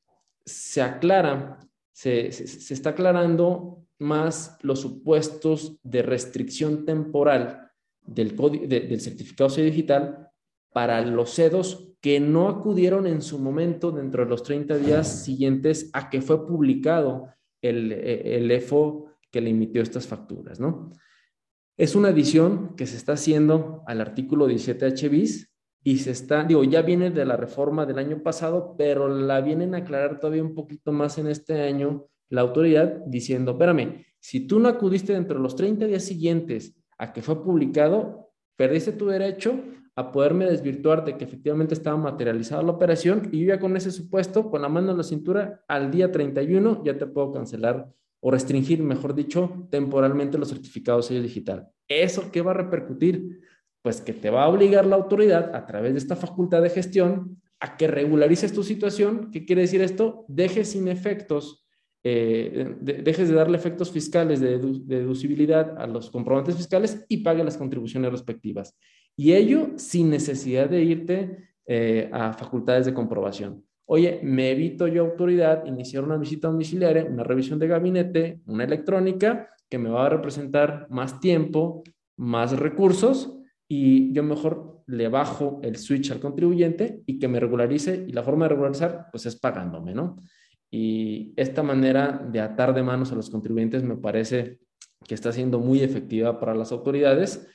[0.44, 1.58] se aclara,
[1.90, 7.70] se, se está aclarando más los supuestos de restricción temporal
[8.02, 8.36] del,
[8.68, 10.28] del certificado digital
[10.74, 15.88] para los CEDOS que no acudieron en su momento dentro de los 30 días siguientes
[15.94, 17.28] a que fue publicado
[17.62, 20.90] el, el EFO que le emitió estas facturas, ¿no?
[21.78, 26.62] Es una adición que se está haciendo al artículo 17H bis y se está, digo,
[26.64, 30.54] ya viene de la reforma del año pasado, pero la vienen a aclarar todavía un
[30.54, 35.42] poquito más en este año la autoridad diciendo, espérame, si tú no acudiste dentro de
[35.42, 39.58] los 30 días siguientes a que fue publicado, perdiste tu derecho
[39.96, 43.90] a poderme desvirtuar de que efectivamente estaba materializada la operación y yo ya con ese
[43.90, 47.90] supuesto, con la mano en la cintura, al día 31 ya te puedo cancelar
[48.24, 51.68] o restringir, mejor dicho, temporalmente los certificados de sello digital.
[51.88, 53.40] ¿Eso qué va a repercutir?
[53.82, 57.42] Pues que te va a obligar la autoridad a través de esta facultad de gestión
[57.58, 59.32] a que regularices tu situación.
[59.32, 60.24] ¿Qué quiere decir esto?
[60.28, 61.66] Dejes sin efectos,
[62.04, 67.56] eh, dejes de darle efectos fiscales de, deducibilidad a los comprobantes fiscales y pague las
[67.56, 68.78] contribuciones respectivas.
[69.16, 73.64] Y ello sin necesidad de irte eh, a facultades de comprobación.
[73.94, 79.50] Oye, me evito yo autoridad iniciar una visita domiciliaria, una revisión de gabinete, una electrónica,
[79.68, 81.82] que me va a representar más tiempo,
[82.16, 83.38] más recursos,
[83.68, 88.22] y yo mejor le bajo el switch al contribuyente y que me regularice, y la
[88.22, 90.16] forma de regularizar, pues es pagándome, ¿no?
[90.70, 94.60] Y esta manera de atar de manos a los contribuyentes me parece
[95.06, 97.46] que está siendo muy efectiva para las autoridades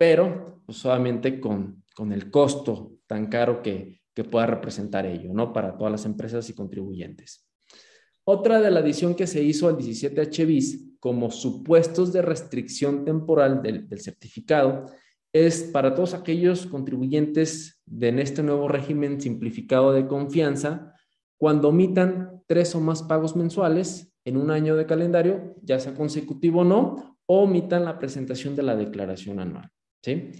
[0.00, 5.52] pero pues, solamente con, con el costo tan caro que, que pueda representar ello, ¿no?
[5.52, 7.46] Para todas las empresas y contribuyentes.
[8.24, 13.62] Otra de la adición que se hizo al 17H bis como supuestos de restricción temporal
[13.62, 14.86] del, del, certificado
[15.32, 20.94] es para todos aquellos contribuyentes de en este nuevo régimen simplificado de confianza
[21.38, 26.60] cuando omitan tres o más pagos mensuales en un año de calendario, ya sea consecutivo
[26.60, 29.70] o no, o omitan la presentación de la declaración anual.
[30.02, 30.32] ¿sí?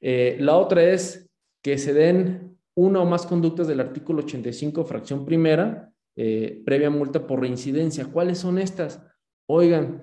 [0.00, 1.30] Eh, la otra es
[1.62, 7.26] que se den una o más conductas del artículo 85, fracción primera, eh, previa multa
[7.26, 8.06] por reincidencia.
[8.06, 9.02] ¿Cuáles son estas?
[9.48, 10.02] Oigan,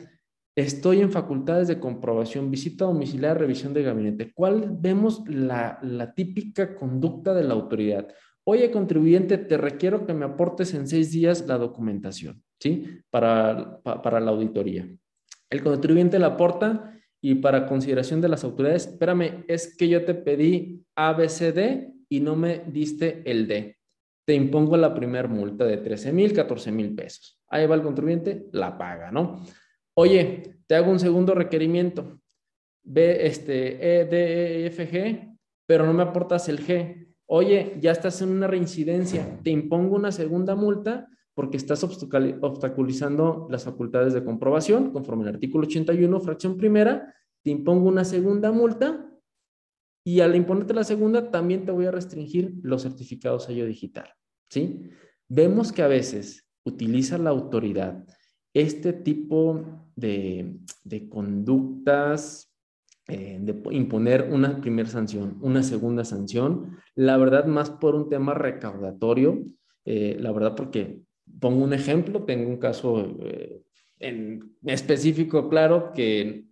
[0.55, 4.31] estoy en facultades de comprobación, visita domiciliaria, revisión de gabinete.
[4.33, 5.79] ¿Cuál vemos la,
[6.15, 8.07] típica conducta de la autoridad?
[8.43, 13.01] Oye, contribuyente, te requiero que me aportes en seis días la documentación, ¿sí?
[13.09, 14.87] Para, para la auditoría.
[15.49, 16.91] El contribuyente la aporta
[17.21, 22.35] y para consideración de las autoridades, espérame, es que yo te pedí ABCD y no
[22.35, 23.75] me diste el D.
[24.23, 27.41] Te impongo la primera multa de 13 mil, 14 mil pesos.
[27.47, 29.43] Ahí va el contribuyente, la paga, ¿no?
[29.95, 32.19] Oye, te hago un segundo requerimiento.
[32.83, 35.35] Ve este E, D, E, F, G,
[35.65, 37.07] pero no me aportas el G.
[37.25, 43.63] Oye, ya estás en una reincidencia, te impongo una segunda multa porque estás obstaculizando las
[43.63, 47.11] facultades de comprobación, conforme al artículo 81, fracción primera,
[47.41, 49.09] te impongo una segunda multa
[50.03, 54.09] y al imponerte la segunda también te voy a restringir los certificados sello digital,
[54.49, 54.89] ¿sí?
[55.29, 58.05] Vemos que a veces utiliza la autoridad
[58.53, 62.53] este tipo de, de conductas,
[63.07, 68.33] eh, de imponer una primera sanción, una segunda sanción, la verdad más por un tema
[68.33, 69.43] recaudatorio,
[69.85, 71.01] eh, la verdad, porque
[71.39, 73.61] pongo un ejemplo, tengo un caso eh,
[73.99, 76.45] en específico, claro, que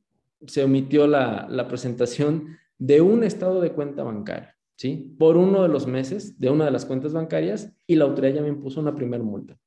[0.46, 5.16] se omitió la, la presentación de un estado de cuenta bancaria, ¿sí?
[5.18, 8.42] Por uno de los meses de una de las cuentas bancarias y la autoridad ya
[8.42, 9.58] me impuso una primera multa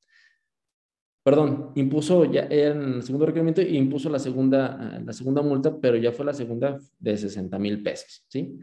[1.25, 5.97] perdón, impuso ya en el segundo requerimiento e impuso la segunda, la segunda multa, pero
[5.97, 8.59] ya fue la segunda de 60 mil pesos, ¿sí?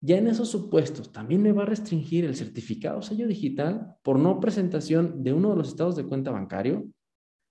[0.00, 4.40] Ya en esos supuestos, también me va a restringir el certificado sello digital por no
[4.40, 6.86] presentación de uno de los estados de cuenta bancario.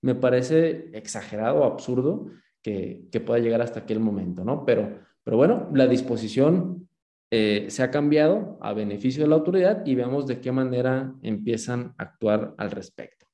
[0.01, 2.31] Me parece exagerado, absurdo
[2.63, 4.65] que, que pueda llegar hasta aquel momento, ¿no?
[4.65, 6.87] Pero, pero bueno, la disposición
[7.31, 11.95] eh, se ha cambiado a beneficio de la autoridad y veamos de qué manera empiezan
[11.97, 13.25] a actuar al respecto.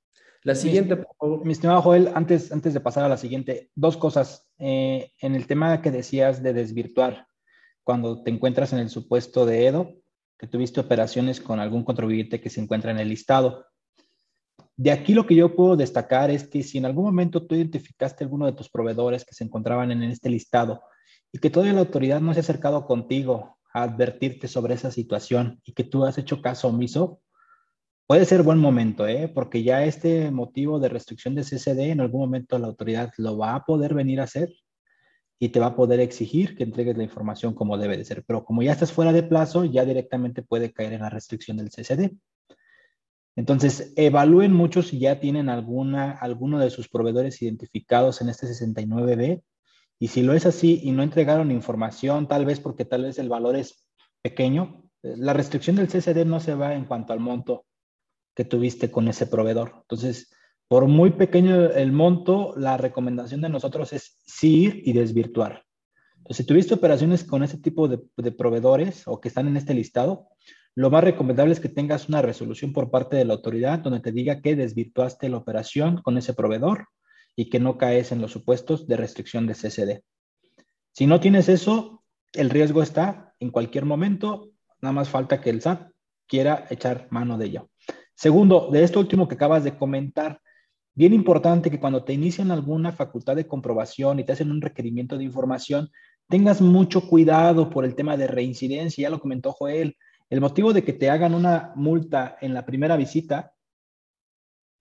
[0.43, 1.45] La siguiente, por favor.
[1.45, 4.49] Mi estimado Joel, antes, antes de pasar a la siguiente, dos cosas.
[4.57, 7.27] Eh, en el tema que decías de desvirtuar,
[7.84, 9.93] cuando te encuentras en el supuesto de EDO,
[10.39, 13.65] que tuviste operaciones con algún contribuyente que se encuentra en el listado.
[14.77, 18.23] De aquí lo que yo puedo destacar es que si en algún momento tú identificaste
[18.23, 20.81] alguno de tus proveedores que se encontraban en este listado
[21.31, 25.61] y que todavía la autoridad no se ha acercado contigo a advertirte sobre esa situación
[25.63, 27.21] y que tú has hecho caso omiso,
[28.05, 29.31] puede ser buen momento, ¿eh?
[29.33, 33.55] porque ya este motivo de restricción de CCD en algún momento la autoridad lo va
[33.55, 34.53] a poder venir a hacer
[35.39, 38.23] y te va a poder exigir que entregues la información como debe de ser.
[38.27, 41.71] Pero como ya estás fuera de plazo, ya directamente puede caer en la restricción del
[41.71, 42.11] CCD.
[43.35, 49.41] Entonces, evalúen mucho si ya tienen alguna, alguno de sus proveedores identificados en este 69B.
[50.02, 53.30] Y si lo es así y no entregaron información, tal vez porque tal vez el
[53.30, 53.88] valor es
[54.23, 57.65] pequeño, la restricción del CCD no se va en cuanto al monto
[58.36, 59.76] que tuviste con ese proveedor.
[59.82, 60.34] Entonces,
[60.68, 65.65] por muy pequeño el monto, la recomendación de nosotros es sí ir y desvirtuar.
[66.18, 67.99] Entonces, si tuviste operaciones con ese tipo de,
[68.32, 70.30] proveedores o que están en este listado,
[70.73, 74.11] lo más recomendable es que tengas una resolución por parte de la autoridad donde te
[74.11, 76.88] diga que desvirtuaste la operación con ese proveedor
[77.35, 80.03] y que no caes en los supuestos de restricción de CCD.
[80.91, 82.03] Si no tienes eso,
[82.33, 84.51] el riesgo está en cualquier momento,
[84.81, 85.91] nada más falta que el SAT
[86.27, 87.69] quiera echar mano de ello.
[88.15, 90.41] Segundo, de esto último que acabas de comentar,
[90.93, 95.17] bien importante que cuando te inician alguna facultad de comprobación y te hacen un requerimiento
[95.17, 95.89] de información,
[96.27, 99.97] tengas mucho cuidado por el tema de reincidencia, ya lo comentó Joel.
[100.29, 103.53] El motivo de que te hagan una multa en la primera visita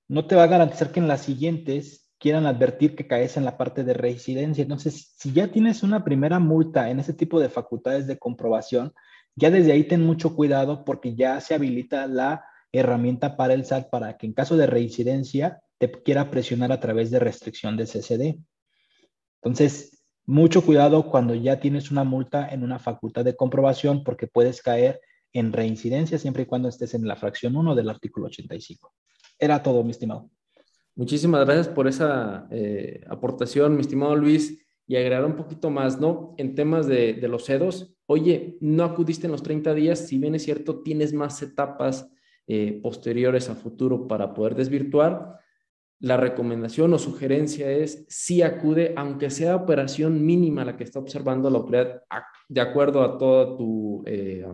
[0.08, 3.56] no te va a garantizar que en las siguientes quieran advertir que caes en la
[3.56, 4.62] parte de reincidencia.
[4.62, 8.92] Entonces, si ya tienes una primera multa en ese tipo de facultades de comprobación,
[9.34, 13.88] ya desde ahí ten mucho cuidado porque ya se habilita la herramienta para el SAT
[13.88, 18.38] para que en caso de reincidencia te quiera presionar a través de restricción de CCD.
[19.42, 24.60] Entonces, mucho cuidado cuando ya tienes una multa en una facultad de comprobación porque puedes
[24.60, 25.00] caer
[25.32, 28.92] en reincidencia siempre y cuando estés en la fracción 1 del artículo 85.
[29.38, 30.28] Era todo, mi estimado.
[31.00, 34.66] Muchísimas gracias por esa eh, aportación, mi estimado Luis.
[34.86, 36.34] Y agregar un poquito más, ¿no?
[36.36, 40.42] En temas de, los CEDOS, oye, no acudiste en los 30 días, si bien es
[40.42, 42.12] cierto, tienes más etapas
[42.46, 45.38] eh, posteriores a futuro para poder desvirtuar,
[46.00, 51.48] la recomendación o sugerencia es si acude, aunque sea operación mínima la que está observando
[51.48, 52.02] la autoridad,
[52.46, 54.44] de acuerdo a todo tu eh,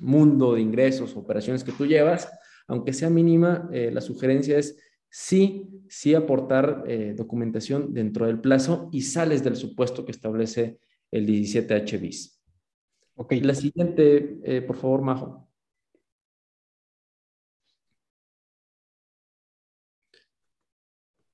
[0.00, 2.28] mundo de ingresos, operaciones que tú llevas,
[2.66, 9.44] aunque sea mínima, la sugerencia es sí, sí aportar documentación dentro del plazo y sales
[9.44, 10.78] del supuesto que establece
[11.10, 12.40] el 17H bis.
[13.14, 13.34] Ok.
[13.42, 15.52] La siguiente, por favor, Majo.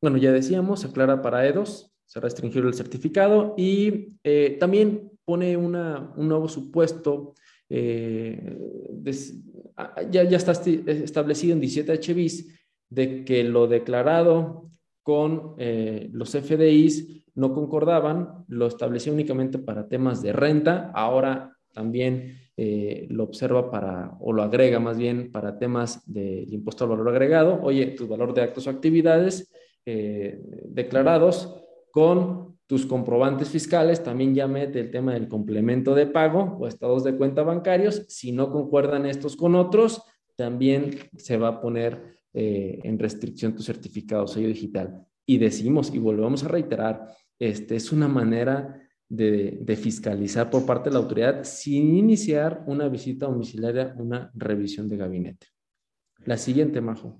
[0.01, 6.12] Bueno, ya decíamos, aclara para E2, se restringió el certificado y eh, también pone una,
[6.16, 7.35] un nuevo supuesto,
[7.68, 8.56] eh,
[10.10, 12.57] ya, ya está establecido en 17 HBIS,
[12.90, 14.70] de que lo declarado
[15.02, 22.36] con eh, los FDIs no concordaban, lo estableció únicamente para temas de renta, ahora también
[23.10, 27.60] lo observa para, o lo agrega más bien para temas del impuesto al valor agregado,
[27.62, 29.48] oye, tu valor de actos o actividades
[29.90, 36.59] eh, declarados con tus comprobantes fiscales, también ya mete el tema del complemento de pago
[36.60, 38.05] o estados de cuenta bancarios.
[38.09, 40.02] Si no concuerdan estos con otros,
[40.36, 45.06] también se va a poner eh, en restricción tu certificado sello digital.
[45.26, 50.90] Y decimos y volvemos a reiterar, este es una manera de, de, fiscalizar por parte
[50.90, 55.46] de la autoridad sin iniciar una visita domiciliaria, una revisión de gabinete.
[56.24, 57.18] La siguiente, Majo.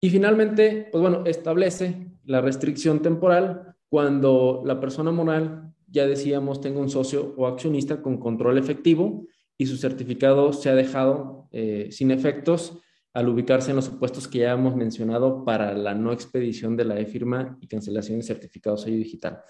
[0.00, 6.80] Y finalmente, pues bueno, establece la restricción temporal cuando la persona moral ya decíamos, tenga
[6.80, 12.10] un socio o accionista con control efectivo y su certificado se ha dejado eh, sin
[12.10, 12.78] efectos
[13.14, 17.00] al ubicarse en los supuestos que ya hemos mencionado para la no expedición de la
[17.00, 19.40] e-firma y cancelación de certificados sello digital.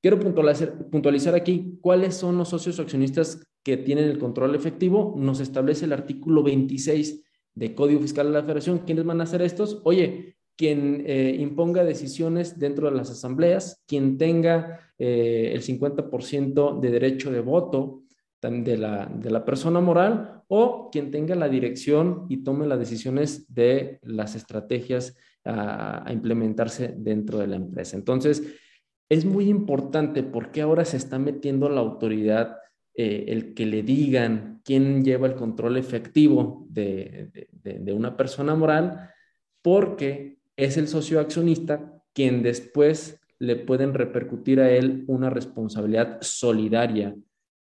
[0.00, 5.14] Quiero puntualizar, aquí cuáles son los socios o accionistas que tienen el control efectivo.
[5.18, 8.78] Nos establece el artículo 26 de Código Fiscal de la Federación.
[8.78, 9.82] ¿Quiénes van a hacer estos?
[9.84, 16.90] Oye, quien eh, imponga decisiones dentro de las asambleas, quien tenga eh, el 50% de
[16.90, 18.02] derecho de voto
[18.42, 23.54] de la, de la persona moral o quien tenga la dirección y tome las decisiones
[23.54, 27.96] de las estrategias a, implementarse dentro de la empresa.
[27.96, 28.42] Entonces,
[29.08, 32.56] es muy importante porque ahora se está metiendo la autoridad
[32.94, 38.56] eh, el que le digan quién lleva el control efectivo de, de, de, una persona
[38.56, 39.10] moral,
[39.62, 47.14] porque es el socio accionista quien después le pueden repercutir a él una responsabilidad solidaria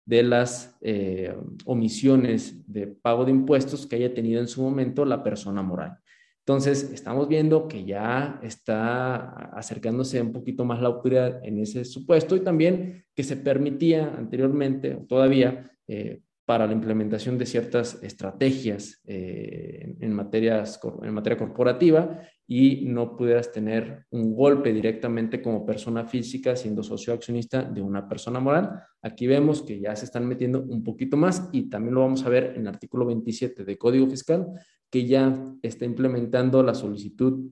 [0.04, 5.24] de las eh, omisiones de pago de impuestos que haya tenido en su momento la
[5.24, 5.98] persona moral.
[6.40, 12.36] Entonces, estamos viendo que ya está acercándose un poquito más la autoridad en ese supuesto
[12.36, 19.02] y también que se permitía anteriormente, o todavía, eh, para la implementación de ciertas estrategias
[19.06, 26.06] eh, en, materias, en materia corporativa y no pudieras tener un golpe directamente como persona
[26.06, 28.82] física siendo socio accionista de una persona moral.
[29.02, 32.30] Aquí vemos que ya se están metiendo un poquito más y también lo vamos a
[32.30, 34.48] ver en el artículo 27 de Código Fiscal,
[34.90, 37.52] que ya está implementando la solicitud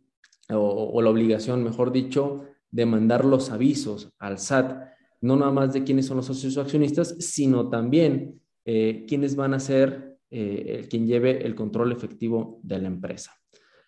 [0.50, 4.80] o, la obligación, mejor dicho, de mandar los avisos al SAT,
[5.20, 9.60] no nada más de quiénes son los socios accionistas, sino también eh, quiénes van a
[9.60, 13.34] ser eh, quien lleve el control efectivo de la empresa.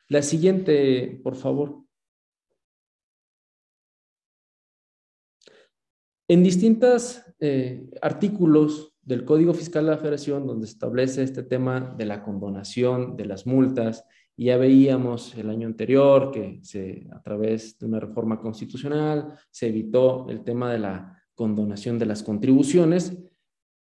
[0.10, 1.84] La siguiente, por favor.
[6.30, 11.96] En distintos eh, artículos del Código Fiscal de la Federación, donde se establece este tema
[11.98, 14.06] de la condonación de las multas,
[14.36, 16.62] ya veíamos el año anterior que
[17.12, 22.24] a través de una reforma constitucional se evitó el tema de la condonación de las
[22.24, 23.18] contribuciones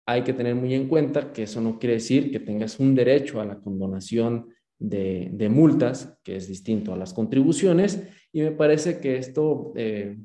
[0.07, 3.41] hay que tener muy en cuenta que eso no quiere decir que tengas un derecho
[3.41, 4.49] a la condonación
[4.83, 8.03] de, multas, que es distinto a las contribuciones,
[8.33, 10.19] y me parece que esto eh,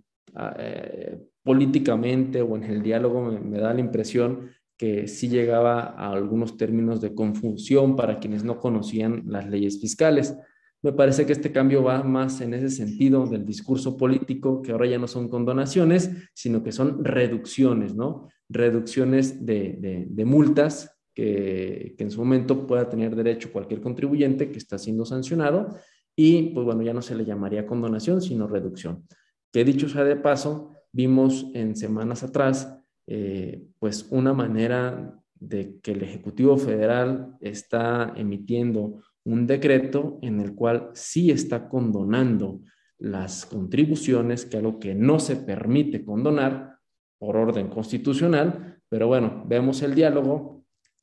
[0.57, 6.57] eh, políticamente o en el diálogo me, da la impresión que sí llegaba a algunos
[6.57, 10.38] términos de confusión para quienes no conocían las leyes fiscales.
[10.84, 14.88] Me parece que este cambio va más en ese sentido del discurso político, que ahora
[14.88, 18.29] ya no son condonaciones, sino que son reducciones, ¿no?
[18.49, 25.03] reducciones de, multas que, en su momento pueda tener derecho cualquier contribuyente que está siendo
[25.03, 25.76] sancionado
[26.15, 29.07] y pues bueno, ya no se le llamaría condonación, sino reducción.
[29.52, 32.72] Que dicho sea de paso, vimos en semanas atrás
[33.07, 40.53] eh, pues una manera de que el Ejecutivo Federal está emitiendo un decreto en el
[40.53, 42.61] cual sí está condonando
[42.99, 46.77] las contribuciones, que algo que no se permite condonar,
[47.18, 50.56] por orden constitucional, pero bueno, vemos el diálogo,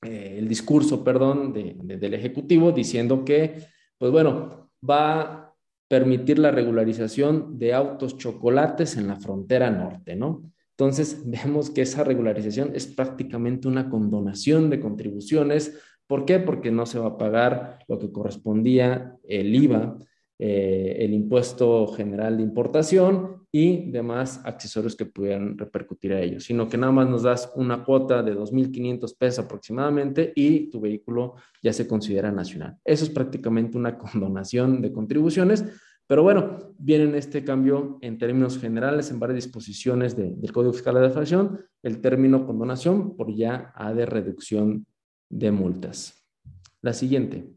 [0.04, 3.54] eh, el discurso, perdón, del Ejecutivo diciendo que,
[3.98, 5.54] pues bueno, va a
[5.88, 10.42] permitir la regularización de autos chocolates en la frontera norte, ¿no?
[10.70, 15.78] Entonces, vemos que esa regularización es prácticamente una condonación de contribuciones.
[16.06, 16.38] ¿Por qué?
[16.38, 19.96] Porque no se va a pagar lo que correspondía el IVA,
[20.38, 26.68] eh, el impuesto general de importación y demás accesorios que pudieran repercutir a ellos, sino
[26.68, 31.72] que nada más nos das una cuota de 2.500 pesos aproximadamente y tu vehículo ya
[31.72, 32.76] se considera nacional.
[32.84, 35.64] Eso es prácticamente una condonación de contribuciones,
[36.04, 41.08] pero bueno, viene este cambio en términos generales en varias disposiciones del Código Fiscal de
[41.08, 44.84] la el término condonación por ya A de reducción
[45.30, 46.26] de multas.
[46.82, 47.54] La siguiente.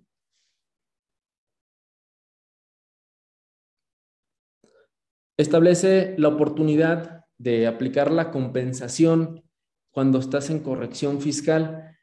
[5.38, 9.43] Establece la oportunidad de aplicar la compensación
[9.91, 11.95] cuando estás en corrección fiscal.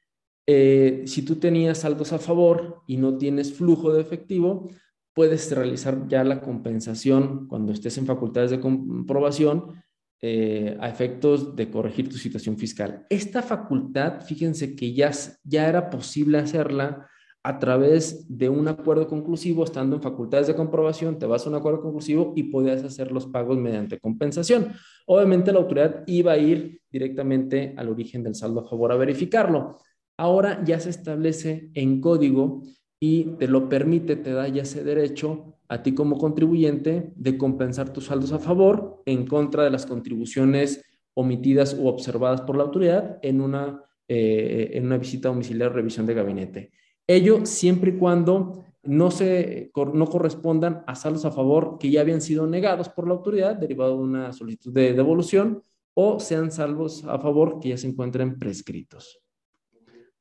[0.47, 4.71] Eh, si tú tenías saldos a favor y no tienes flujo de efectivo,
[5.13, 9.83] puedes realizar ya la compensación cuando estés en facultades de comprobación
[10.21, 13.05] eh, a efectos de corregir tu situación fiscal.
[13.11, 15.11] Esta facultad, fíjense que ya,
[15.43, 17.09] ya era posible hacerla
[17.47, 21.57] a través de un acuerdo conclusivo, estando en facultades de comprobación, te vas a un
[21.57, 24.73] acuerdo conclusivo y podías hacer los pagos mediante compensación.
[25.07, 29.77] Obviamente la autoridad iba a ir directamente al origen del saldo a favor a verificarlo.
[30.17, 32.63] Ahora ya se establece en código
[32.99, 37.93] y te lo permite, te da ya ese derecho a ti como contribuyente de compensar
[37.93, 43.19] tus saldos a favor en contra de las contribuciones omitidas u observadas por la autoridad
[43.21, 46.73] en una, eh, en una visita domiciliaria o revisión de gabinete.
[47.07, 52.21] Ello siempre y cuando no, se, no correspondan a saldos a favor que ya habían
[52.21, 55.63] sido negados por la autoridad derivado de una solicitud de devolución
[55.95, 59.21] o sean salvos a favor que ya se encuentren prescritos.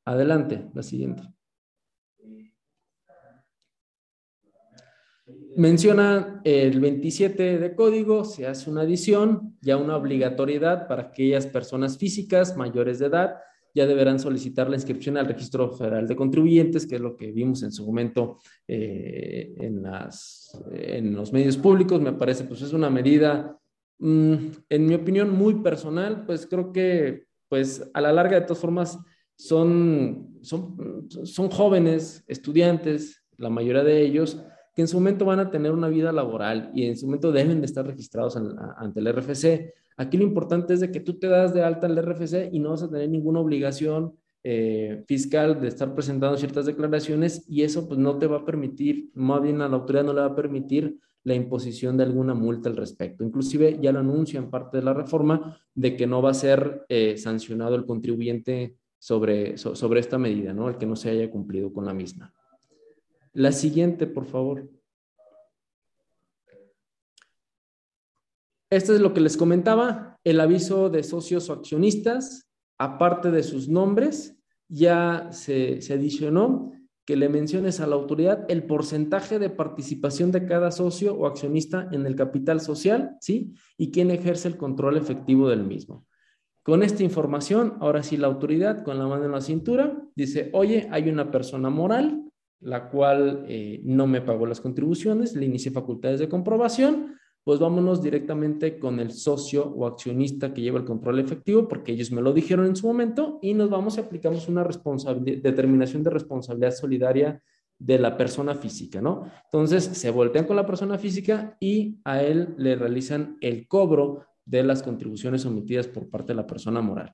[0.04, 1.22] Adelante, la siguiente.
[5.56, 11.96] Menciona el 27 de código, se hace una adición, ya una obligatoriedad para aquellas personas
[11.96, 13.36] físicas mayores de edad,
[13.74, 17.62] ya deberán solicitar la inscripción al Registro Federal de Contribuyentes, que es lo que vimos
[17.64, 18.38] en su momento
[18.68, 22.00] eh, en, las, en los medios públicos.
[22.00, 23.58] Me parece, pues es una medida,
[23.98, 24.34] mm,
[24.68, 28.98] en mi opinión, muy personal, pues creo que, pues a la larga, de todas formas,
[29.36, 34.40] son, son, son jóvenes, estudiantes, la mayoría de ellos,
[34.74, 37.60] que en su momento van a tener una vida laboral y en su momento deben
[37.60, 39.74] de estar registrados ante el RFC.
[39.96, 42.70] Aquí lo importante es de que tú te das de alta al RFC y no
[42.70, 47.98] vas a tener ninguna obligación eh, fiscal de estar presentando ciertas declaraciones y eso pues
[47.98, 50.98] no te va a permitir, más bien a la autoridad no le va a permitir
[51.22, 53.24] la imposición de alguna multa al respecto.
[53.24, 56.84] Inclusive ya lo anuncia en parte de la reforma de que no va a ser
[56.88, 60.68] eh, sancionado el contribuyente sobre, sobre esta medida, ¿no?
[60.68, 62.32] El que no se haya cumplido con la misma.
[63.32, 64.68] La siguiente, por favor.
[68.74, 73.68] Esto es lo que les comentaba, el aviso de socios o accionistas, aparte de sus
[73.68, 74.36] nombres,
[74.68, 76.72] ya se, adicionó
[77.06, 81.88] que le menciones a la autoridad el porcentaje de participación de cada socio o accionista
[81.92, 83.54] en el capital social, ¿sí?
[83.78, 86.04] Y quién ejerce el control efectivo del mismo.
[86.64, 90.88] Con esta información, ahora sí la autoridad, con la mano en la cintura, dice, oye,
[90.90, 92.24] hay una persona moral
[92.64, 97.14] la cual eh, no me pagó las contribuciones, le inicié facultades de comprobación,
[97.44, 102.10] pues vámonos directamente con el socio o accionista que lleva el control efectivo, porque ellos
[102.10, 104.66] me lo dijeron en su momento, y nos vamos y aplicamos una
[105.20, 107.42] determinación de responsabilidad solidaria
[107.78, 109.24] de la persona física, ¿no?
[109.44, 114.62] Entonces se voltean con la persona física y a él le realizan el cobro de
[114.62, 117.12] las contribuciones omitidas por parte de la persona moral.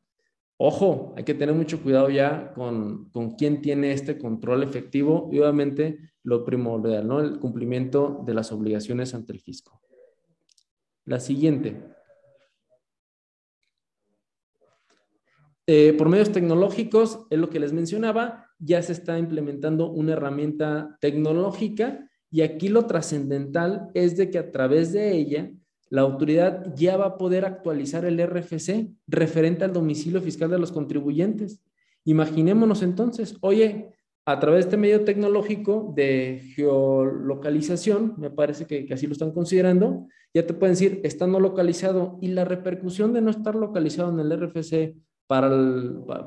[0.58, 5.38] Ojo, hay que tener mucho cuidado ya con, con quién tiene este control efectivo y
[5.38, 7.20] obviamente lo primordial, ¿no?
[7.20, 9.80] El cumplimiento de las obligaciones ante el fisco.
[11.10, 11.74] La siguiente.
[15.66, 20.96] Eh, por medios tecnológicos, es lo que les mencionaba, ya se está implementando una herramienta
[21.00, 25.50] tecnológica y aquí lo trascendental es de que a través de ella
[25.88, 30.70] la autoridad ya va a poder actualizar el RFC referente al domicilio fiscal de los
[30.70, 31.60] contribuyentes.
[32.04, 33.94] Imaginémonos entonces, oye,
[34.30, 40.06] a través de este medio tecnológico de geolocalización, me parece que, así lo están considerando,
[40.32, 44.20] ya te pueden decir, está no localizado y la repercusión de no estar localizado en
[44.20, 44.94] el RFC
[45.26, 45.50] para,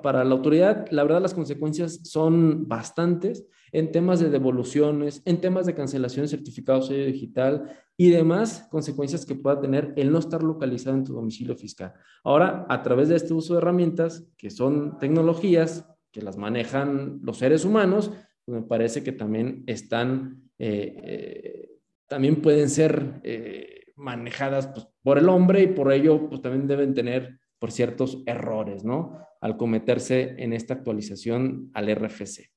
[0.01, 5.65] para la autoridad, la verdad las consecuencias son bastantes en temas de devoluciones, en temas
[5.65, 10.43] de cancelación de certificado sello digital y demás consecuencias que pueda tener el no estar
[10.43, 11.93] localizado en tu domicilio fiscal.
[12.23, 17.39] Ahora, a través de este uso de herramientas, que son tecnologías que las manejan los
[17.39, 18.11] seres humanos,
[18.45, 21.69] pues me parece que también están, eh, eh,
[22.07, 26.93] también pueden ser eh, manejadas pues, por el hombre y por ello pues también deben
[26.93, 29.17] tener por ciertos errores, ¿no?
[29.41, 32.51] Al cometerse en esta actualización al RFC.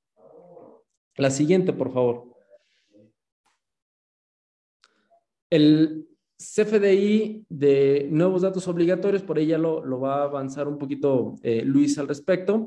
[1.17, 2.35] La siguiente, por favor.
[5.49, 11.37] El CFDI de nuevos datos obligatorios, por ella lo, lo va a avanzar un poquito
[11.65, 12.67] Luis al respecto.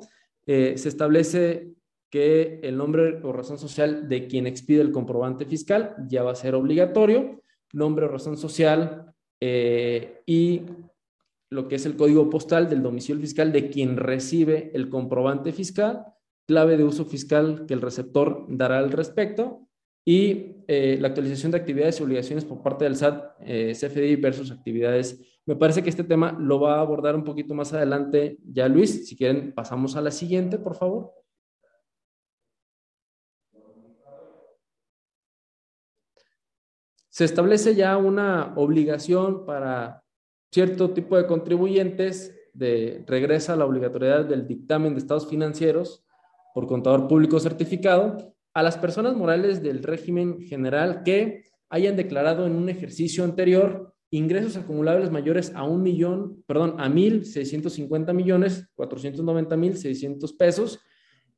[0.51, 1.76] Eh, se establece
[2.09, 6.35] que el nombre o razón social de quien expide el comprobante fiscal ya va a
[6.35, 10.63] ser obligatorio, nombre o razón social eh, y
[11.51, 16.03] lo que es el código postal del domicilio fiscal de quien recibe el comprobante fiscal,
[16.47, 19.69] clave de uso fiscal que el receptor dará al respecto
[20.10, 24.49] y eh, la actualización de actividades y obligaciones por parte del SAT, eh, CFDI versus
[24.49, 25.22] actividades.
[25.45, 29.07] Me parece que este tema lo va a abordar un poquito más adelante ya Luis.
[29.07, 31.14] Si quieren, pasamos a la siguiente, por favor.
[37.10, 40.03] Se establece ya una obligación para
[40.52, 46.03] cierto tipo de contribuyentes de, regresa a la obligatoriedad del dictamen de estados financieros
[46.56, 52.55] por contador público certificado a las personas morales del régimen general que hayan declarado en
[52.55, 58.67] un ejercicio anterior ingresos acumulables mayores a un millón, perdón, a mil seiscientos cincuenta millones
[58.73, 60.80] cuatrocientos noventa mil seiscientos pesos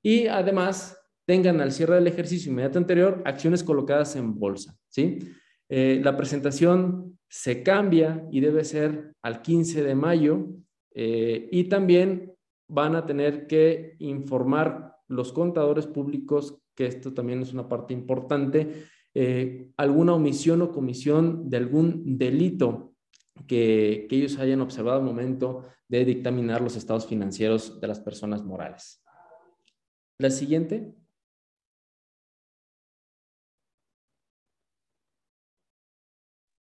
[0.02, 5.20] y además tengan al cierre del ejercicio inmediato anterior acciones colocadas en bolsa, ¿sí?
[5.70, 10.48] Eh, la presentación se cambia y debe ser al 15 de mayo
[10.94, 12.34] Eh, y también
[12.68, 18.86] van a tener que informar los contadores públicos, que esto también es una parte importante,
[19.14, 22.94] eh, alguna omisión o comisión de algún delito
[23.48, 28.44] que, que ellos hayan observado al momento de dictaminar los estados financieros de las personas
[28.44, 29.04] morales.
[30.18, 30.96] La siguiente.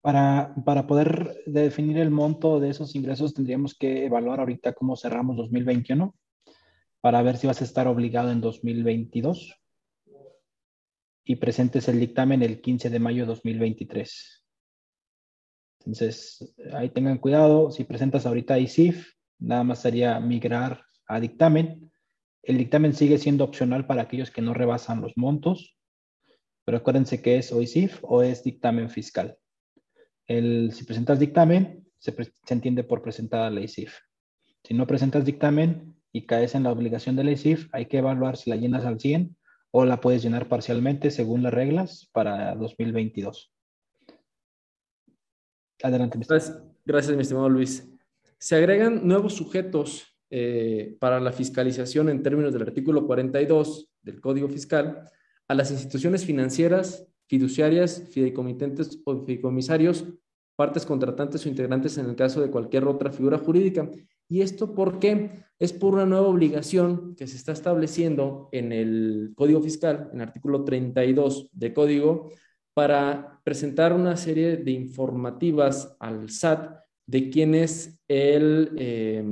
[0.03, 5.37] Para, para, poder definir el monto de esos ingresos, tendríamos que evaluar ahorita cómo cerramos
[5.37, 6.15] 2021
[7.03, 9.60] para ver si vas a estar obligado en 2022
[11.25, 14.45] y presentes el dictamen el 15 de mayo de 2023.
[15.81, 21.91] Entonces, ahí tengan cuidado, si presentas ahorita ICIF, nada más sería migrar a dictamen.
[22.43, 25.79] El dictamen sigue siendo opcional para aquellos que no rebasan los montos,
[26.65, 29.39] pero acuérdense que es o ICIF o es dictamen fiscal
[30.71, 32.15] si presentas dictamen, se,
[32.49, 33.99] entiende por presentada la ICIF.
[34.63, 38.37] Si no presentas dictamen y caes en la obligación de la ICIF, hay que evaluar
[38.37, 39.37] si la llenas al 100
[39.71, 43.53] o la puedes llenar parcialmente según las reglas para 2022.
[45.83, 47.89] Adelante, Gracias, gracias mi estimado Luis.
[48.39, 54.49] Se agregan nuevos sujetos eh, para la fiscalización en términos del artículo 42 del Código
[54.49, 55.11] Fiscal
[55.49, 60.05] a las instituciones financieras fiduciarias, fideicomitentes o fideicomisarios,
[60.57, 63.89] partes contratantes o integrantes en el caso de cualquier otra figura jurídica.
[64.31, 65.43] ¿Y esto por qué?
[65.59, 70.29] Es por una nueva obligación que se está estableciendo en el Código Fiscal, en el
[70.29, 72.31] artículo 32 de Código,
[72.73, 79.25] para presentar una serie de informativas al SAT de quién es el eh,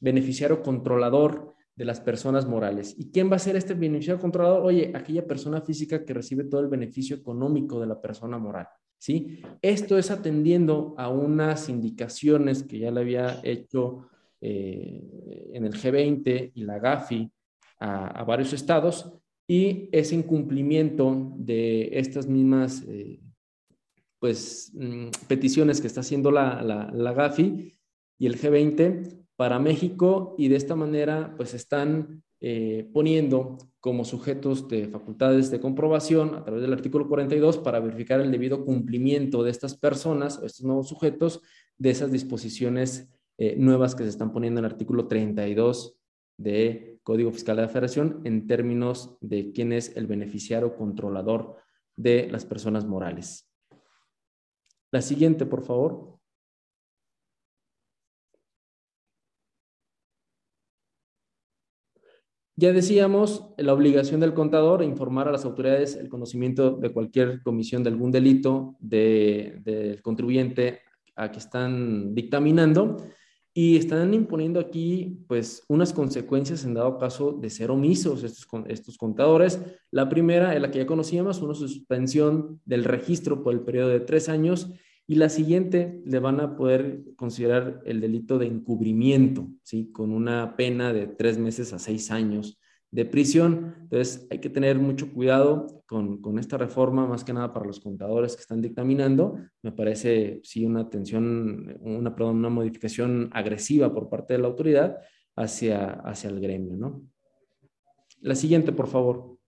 [0.00, 2.94] beneficiario controlador de las personas morales.
[2.98, 4.64] ¿Y quién va a ser este beneficiario controlador?
[4.64, 8.66] Oye, aquella persona física que recibe todo el beneficio económico de la persona moral.
[8.96, 9.42] ¿sí?
[9.60, 14.08] Esto es atendiendo a unas indicaciones que ya le había hecho
[14.44, 17.30] eh, en el G20 y la GAFI
[17.78, 19.12] a, varios estados
[19.46, 23.20] y es en cumplimiento de estas mismas eh,
[24.18, 27.78] pues, mm, peticiones que está haciendo la, la, GAFI
[28.18, 34.66] y el G20 para México y de esta manera pues están eh, poniendo como sujetos
[34.66, 39.52] de facultades de comprobación a través del artículo 42 para verificar el debido cumplimiento de
[39.52, 41.40] estas personas, estos nuevos sujetos,
[41.78, 45.98] de esas disposiciones eh, nuevas que se están poniendo en el artículo 32
[46.36, 51.56] de Código Fiscal de la Federación en términos de quién es el beneficiario controlador
[51.96, 53.48] de las personas morales.
[54.90, 56.18] La siguiente, por favor.
[62.54, 67.82] Ya decíamos, la obligación del contador informar a las autoridades el conocimiento de cualquier comisión
[67.82, 70.80] de algún delito del contribuyente
[71.16, 72.98] a que están dictaminando
[73.54, 78.96] y están imponiendo aquí pues unas consecuencias en dado caso de ser omisos estos, estos
[78.96, 79.60] contadores.
[79.90, 84.00] La primera es la que ya conocíamos, una suspensión del registro por el periodo de
[84.00, 84.70] tres años
[85.06, 89.90] y la siguiente le van a poder considerar el delito de encubrimiento, ¿sí?
[89.92, 92.58] Con una pena de tres meses a seis años
[92.92, 93.74] de prisión.
[93.80, 97.80] Entonces, hay que tener mucho cuidado con, con esta reforma, más que nada para los
[97.80, 99.38] contadores que están dictaminando.
[99.62, 104.98] Me parece, sí, una atención, una, una modificación agresiva por parte de la autoridad
[105.34, 107.02] hacia, hacia el gremio, ¿no?
[108.20, 109.38] La siguiente, por favor.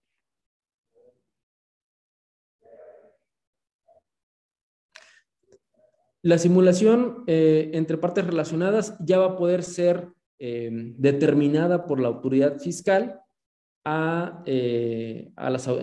[6.22, 10.08] La simulación eh, entre partes relacionadas ya va a poder ser
[10.38, 13.20] eh, determinada por la autoridad fiscal
[13.84, 15.32] a, eh,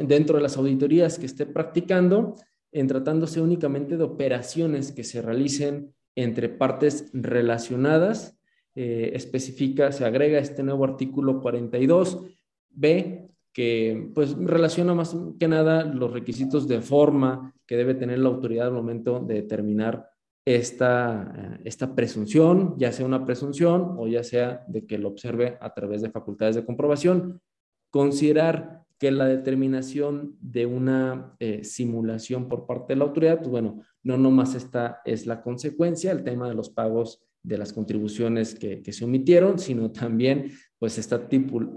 [0.07, 2.35] dentro de las auditorías que esté practicando,
[2.71, 8.37] en tratándose únicamente de operaciones que se realicen entre partes relacionadas.
[8.73, 16.67] especifica, se agrega este nuevo artículo 42b que pues relaciona más que nada los requisitos
[16.67, 20.09] de forma que debe tener la autoridad al momento de determinar
[20.45, 25.57] esta, eh, esta presunción, ya sea una presunción o ya sea de que lo observe
[25.61, 27.41] a través de facultades de comprobación.
[27.91, 33.81] Considerar que la determinación de una eh, simulación por parte de la autoridad, pues bueno,
[34.03, 38.81] no nomás esta es la consecuencia, el tema de los pagos de las contribuciones que,
[38.81, 41.27] que se omitieron, sino también pues está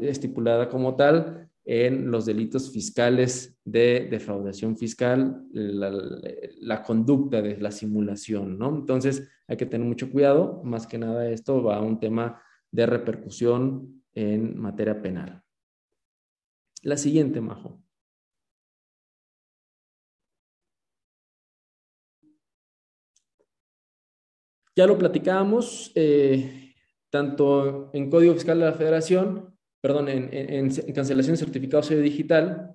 [0.01, 8.59] estipulada como tal en los delitos fiscales de defraudación fiscal, la, conducta de la simulación,
[8.59, 8.75] ¿no?
[8.75, 12.87] Entonces hay que tener mucho cuidado, más que nada esto va a un tema de
[12.87, 15.44] repercusión en materia penal.
[16.85, 17.81] La siguiente, Majo.
[24.77, 26.75] Ya lo platicábamos, eh,
[27.09, 32.75] tanto en Código Fiscal de la Federación, perdón, en, cancelación de certificado sello digital,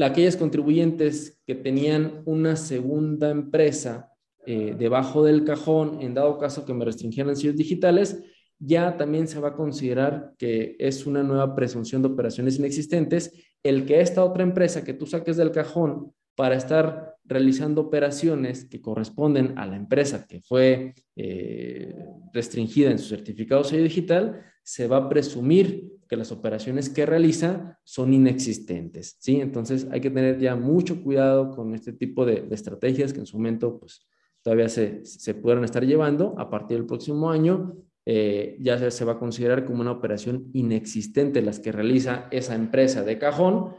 [0.00, 4.12] aquellas contribuyentes que tenían una segunda empresa
[4.46, 8.22] eh, debajo del cajón, en dado caso que me restringieran sellos digitales,
[8.58, 13.32] ya también se va a considerar que es una nueva presunción de operaciones inexistentes
[13.62, 18.80] el que esta otra empresa que tú saques del cajón para estar realizando operaciones que
[18.80, 21.94] corresponden a la empresa que fue eh,
[22.32, 27.78] restringida en su certificado sello digital, se va a presumir que las operaciones que realiza
[27.84, 29.40] son inexistentes, ¿sí?
[29.40, 33.36] Entonces hay que tener ya mucho cuidado con este tipo de, estrategias que en su
[33.36, 34.06] momento pues
[34.42, 36.34] todavía se, se puedan estar llevando.
[36.38, 37.76] A partir del próximo año
[38.10, 43.02] eh, ya se va a considerar como una operación inexistente las que realiza esa empresa
[43.02, 43.74] de cajón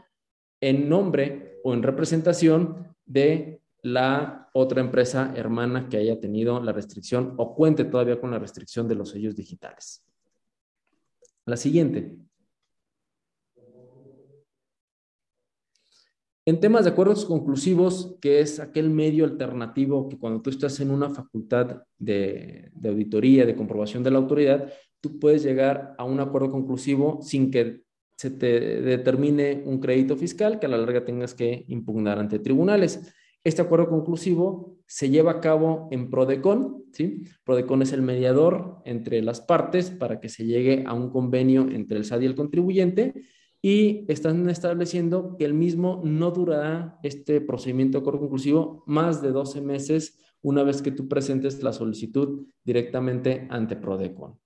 [0.60, 7.34] en nombre o en representación de la otra empresa hermana que haya tenido la restricción
[7.38, 10.06] o cuente todavía con la restricción de los sellos digitales.
[11.44, 12.16] La siguiente.
[16.50, 20.90] En temas de acuerdos conclusivos, que es aquel medio alternativo que cuando tú estás en
[20.90, 24.68] una facultad de, auditoría, de comprobación de la autoridad,
[25.00, 27.82] tú puedes llegar a un acuerdo conclusivo sin que
[28.16, 33.14] se te determine un crédito fiscal que a la larga tengas que impugnar ante tribunales.
[33.44, 37.22] Este acuerdo conclusivo se lleva a cabo en Prodecon, ¿sí?
[37.44, 41.98] Prodecon es el mediador entre las partes para que se llegue a un convenio entre
[41.98, 43.14] el SAD y el contribuyente
[43.62, 49.32] y están estableciendo que el mismo no durará este procedimiento de acuerdo conclusivo más de
[49.32, 54.38] 12 meses una vez que tú presentes la solicitud directamente ante Prodecon.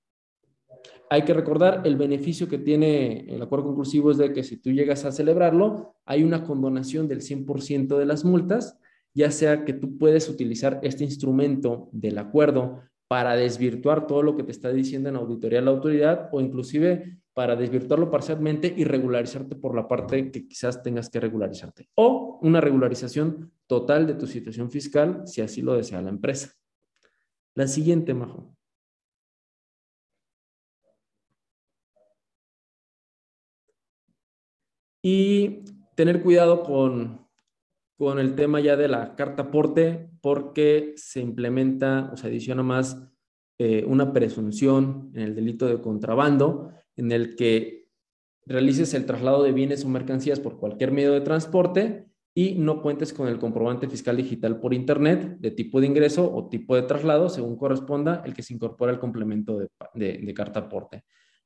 [1.10, 4.72] Hay que recordar el beneficio que tiene el acuerdo conclusivo es de que si tú
[4.72, 8.80] llegas a celebrarlo, hay una condonación del 100% de las multas,
[9.14, 14.42] ya sea que tú puedes utilizar este instrumento del acuerdo para desvirtuar todo lo que
[14.42, 19.74] te está diciendo en auditoría la autoridad o inclusive para desvirtuarlo parcialmente y regularizarte por
[19.74, 21.88] la parte que quizás tengas que regularizarte.
[21.96, 26.52] O una regularización total de tu situación fiscal si así lo desea la empresa.
[27.56, 28.56] La siguiente, Majo.
[35.02, 35.64] Y
[35.96, 37.28] tener cuidado con,
[37.98, 42.96] con el tema ya de la carta aporte porque se implementa o se adiciona más
[43.58, 47.88] eh, una presunción en el delito de contrabando en el que
[48.46, 53.12] realices el traslado de bienes o mercancías por cualquier medio de transporte y no cuentes
[53.12, 57.28] con el comprobante fiscal digital por Internet de tipo de ingreso o tipo de traslado,
[57.28, 61.04] según corresponda el que se incorpora el complemento de, de carta aporte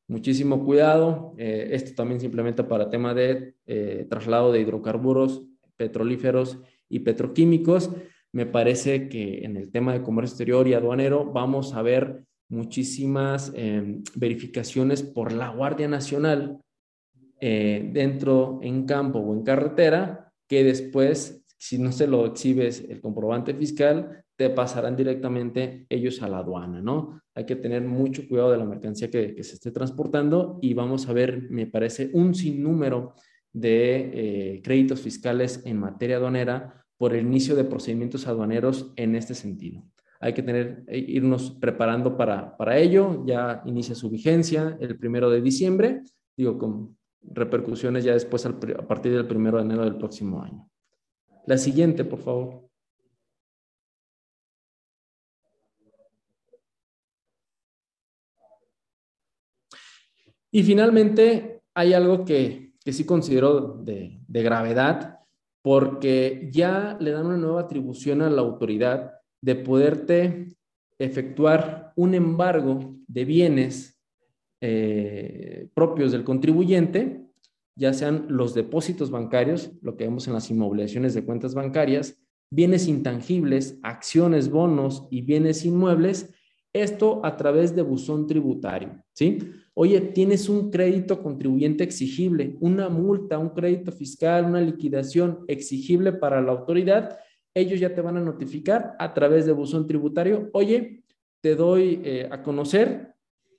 [0.08, 1.34] muchísimo cuidado.
[1.36, 5.44] Eh, esto también se implementa para tema de eh, traslado de hidrocarburos,
[5.76, 6.58] petrolíferos
[6.88, 7.90] y petroquímicos.
[8.32, 13.52] Me parece que en el tema de comercio exterior y aduanero vamos a ver muchísimas
[13.54, 16.60] em, verificaciones por la Guardia Nacional
[17.40, 23.00] eh, dentro en campo o en carretera que después, si no se lo exhibes el
[23.00, 27.20] comprobante fiscal, te pasarán directamente ellos a la aduana, ¿no?
[27.34, 31.12] Hay que tener mucho cuidado de la mercancía que, se esté transportando y vamos a
[31.12, 33.14] ver, me parece, un sinnúmero
[33.52, 39.34] de eh, créditos fiscales en materia aduanera por el inicio de procedimientos aduaneros en este
[39.34, 39.84] sentido.
[40.20, 43.24] Hay que tener, eh, irnos preparando para, para ello.
[43.26, 46.02] Ya inicia su vigencia el primero de diciembre,
[46.36, 50.68] digo, con repercusiones ya después a partir del primero de enero del próximo año.
[51.46, 52.68] La siguiente, por favor.
[60.50, 65.20] Y finalmente, hay algo que, sí considero de, gravedad,
[65.62, 70.48] porque ya le dan una nueva atribución a la autoridad de poderte
[70.98, 74.00] efectuar un embargo de bienes
[74.60, 77.24] eh, propios del contribuyente,
[77.76, 82.18] ya sean los depósitos bancarios, lo que vemos en las inmovilizaciones de cuentas bancarias,
[82.50, 86.34] bienes intangibles, acciones, bonos y bienes inmuebles,
[86.72, 89.38] esto a través de buzón tributario, ¿sí?
[89.74, 96.42] Oye, tienes un crédito contribuyente exigible, una multa, un crédito fiscal, una liquidación exigible para
[96.42, 97.18] la autoridad,
[97.58, 100.50] ellos ya te van a notificar a través de buzón tributario.
[100.52, 101.04] Oye,
[101.40, 103.14] te doy eh, a conocer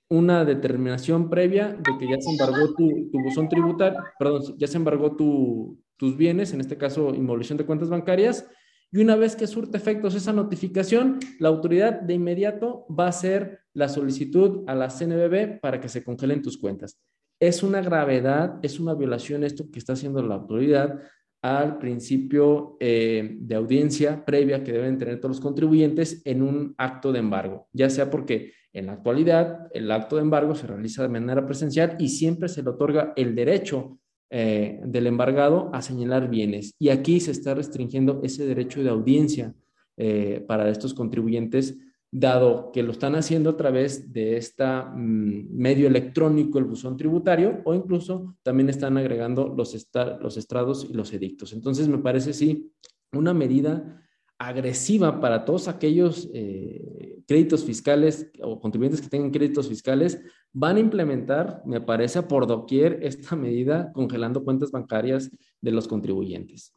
[0.10, 5.16] una determinación previa de que ya se embargó tu, buzón tributario, perdón, ya se embargó
[5.16, 8.48] tus bienes, en este caso inmovilización de cuentas bancarias,
[8.92, 13.60] y una vez que surte efectos esa notificación, la autoridad de inmediato va a hacer
[13.74, 17.00] la solicitud a la CNBB para que se congelen tus cuentas.
[17.40, 21.00] Es una gravedad, es una violación esto que está haciendo la autoridad
[21.41, 27.11] al principio eh, de audiencia previa que deben tener todos los contribuyentes en un acto
[27.11, 31.10] de embargo, ya sea porque En la actualidad, el acto de embargo se realiza de
[31.10, 33.98] manera presencial y siempre se le otorga el derecho
[34.30, 36.76] eh, del embargado a señalar bienes.
[36.78, 39.56] Y aquí se está restringiendo ese derecho de audiencia
[39.98, 41.80] eh, para estos contribuyentes,
[42.11, 44.64] dado que lo están haciendo a través de este
[44.95, 49.90] medio electrónico, el buzón tributario, o incluso también están agregando los,
[50.22, 51.53] los estrados y los edictos.
[51.53, 52.72] Entonces, me parece, sí,
[53.11, 54.03] una medida
[54.40, 60.19] agresiva para todos aquellos eh, créditos fiscales o contribuyentes que tengan créditos fiscales,
[60.52, 65.30] van a implementar, me parece, por doquier esta medida congelando cuentas bancarias
[65.61, 66.73] de los contribuyentes.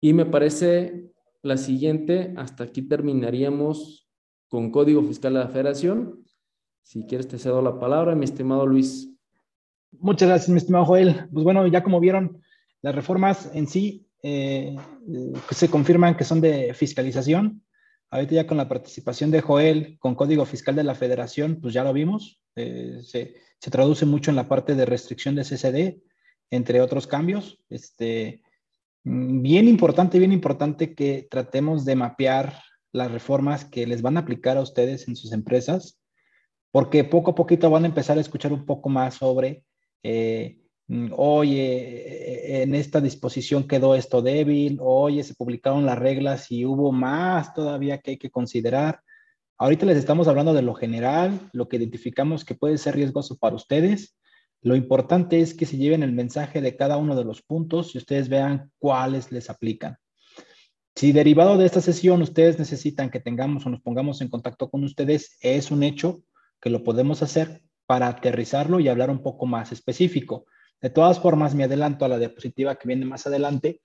[0.00, 1.10] Y me parece
[1.46, 4.08] la siguiente, hasta aquí terminaríamos
[4.48, 6.24] con Código Fiscal de la Federación.
[6.82, 9.12] Si quieres, te cedo la palabra, mi estimado Luis.
[9.92, 11.28] Muchas gracias, mi estimado Joel.
[11.32, 12.40] Pues bueno, ya como vieron,
[12.82, 14.76] las reformas en sí eh,
[15.50, 17.62] se confirman que son de fiscalización.
[18.10, 21.82] Ahorita ya con la participación de Joel con Código Fiscal de la Federación, pues ya
[21.82, 22.40] lo vimos.
[22.54, 26.02] Eh, se, se, traduce mucho en la parte de restricción de CCD,
[26.50, 27.58] entre otros cambios.
[27.68, 28.42] Este,
[29.08, 32.60] bien importante, bien importante que tratemos de mapear
[32.92, 36.00] las reformas que les van a aplicar a ustedes en sus empresas,
[36.72, 39.62] porque poco a poquito van a empezar a escuchar un poco más sobre
[40.02, 40.58] eh,
[40.88, 46.92] Mm, oye, en esta disposición quedó esto débil, oye, se publicaron las reglas y hubo
[46.92, 49.00] más todavía que hay que considerar.
[49.58, 53.56] Ahorita les estamos hablando de lo general, lo que identificamos que puede ser riesgoso para
[53.56, 54.16] ustedes.
[54.66, 57.98] Lo importante es que se lleven el mensaje de cada uno de los puntos y
[57.98, 59.96] ustedes vean cuáles les aplican.
[60.96, 64.82] Si derivado de esta sesión ustedes necesitan que tengamos o nos pongamos en contacto con
[64.82, 66.24] ustedes, es un hecho
[66.60, 70.46] que lo podemos hacer para aterrizarlo y hablar un poco más específico.
[70.80, 73.82] De todas formas, me adelanto a la diapositiva que viene más adelante.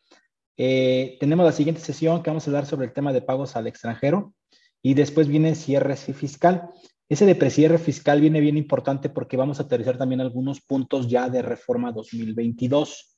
[0.57, 3.67] Eh, tenemos la siguiente sesión que vamos a hablar sobre el tema de pagos al
[3.67, 4.33] extranjero
[4.81, 6.69] y después viene cierre fiscal.
[7.11, 11.29] Ese de precierre fiscal viene bien importante porque vamos a aterrizar también algunos puntos ya
[11.29, 13.17] de reforma 2022.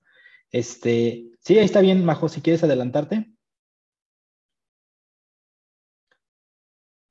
[0.52, 3.32] Este, sí, ahí está bien, Majo, si quieres adelantarte.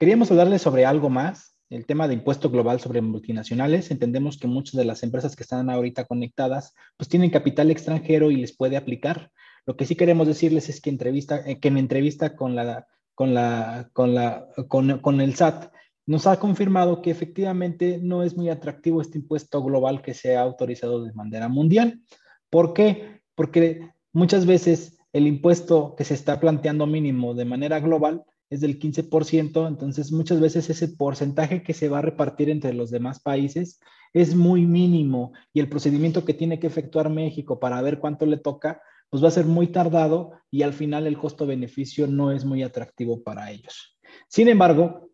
[0.01, 4.75] Queríamos hablarle sobre algo más el tema de impuesto global sobre multinacionales, entendemos que muchas
[4.75, 9.31] de las empresas que están ahorita conectadas, pues tienen capital extranjero y les puede aplicar.
[9.67, 13.35] Lo que sí queremos decirles es que, entrevista, eh, que en entrevista con, la, con,
[13.35, 15.73] la, con, la, con el SAT
[16.07, 20.43] nos ha confirmado que efectivamente no es muy atractivo este impuesto global que se ha
[20.43, 22.01] autorizado de manera mundial.
[22.51, 23.21] ¿Por qué?
[23.35, 28.79] Porque muchas veces el impuesto que se está planteando mínimo de manera global es del
[28.79, 33.81] 15%, entonces muchas veces ese porcentaje que se va a repartir entre los demás países
[34.13, 38.37] es muy mínimo y el procedimiento que tiene que efectuar México para ver cuánto le
[38.37, 42.63] toca, pues va a ser muy tardado y al final el costo-beneficio no es muy
[42.63, 43.99] atractivo para ellos.
[44.29, 45.12] Sin embargo,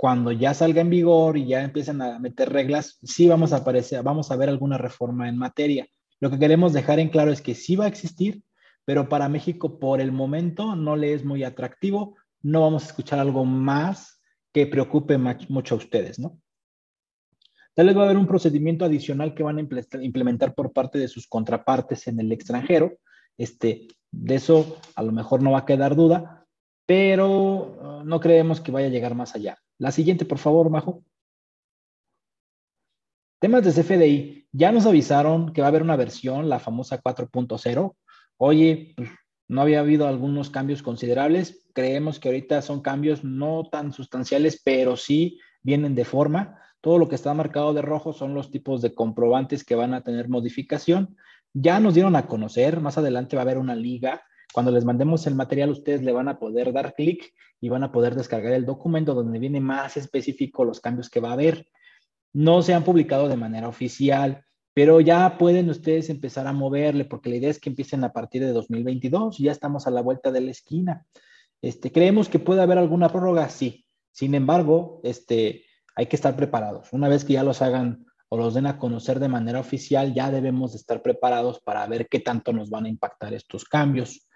[0.00, 4.02] cuando ya salga en vigor y ya empiecen a meter reglas, sí vamos a aparecer,
[4.02, 5.86] vamos a ver alguna reforma en materia.
[6.20, 8.42] Lo que queremos dejar en claro es que sí va a existir,
[8.86, 13.18] pero para México por el momento no le es muy atractivo no vamos a escuchar
[13.18, 14.22] algo más
[14.54, 16.40] que preocupe mucho a ustedes, ¿no?
[17.74, 19.66] Tal vez va a haber un procedimiento adicional que van a
[20.00, 22.98] implementar por parte de sus contrapartes en el extranjero.
[23.36, 26.46] Este, de eso a lo mejor no va a quedar duda,
[26.86, 29.58] pero uh, no creemos que vaya a llegar más allá.
[29.80, 31.02] La siguiente, por favor, Majo.
[33.40, 34.46] Temas de CFDI.
[34.52, 37.96] Ya nos avisaron que va a haber una versión, la famosa 4.0.
[38.36, 39.08] Oye, pues,
[39.48, 41.66] no había habido algunos cambios considerables.
[41.72, 46.60] Creemos que ahorita son cambios no tan sustanciales, pero sí vienen de forma.
[46.82, 50.02] Todo lo que está marcado de rojo son los tipos de comprobantes que van a
[50.02, 51.16] tener modificación.
[51.54, 54.22] Ya nos dieron a conocer, más adelante va a haber una liga.
[54.52, 57.92] Cuando les mandemos el material, ustedes le van a poder dar clic y van a
[57.92, 61.66] poder descargar el documento donde viene más específico los cambios que va a haber.
[62.32, 64.44] No se han publicado de manera oficial
[64.74, 68.42] pero ya pueden ustedes empezar a moverle, porque la idea es que empiecen a partir
[68.42, 71.06] de 2022, ya estamos a la vuelta de la esquina.
[71.60, 73.48] Este, ¿Creemos que puede haber alguna prórroga?
[73.48, 73.84] Sí.
[74.12, 75.64] Sin embargo, este,
[75.96, 76.92] hay que estar preparados.
[76.92, 80.30] Una vez que ya los hagan o los den a conocer de manera oficial, ya
[80.30, 84.28] debemos de estar preparados para ver qué tanto nos van a impactar estos cambios.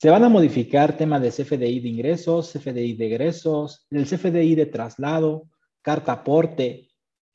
[0.00, 4.66] Se van a modificar tema de CFDI de ingresos, CFDI de egresos, el CFDI de
[4.66, 5.48] traslado,
[5.82, 6.88] carta aporte,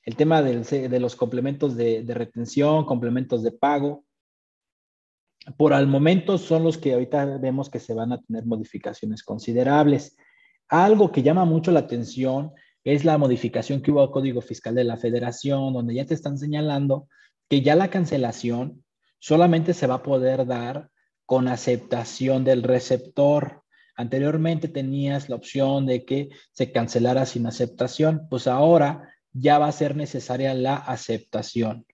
[0.03, 4.05] el tema de los complementos de, retención, complementos de pago.
[5.57, 10.15] Por al momento son los que ahorita vemos que se van a tener modificaciones considerables.
[10.69, 12.53] Algo que llama mucho la atención
[12.85, 16.37] es la modificación que hubo al Código Fiscal de la Federación, donde ya te están
[16.37, 17.09] señalando
[17.49, 18.85] que ya la cancelación
[19.19, 20.89] solamente se va a poder dar
[21.25, 23.63] con aceptación del receptor.
[23.95, 29.71] Anteriormente tenías la opción de que se cancelara sin aceptación, pues ahora ya va a
[29.71, 31.85] ser necesaria la aceptación.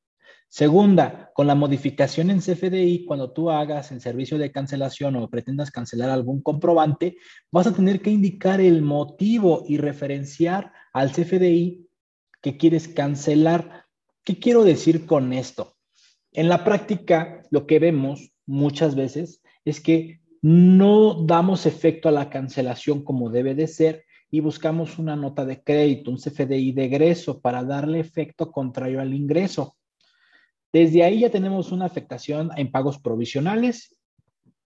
[0.51, 5.69] Segunda, con la modificación en CFDI, cuando tú hagas el servicio de cancelación o pretendas
[5.69, 7.17] cancelar algún comprobante,
[7.51, 11.87] vas a tener que indicar el motivo y referenciar al CFDI
[12.41, 13.85] que quieres cancelar.
[14.23, 15.75] ¿Qué quiero decir con esto?
[16.31, 22.29] En la práctica, lo que vemos muchas veces es que no damos efecto a la
[22.29, 27.41] cancelación como debe de ser y buscamos una nota de crédito, un CFDI de egreso
[27.41, 29.77] para darle efecto contrario al ingreso.
[30.73, 33.95] Desde ahí ya tenemos una afectación en pagos provisionales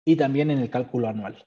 [0.05, 1.47] y también en el cálculo anual.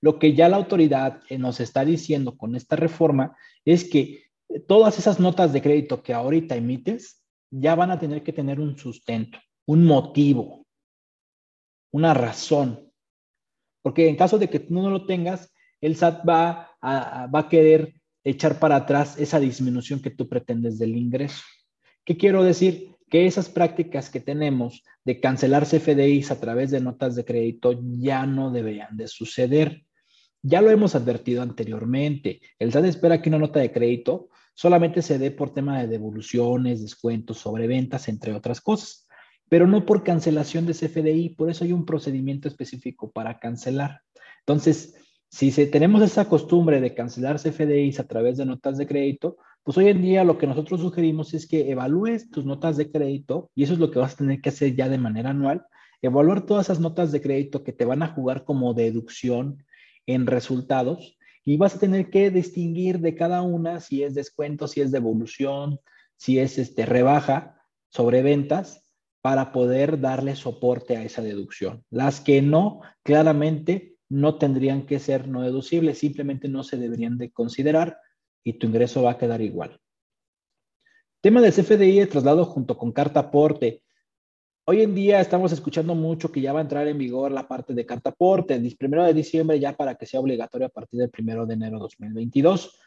[0.00, 4.24] Lo que ya la autoridad eh, nos está diciendo con esta reforma es que
[4.66, 8.76] todas esas notas de crédito que ahorita emites ya van a tener que tener un
[8.76, 10.63] sustento, un motivo,
[11.94, 12.90] una razón.
[13.82, 17.48] Porque en caso de que tú no lo tengas, el SAT va a, va a
[17.48, 17.94] querer
[18.24, 21.42] echar para atrás esa disminución que tú pretendes del ingreso.
[22.04, 22.90] ¿Qué quiero decir?
[23.08, 28.26] que esas prácticas que tenemos de cancelar CFDIs a través de notas de crédito ya
[28.26, 29.84] no deberían de suceder.
[30.42, 32.40] Ya lo hemos advertido anteriormente.
[32.58, 36.82] El SAT espera que una nota de crédito solamente se dé por tema de devoluciones,
[36.82, 39.03] descuentos, sobreventas, entre otras cosas,
[39.54, 41.36] pero no por cancelación de CFDI.
[41.36, 44.00] Por eso hay un procedimiento específico para cancelar.
[44.40, 44.96] Entonces,
[45.28, 49.90] si tenemos esa costumbre de cancelar CFDIs a través de notas de crédito, pues hoy
[49.90, 53.74] en día lo que nosotros sugerimos es que evalúes tus notas de crédito y eso
[53.74, 55.64] es lo que vas a tener que hacer ya de manera anual,
[56.02, 59.64] evaluar todas esas notas de crédito que te van a jugar como deducción
[60.06, 64.80] en resultados y vas a tener que distinguir de cada una si es descuento, si
[64.80, 65.78] es devolución,
[66.16, 68.83] si es este rebaja sobre ventas
[69.24, 71.82] para poder darle soporte a esa deducción.
[71.88, 77.32] Las que no, claramente no tendrían que ser no deducibles, simplemente no se deberían de
[77.32, 77.96] considerar
[78.44, 79.80] y tu ingreso va a quedar igual.
[81.22, 83.82] Tema del CFDI de traslado junto con carta aporte.
[84.66, 87.72] Hoy en día estamos escuchando mucho que ya va a entrar en vigor la parte
[87.72, 91.08] de carta aporte, el primero de diciembre ya para que sea obligatorio a partir del
[91.08, 92.78] primero de enero de 2022.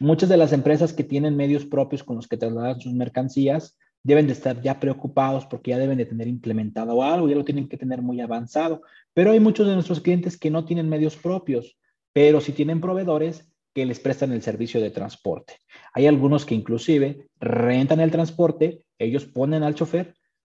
[0.00, 4.26] Muchas de las empresas que tienen medios propios con los que trasladan sus mercancías deben
[4.26, 7.76] de estar ya preocupados porque ya deben de tener implementado algo, ya lo tienen que
[7.76, 8.82] tener muy avanzado.
[9.12, 11.78] Pero hay muchos de nuestros clientes que no tienen medios propios,
[12.12, 15.54] pero sí tienen proveedores que les prestan el servicio de transporte.
[15.92, 20.14] Hay algunos que inclusive rentan el transporte, ellos ponen al chofer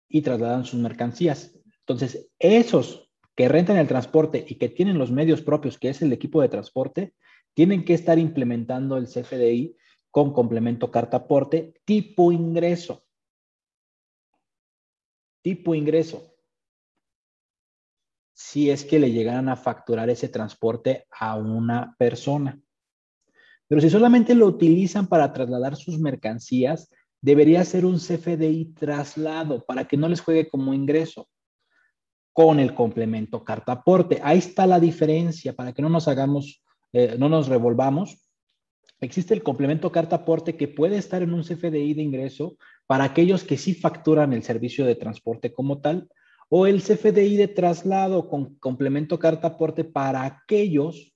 [0.10, 1.58] y trasladan sus mercancías.
[1.80, 6.12] Entonces, esos que rentan el transporte y que tienen los medios propios, que es el
[6.12, 7.14] equipo de transporte,
[7.54, 9.78] tienen que estar implementando el CFDI
[10.12, 13.05] con complemento carta aporte tipo ingreso
[15.46, 16.34] tipo ingreso.
[18.34, 22.60] Si es que le llegaran a facturar ese transporte a una persona.
[23.68, 26.90] Pero si solamente lo utilizan para trasladar sus mercancías,
[27.22, 31.30] debería ser un CFDI traslado para que no les juegue como ingreso
[32.34, 34.20] con el complemento carta aporte.
[34.24, 38.28] Ahí está la diferencia para que no nos hagamos, eh, no nos revolvamos.
[39.00, 43.44] Existe el complemento carta aporte que puede estar en un CFDI de ingreso, para aquellos
[43.44, 46.10] que sí facturan el servicio de transporte como tal,
[46.50, 51.14] o el CFDI de traslado con complemento carta aporte para aquellos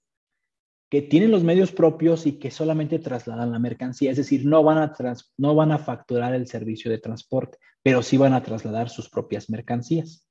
[0.90, 4.80] que tienen los medios propios y que solamente trasladan la mercancía, es decir, no van
[4.80, 4.94] a,
[5.38, 9.52] no van a facturar el servicio de transporte, pero sí van a trasladar sus propias
[9.52, 10.28] mercancías.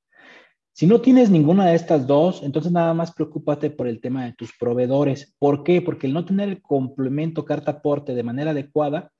[0.73, 4.33] Si no tienes ninguna de estas dos, entonces nada más preocúpate por el tema de
[4.33, 5.35] tus proveedores.
[5.39, 5.81] ¿Por qué?
[5.81, 9.11] Porque el no tener el complemento carta aporte de manera adecuada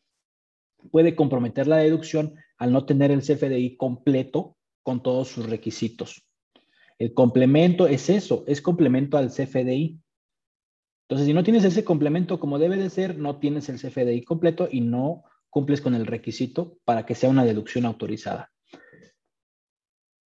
[0.92, 6.26] puede comprometer la deducción al no tener el CFDI completo con todos sus requisitos.
[6.98, 10.00] El complemento es eso, es complemento al CFDI.
[11.04, 14.68] Entonces, si no tienes ese complemento como debe de ser, no tienes el CFDI completo
[14.70, 18.52] y no cumples con el requisito para que sea una deducción autorizada.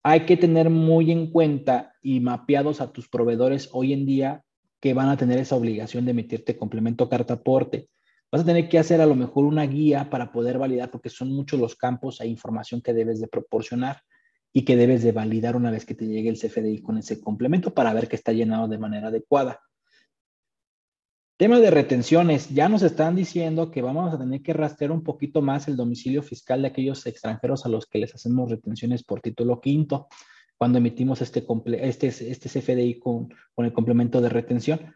[0.03, 4.43] Hay que tener muy en cuenta y mapeados a tus proveedores hoy en día
[4.79, 7.89] que van a tener esa obligación de emitirte complemento carta aporte.
[8.31, 11.31] Vas a tener que hacer a lo mejor una guía para poder validar, porque son
[11.31, 14.01] muchos los campos e información que debes de proporcionar
[14.51, 17.73] y que debes de validar una vez que te llegue el CFDI con ese complemento
[17.73, 19.61] para ver que está llenado de manera adecuada.
[21.37, 22.49] Tema de retenciones.
[22.49, 26.23] Ya nos están diciendo que vamos a tener que rastrear un poquito más el domicilio
[26.23, 30.07] fiscal de aquellos extranjeros a los que les hacemos retenciones por título quinto
[30.57, 31.45] cuando emitimos este,
[31.79, 34.95] este, este CFDI con, con el complemento de retención.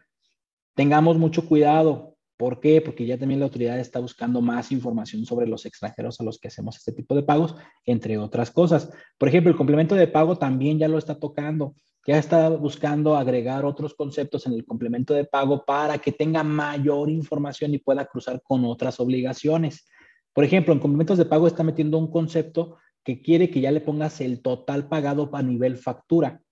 [0.74, 2.11] Tengamos mucho cuidado.
[2.42, 2.80] ¿Por qué?
[2.80, 6.48] Porque ya también la autoridad está buscando más información sobre los extranjeros a los que
[6.48, 7.54] hacemos este tipo de pagos,
[7.86, 8.90] entre otras cosas.
[9.16, 11.76] Por ejemplo, el complemento de pago también ya lo está tocando.
[12.04, 17.10] ya está buscando agregar otros conceptos en el complemento de pago para que tenga mayor
[17.10, 19.86] información y pueda cruzar con otras obligaciones.
[20.32, 23.82] Por ejemplo, en complementos de pago está metiendo un concepto que quiere que ya le
[23.82, 26.42] pongas el total pagado a nivel factura.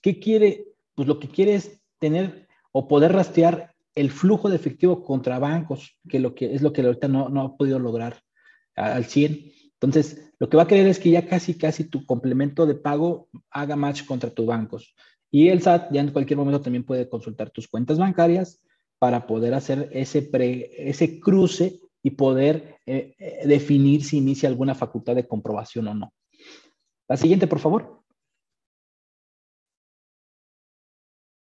[0.00, 0.68] ¿Qué quiere?
[0.94, 5.98] Pues lo que quiere es tener o poder rastrear el flujo de efectivo contra bancos,
[6.08, 8.22] que, lo que es lo que ahorita no, no ha podido lograr
[8.76, 9.52] al 100.
[9.72, 13.28] Entonces, lo que va a querer es que ya casi, casi tu complemento de pago
[13.50, 14.94] haga match contra tus bancos.
[15.30, 18.62] Y el SAT ya en cualquier momento también puede consultar tus cuentas bancarias
[18.98, 24.74] para poder hacer ese, pre, ese cruce y poder eh, eh, definir si inicia alguna
[24.74, 26.12] facultad de comprobación o no.
[27.08, 28.02] La siguiente, por favor.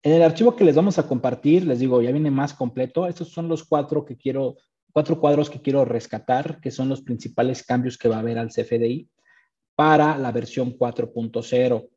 [0.05, 3.07] En el archivo que les vamos a compartir, les digo, ya viene más completo.
[3.07, 4.55] Estos son los cuatro que quiero
[4.93, 8.49] cuatro cuadros que quiero rescatar, que son los principales cambios que va a haber al
[8.49, 9.09] CFDI
[9.73, 11.89] para la versión 4.0,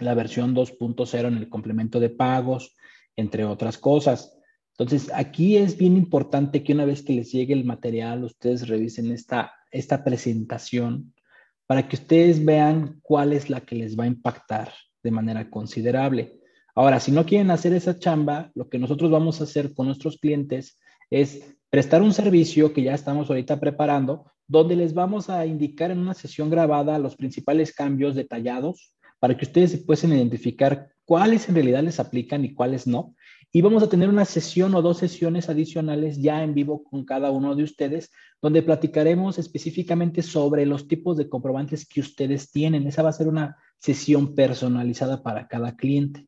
[0.00, 2.76] la versión 2.0 en el complemento de pagos,
[3.14, 4.36] entre otras cosas.
[4.76, 9.12] Entonces, aquí es bien importante que una vez que les llegue el material, ustedes revisen
[9.12, 11.14] esta, esta presentación
[11.66, 14.72] para que ustedes vean cuál es la que les va a impactar
[15.04, 16.37] de manera considerable.
[16.78, 20.16] Ahora, si no quieren hacer esa chamba, lo que nosotros vamos a hacer con nuestros
[20.16, 20.78] clientes
[21.10, 25.98] es prestar un servicio que ya estamos ahorita preparando, donde les vamos a indicar en
[25.98, 31.82] una sesión grabada los principales cambios detallados para que ustedes puedan identificar cuáles en realidad
[31.82, 33.16] les aplican y cuáles no.
[33.50, 37.32] Y vamos a tener una sesión o dos sesiones adicionales ya en vivo con cada
[37.32, 42.86] uno de ustedes, donde platicaremos específicamente sobre los tipos de comprobantes que ustedes tienen.
[42.86, 46.27] Esa va a ser una sesión personalizada para cada cliente.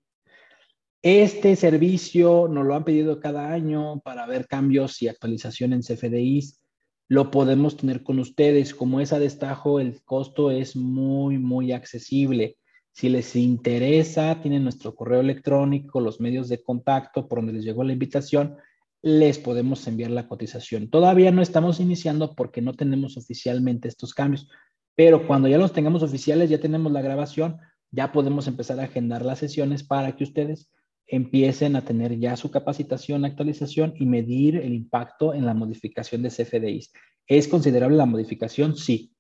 [1.03, 6.61] Este servicio nos lo han pedido cada año para ver cambios y actualización en CFDIs.
[7.09, 8.75] Lo podemos tener con ustedes.
[8.75, 12.59] Como es a destajo, el costo es muy, muy accesible.
[12.93, 17.83] Si les interesa, tienen nuestro correo electrónico, los medios de contacto por donde les llegó
[17.83, 18.59] la invitación,
[19.01, 20.91] les podemos enviar la cotización.
[20.91, 24.51] Todavía no estamos iniciando porque no tenemos oficialmente estos cambios,
[24.95, 27.57] pero cuando ya los tengamos oficiales, ya tenemos la grabación,
[27.91, 30.69] ya podemos empezar a agendar las sesiones para que ustedes
[31.11, 36.31] empiecen a tener ya su capacitación, actualización y medir el impacto en la modificación de
[36.31, 36.93] CFDIs.
[37.27, 38.77] ¿Es considerable la modificación?
[38.77, 39.13] Sí.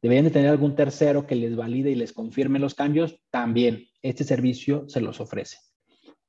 [0.00, 3.20] ¿Deberían de tener algún tercero que les valide y les confirme los cambios?
[3.30, 3.86] También.
[4.02, 5.58] Este servicio se los ofrece.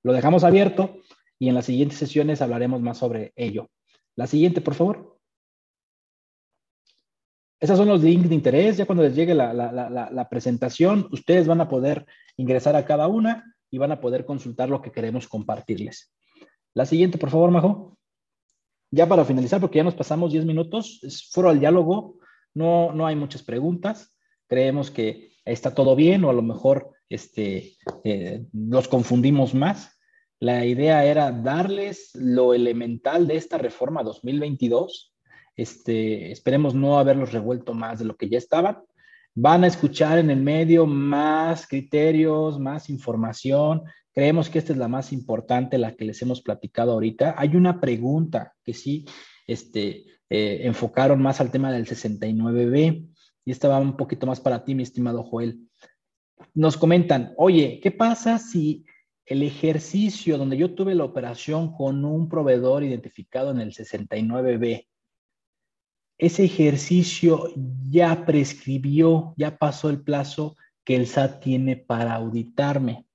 [0.02, 0.98] Lo dejamos abierto
[1.38, 3.70] y en las siguientes sesiones hablaremos más sobre ello.
[4.16, 5.20] La siguiente, por favor.
[7.60, 8.78] Esos son los links de interés.
[8.78, 13.52] Ya cuando les llegue la, la presentación, ustedes van a poder ingresar a cada una
[13.72, 16.14] y van a poder consultar lo que queremos compartirles.
[16.74, 17.98] La siguiente, por favor, Majo.
[18.92, 22.18] Ya para finalizar, porque ya nos pasamos 10 minutos, es foro al diálogo,
[22.54, 24.18] no, no hay muchas preguntas,
[24.48, 29.98] creemos que está todo bien o a lo mejor este, eh, los confundimos más.
[30.40, 35.16] La idea era darles lo elemental de esta reforma 2022.
[35.56, 38.80] Este, esperemos no haberlos revuelto más de lo que ya estaban
[39.34, 43.84] Van a escuchar en el medio más criterios, más información.
[44.14, 47.36] Creemos que esta es la más importante, la que les hemos platicado ahorita.
[47.38, 49.06] Hay una pregunta que sí
[49.48, 53.10] este, eh, enfocaron más al tema del 69B
[53.46, 55.62] y esta va un poquito más para ti, mi estimado Joel.
[56.54, 58.86] Nos comentan, oye, ¿qué pasa si
[59.26, 64.88] el ejercicio donde yo tuve la operación con un proveedor identificado en el 69B
[66.22, 67.52] ese ejercicio
[67.90, 73.08] ya prescribió, ya pasó el plazo que el SAT tiene para auditarme.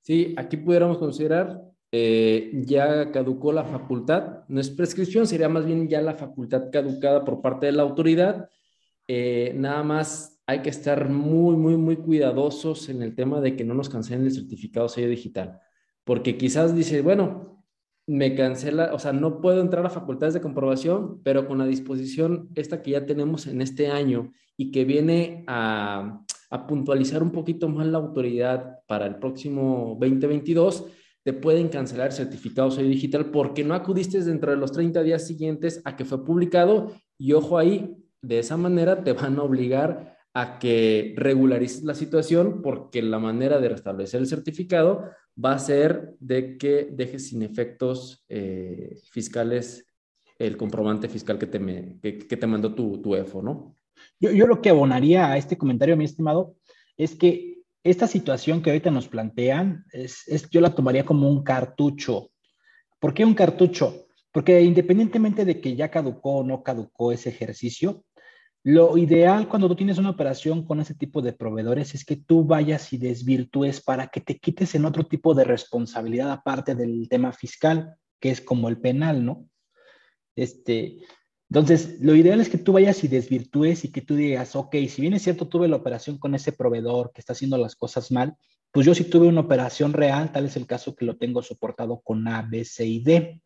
[0.00, 1.62] Sí, aquí pudiéramos considerar,
[1.92, 7.24] eh, ya caducó la facultad, no es prescripción, sería más bien ya la facultad caducada
[7.24, 8.50] por parte de la autoridad.
[9.06, 13.64] Eh, nada más hay que estar muy, muy, muy cuidadosos en el tema de que
[13.64, 15.60] no nos cancelen el certificado sello digital,
[16.02, 17.59] porque quizás dice, bueno,
[18.10, 22.48] me cancela, o sea, no puedo entrar a facultades de comprobación, pero con la disposición
[22.56, 26.24] esta que ya tenemos en este año y que viene a,
[26.66, 30.86] puntualizar un poquito más la autoridad para el próximo 2022,
[31.22, 35.24] te pueden cancelar el certificado sello digital porque no acudiste dentro de los 30 días
[35.24, 40.16] siguientes a que fue publicado y ojo ahí, de esa manera te van a obligar
[40.32, 45.10] a que regularices la situación porque la manera de restablecer el certificado
[45.42, 49.86] va a ser de que dejes sin efectos eh, fiscales
[50.38, 51.60] el comprobante fiscal que te,
[52.00, 53.76] que, te mandó tu, tu EFO, ¿no?
[54.18, 56.54] Yo, yo, lo que abonaría a este comentario, mi estimado,
[56.96, 61.42] es que esta situación que ahorita nos plantean, es, es, yo la tomaría como un
[61.42, 62.30] cartucho.
[62.98, 64.06] ¿Por qué un cartucho?
[64.32, 68.04] Porque independientemente de que ya caducó o no caducó ese ejercicio,
[68.62, 72.44] Lo ideal cuando tú tienes una operación con ese tipo de proveedores es que tú
[72.44, 77.32] vayas y desvirtúes para que te quites en otro tipo de responsabilidad aparte del tema
[77.32, 79.48] fiscal, que es como el penal, ¿no?
[80.36, 80.98] Este,
[81.50, 85.00] entonces, lo ideal es que tú vayas y desvirtúes y que tú digas, ok, si
[85.00, 88.36] bien es cierto, tuve la operación con ese proveedor que está haciendo las cosas mal,
[88.70, 92.00] pues yo sí tuve una operación real, tal es el caso que lo tengo soportado
[92.04, 93.42] con A, B, C y D.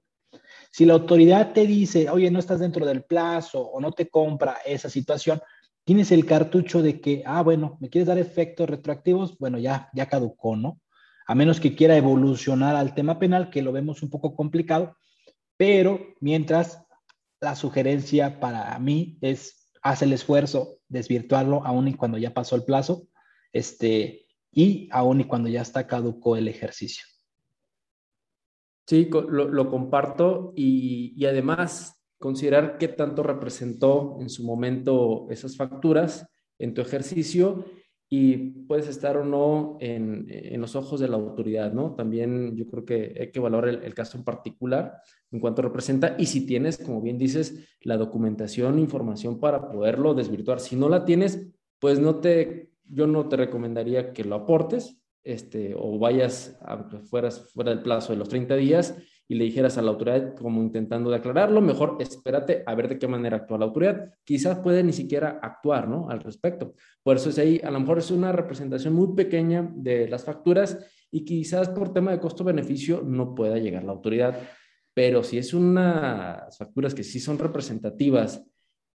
[0.75, 4.57] Si la autoridad te dice, oye, no estás dentro del plazo o no te compra
[4.67, 5.41] esa situación,
[5.85, 10.09] tienes el cartucho de que, ah, bueno, me quieres dar efectos retroactivos, bueno, ya, ya
[10.09, 10.81] caducó, ¿no?
[11.29, 14.97] A menos que quiera evolucionar al tema penal, que lo vemos un poco complicado,
[15.57, 16.85] pero mientras
[17.41, 22.65] la sugerencia para mí es haz el esfuerzo, desvirtuarlo aún y cuando ya pasó el
[22.65, 23.07] plazo,
[23.53, 27.14] este, y aún y cuando ya está caducó el ejercicio.
[28.87, 36.27] Sí, lo, comparto y, además considerar qué tanto representó en su momento esas facturas
[36.59, 37.65] en tu ejercicio
[38.09, 38.37] y
[38.67, 40.27] puedes estar o no en,
[40.61, 41.95] los ojos de la autoridad, ¿no?
[41.95, 45.01] También yo creo que hay que valorar el, el, caso en particular
[45.31, 50.61] en cuanto representa y si tienes, como bien dices, la documentación, información para poderlo desvirtuar.
[50.61, 55.75] Si no la tienes, pues no te, yo no te recomendaría que lo aportes, este,
[55.77, 58.97] o vayas, a, fueras fuera del plazo de los 30 días
[59.27, 63.09] y le dijeras a la autoridad como intentando declararlo, mejor espérate a ver de qué
[63.09, 64.13] manera actúa la autoridad.
[64.23, 66.11] Quizás puede ni siquiera actuar, ¿no?
[66.11, 66.75] Al respecto.
[67.03, 70.79] Por eso es ahí, a lo mejor es una representación muy pequeña de las facturas
[71.11, 74.39] y quizás por tema de costo-beneficio no pueda llegar la autoridad.
[74.93, 78.45] Pero si es unas facturas que sí son representativas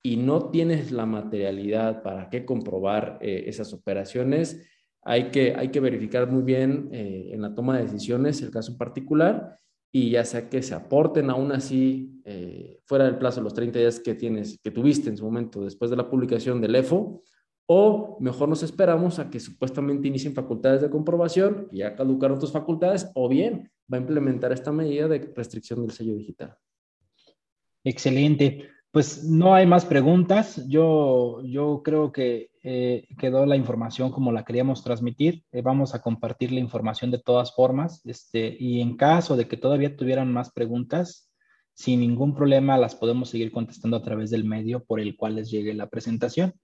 [0.03, 4.67] y no tienes la materialidad para qué comprobar eh, esas operaciones,
[5.03, 8.77] hay que, hay que verificar muy bien eh, en la toma de decisiones el caso
[8.77, 9.59] particular
[9.91, 13.99] y ya sea que se aporten aún así eh, fuera del plazo los 30 días
[13.99, 17.23] que tienes, que tuviste en su momento después de la publicación del EFO,
[17.69, 22.51] o mejor nos esperamos a que supuestamente inicien facultades de comprobación y ya caducaron tus
[22.51, 26.55] facultades, o bien va a implementar esta medida de restricción del sello digital.
[27.83, 28.69] Excelente.
[28.91, 30.65] Pues no hay más preguntas.
[30.67, 35.45] Yo, yo creo que eh, quedó la información como la queríamos transmitir.
[35.53, 38.05] Eh, vamos a compartir la información de todas formas.
[38.05, 41.31] Este, y en caso de que todavía tuvieran más preguntas,
[41.73, 45.49] sin ningún problema las podemos seguir contestando a través del medio por el cual les
[45.49, 46.55] llegue la presentación.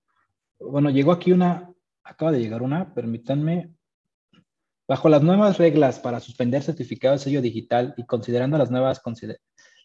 [0.60, 1.72] Bueno, llegó aquí una,
[2.04, 3.72] acaba de llegar una, permítanme.
[4.86, 9.00] Bajo las nuevas reglas para suspender certificado de sello digital y considerando las nuevas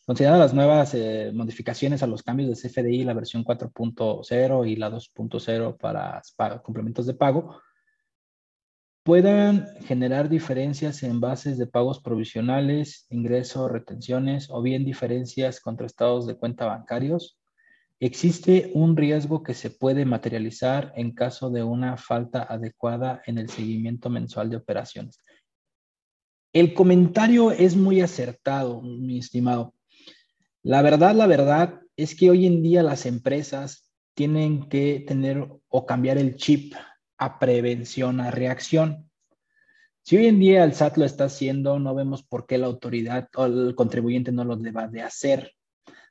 [0.08, 4.90] Consideradas las nuevas eh, modificaciones a los cambios de CFDI, la versión 4.0 y la
[4.90, 7.60] 2.0 para complementos de pago,
[9.02, 16.26] puedan generar diferencias en bases de pagos provisionales, ingresos, retenciones o bien diferencias contra estados
[16.26, 17.38] de cuenta bancarios.
[18.00, 23.50] Existe un riesgo que se puede materializar en caso de una falta adecuada en el
[23.50, 25.20] seguimiento mensual de operaciones.
[26.54, 29.74] El comentario es muy acertado, mi estimado.
[30.68, 35.86] La verdad, la verdad es que hoy en día las empresas tienen que tener o
[35.86, 36.74] cambiar el chip
[37.16, 39.10] a prevención, a reacción.
[40.02, 43.30] Si hoy en día el SAT lo está haciendo, no vemos por qué la autoridad
[43.34, 45.54] o el contribuyente no lo deba de hacer.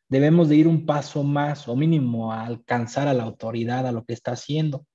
[0.09, 4.05] Debemos de ir un paso más o mínimo a alcanzar a la autoridad a lo
[4.05, 4.87] que está haciendo.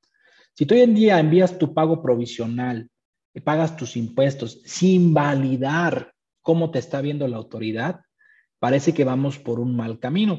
[0.55, 2.91] Si tú hoy en día envías tu pago provisional
[3.33, 8.01] y pagas tus impuestos sin validar cómo te está viendo la autoridad,
[8.63, 10.39] parece que vamos por un mal camino.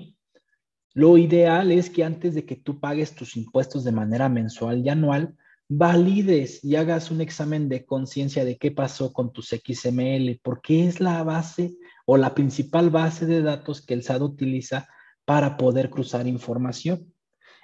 [0.94, 4.88] Lo ideal es que antes de que tú pagues tus impuestos de manera mensual y
[4.88, 5.36] anual,
[5.68, 11.02] valides y hagas un examen de conciencia de qué pasó con tus XML, porque es
[11.02, 11.76] la base
[12.06, 14.88] o la principal base de datos que el SAT utiliza
[15.26, 17.14] para poder cruzar información.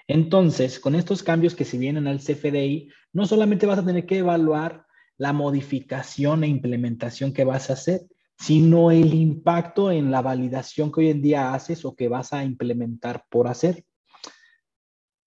[0.09, 4.17] Entonces, con estos cambios que se vienen al CFDI, no solamente vas a tener que
[4.17, 4.85] evaluar
[5.17, 8.01] la modificación e implementación que vas a hacer,
[8.39, 12.43] sino el impacto en la validación que hoy en día haces o que vas a
[12.43, 13.85] implementar por hacer.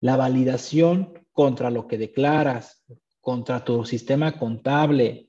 [0.01, 2.85] La validación contra lo que declaras,
[3.21, 5.29] contra tu sistema contable,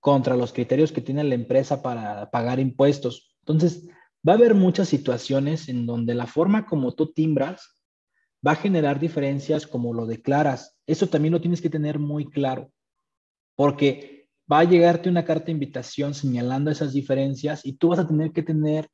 [0.00, 3.36] contra los criterios que tiene la empresa para pagar impuestos.
[3.40, 3.86] Entonces,
[4.26, 7.82] va a haber muchas situaciones en donde la forma como tú timbras
[8.44, 10.78] va a generar diferencias como lo declaras.
[10.86, 12.72] Eso también lo tienes que tener muy claro,
[13.54, 14.21] porque
[14.52, 18.32] va a llegarte una carta de invitación señalando esas diferencias y tú vas a tener
[18.32, 18.90] que tener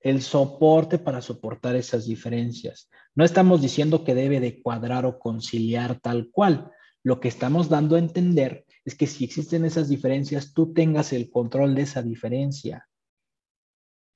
[0.00, 2.88] el soporte para soportar esas diferencias.
[3.16, 6.70] No estamos diciendo que debe de cuadrar o conciliar tal cual.
[7.02, 11.30] Lo que estamos dando a entender es que si existen esas diferencias, tú tengas el
[11.30, 12.88] control de esa diferencia.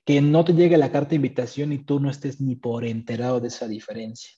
[0.06, 3.40] Que no te llegue la carta de invitación y tú no estés ni por enterado
[3.40, 4.30] de esa diferencia.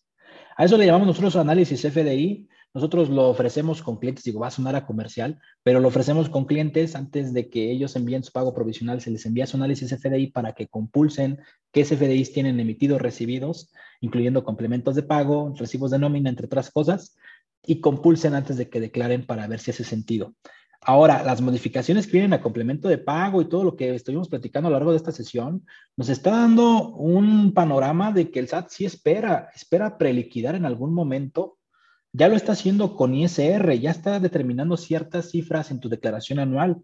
[0.56, 2.48] A eso le llamamos nosotros análisis FDI.
[2.76, 6.44] Nosotros lo ofrecemos con clientes, digo, va a sonar a comercial, pero lo ofrecemos con
[6.44, 10.26] clientes antes de que ellos envíen su pago provisional, se les envía su análisis FDI
[10.26, 11.40] para que compulsen
[11.72, 13.72] qué FDIs tienen emitidos, recibidos,
[14.02, 17.16] incluyendo complementos de pago, recibos de nómina, entre otras cosas,
[17.64, 20.34] y compulsen antes de que declaren para ver si hace sentido.
[20.82, 24.68] Ahora, las modificaciones que vienen a complemento de pago y todo lo que estuvimos platicando
[24.68, 25.64] a lo largo de esta sesión,
[25.96, 30.92] nos está dando un panorama de que el SAT sí espera, espera preliquidar en algún
[30.92, 31.56] momento.
[32.18, 36.78] Ya lo está haciendo con ISR, ya está determinando ciertas cifras en tu declaración anual.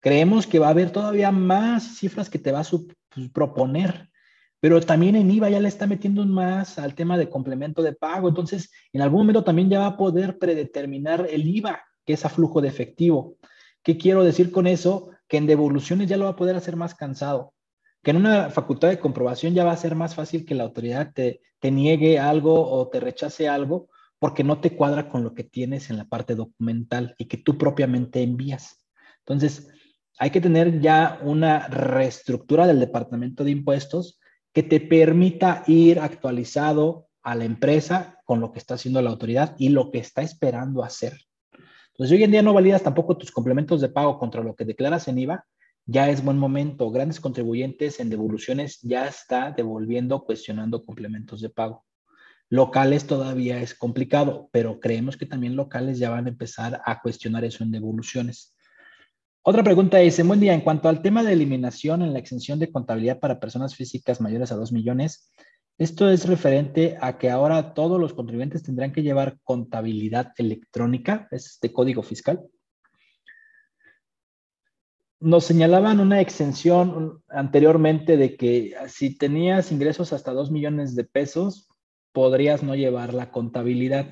[0.00, 4.10] Creemos que va a haber todavía más cifras que te va a pues, proponer,
[4.58, 8.28] pero también en IVA ya le está metiendo más al tema de complemento de pago.
[8.28, 12.28] Entonces, en algún momento también ya va a poder predeterminar el IVA que es a
[12.28, 13.36] flujo de efectivo.
[13.84, 15.10] ¿Qué quiero decir con eso?
[15.28, 17.54] Que en devoluciones ya lo va a poder hacer más cansado,
[18.02, 21.12] que en una facultad de comprobación ya va a ser más fácil que la autoridad
[21.14, 23.88] te, te niegue algo o te rechace algo
[24.24, 27.58] porque no te cuadra con lo que tienes en la parte documental y que tú
[27.58, 28.82] propiamente envías.
[29.18, 29.68] Entonces,
[30.18, 34.18] hay que tener ya una reestructura del departamento de impuestos
[34.54, 39.56] que te permita ir actualizado a la empresa con lo que está haciendo la autoridad
[39.58, 41.20] y lo que está esperando hacer.
[41.88, 45.06] Entonces, hoy en día no validas tampoco tus complementos de pago contra lo que declaras
[45.06, 45.44] en IVA,
[45.84, 46.90] ya es buen momento.
[46.90, 51.84] Grandes contribuyentes en devoluciones ya está devolviendo, cuestionando complementos de pago.
[52.54, 57.44] Locales todavía es complicado, pero creemos que también locales ya van a empezar a cuestionar
[57.44, 58.54] eso en devoluciones.
[59.42, 62.70] Otra pregunta en buen día, en cuanto al tema de eliminación en la exención de
[62.70, 65.32] contabilidad para personas físicas mayores a 2 millones,
[65.78, 71.46] esto es referente a que ahora todos los contribuyentes tendrán que llevar contabilidad electrónica, es
[71.46, 72.40] este código fiscal.
[75.18, 81.68] Nos señalaban una exención anteriormente de que si tenías ingresos hasta 2 millones de pesos,
[82.14, 84.06] podrías no llevar la contabilidad.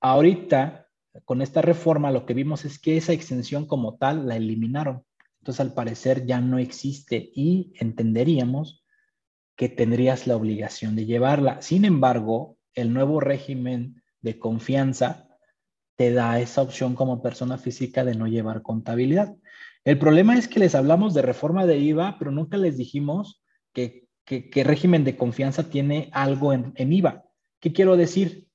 [0.00, 0.86] Ahorita,
[1.24, 5.04] con esta reforma, lo que vimos es que esa exención como tal la eliminaron.
[5.40, 8.84] Entonces, al parecer ya no existe y entenderíamos
[9.56, 11.60] que tendrías la obligación de llevarla.
[11.60, 15.28] Sin embargo, el nuevo régimen de confianza
[15.96, 19.36] te da esa opción como persona física de no llevar contabilidad.
[19.84, 23.42] El problema es que les hablamos de reforma de IVA, pero nunca les dijimos
[23.72, 27.24] que, que, régimen de confianza tiene algo en, IVA.
[27.60, 28.48] ¿Qué quiero decir?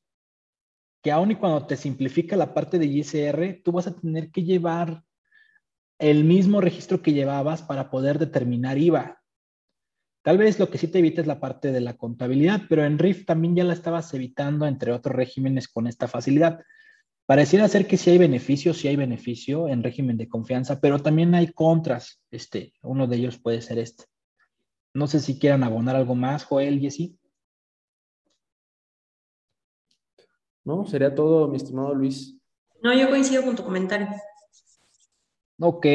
[1.02, 4.44] Que aun y cuando te simplifica la parte de ISR, tú vas a tener que
[4.44, 5.04] llevar
[6.00, 9.22] el mismo registro que llevabas para poder determinar IVA.
[10.24, 12.98] Tal vez lo que sí te evita es la parte de la contabilidad, pero en
[12.98, 16.62] RIF también ya la estabas evitando, entre otros regímenes, con esta facilidad.
[17.28, 21.36] Pareciera ser que sí hay beneficio, sí hay beneficio en régimen de confianza, pero también
[21.36, 22.22] hay contras.
[22.32, 24.06] Este, uno de ellos puede ser este.
[24.96, 27.20] No sé si quieran abonar algo más, Joel, Jessy.
[30.64, 32.40] No, sería todo, mi estimado Luis.
[32.82, 34.08] No, yo coincido con tu comentario.
[35.60, 35.86] Ok,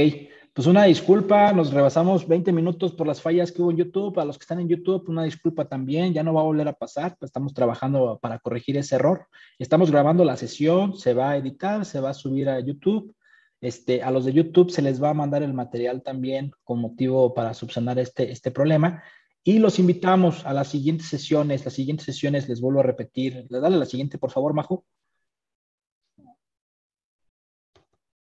[0.53, 4.21] pues una disculpa, nos rebasamos 20 minutos por las fallas que hubo en YouTube.
[4.21, 6.75] A los que están en YouTube, una disculpa también, ya no va a volver a
[6.75, 9.29] pasar, pues estamos trabajando para corregir ese error.
[9.59, 13.15] Estamos grabando la sesión, se va a editar, se va a subir a YouTube.
[13.61, 17.35] Este, a los de YouTube se les va a mandar el material también con motivo
[17.35, 19.03] para subsanar este, este problema.
[19.43, 21.65] Y los invitamos a las siguientes sesiones.
[21.65, 23.47] Las siguientes sesiones les vuelvo a repetir.
[23.49, 24.85] Dale la siguiente, por favor, Majo.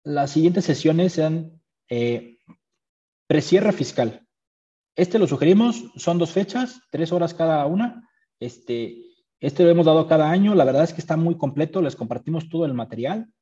[0.05, 2.39] Las siguientes sesiones sean eh,
[3.27, 4.27] precierre fiscal.
[4.97, 8.09] Este lo sugerimos, son dos fechas, tres horas cada una.
[8.41, 8.99] Este,
[9.41, 12.49] este lo hemos dado cada año, la verdad es que está muy completo, les compartimos
[12.49, 13.33] todo el material.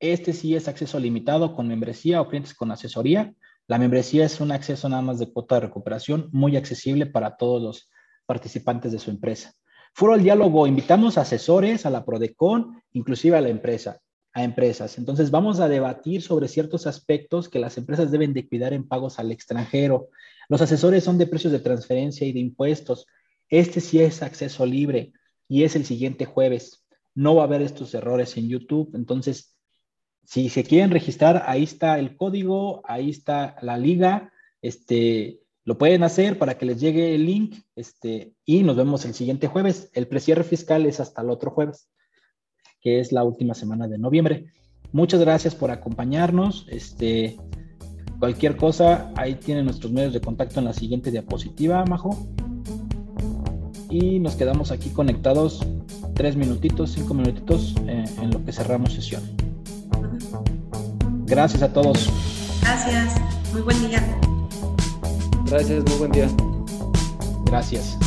[0.00, 3.34] Este sí es acceso limitado con membresía o clientes con asesoría.
[3.66, 7.62] La membresía es un acceso nada más de cuota de recuperación muy accesible para todos
[7.62, 7.90] los
[8.26, 9.54] participantes de su empresa.
[9.94, 14.00] Foro al diálogo, invitamos asesores a la Prodecon, inclusive a la empresa
[14.34, 14.98] a empresas.
[14.98, 19.18] Entonces vamos a debatir sobre ciertos aspectos que las empresas deben de cuidar en pagos
[19.18, 20.08] al extranjero.
[20.48, 23.06] Los asesores son de precios de transferencia y de impuestos.
[23.48, 25.12] Este sí es acceso libre
[25.48, 26.84] y es el siguiente jueves.
[27.14, 28.90] No va a haber estos errores en YouTube.
[28.94, 29.53] Entonces,
[30.24, 34.32] si se quieren registrar, ahí está el código, ahí está la liga.
[34.62, 39.14] Este, lo pueden hacer para que les llegue el link este, y nos vemos el
[39.14, 39.90] siguiente jueves.
[39.92, 41.88] El precierre fiscal es hasta el otro jueves
[42.84, 44.52] que es la última semana de noviembre.
[44.92, 46.66] Muchas gracias por acompañarnos.
[46.68, 47.36] Este,
[48.20, 52.28] cualquier cosa, ahí tienen nuestros medios de contacto en la siguiente diapositiva, Majo.
[53.88, 55.66] Y nos quedamos aquí conectados
[56.14, 59.22] tres minutitos, cinco minutitos eh, en lo que cerramos sesión.
[61.26, 62.10] Gracias a todos.
[62.60, 63.14] Gracias.
[63.52, 64.02] Muy buen día.
[65.46, 66.28] Gracias, muy buen día.
[67.46, 67.98] Gracias.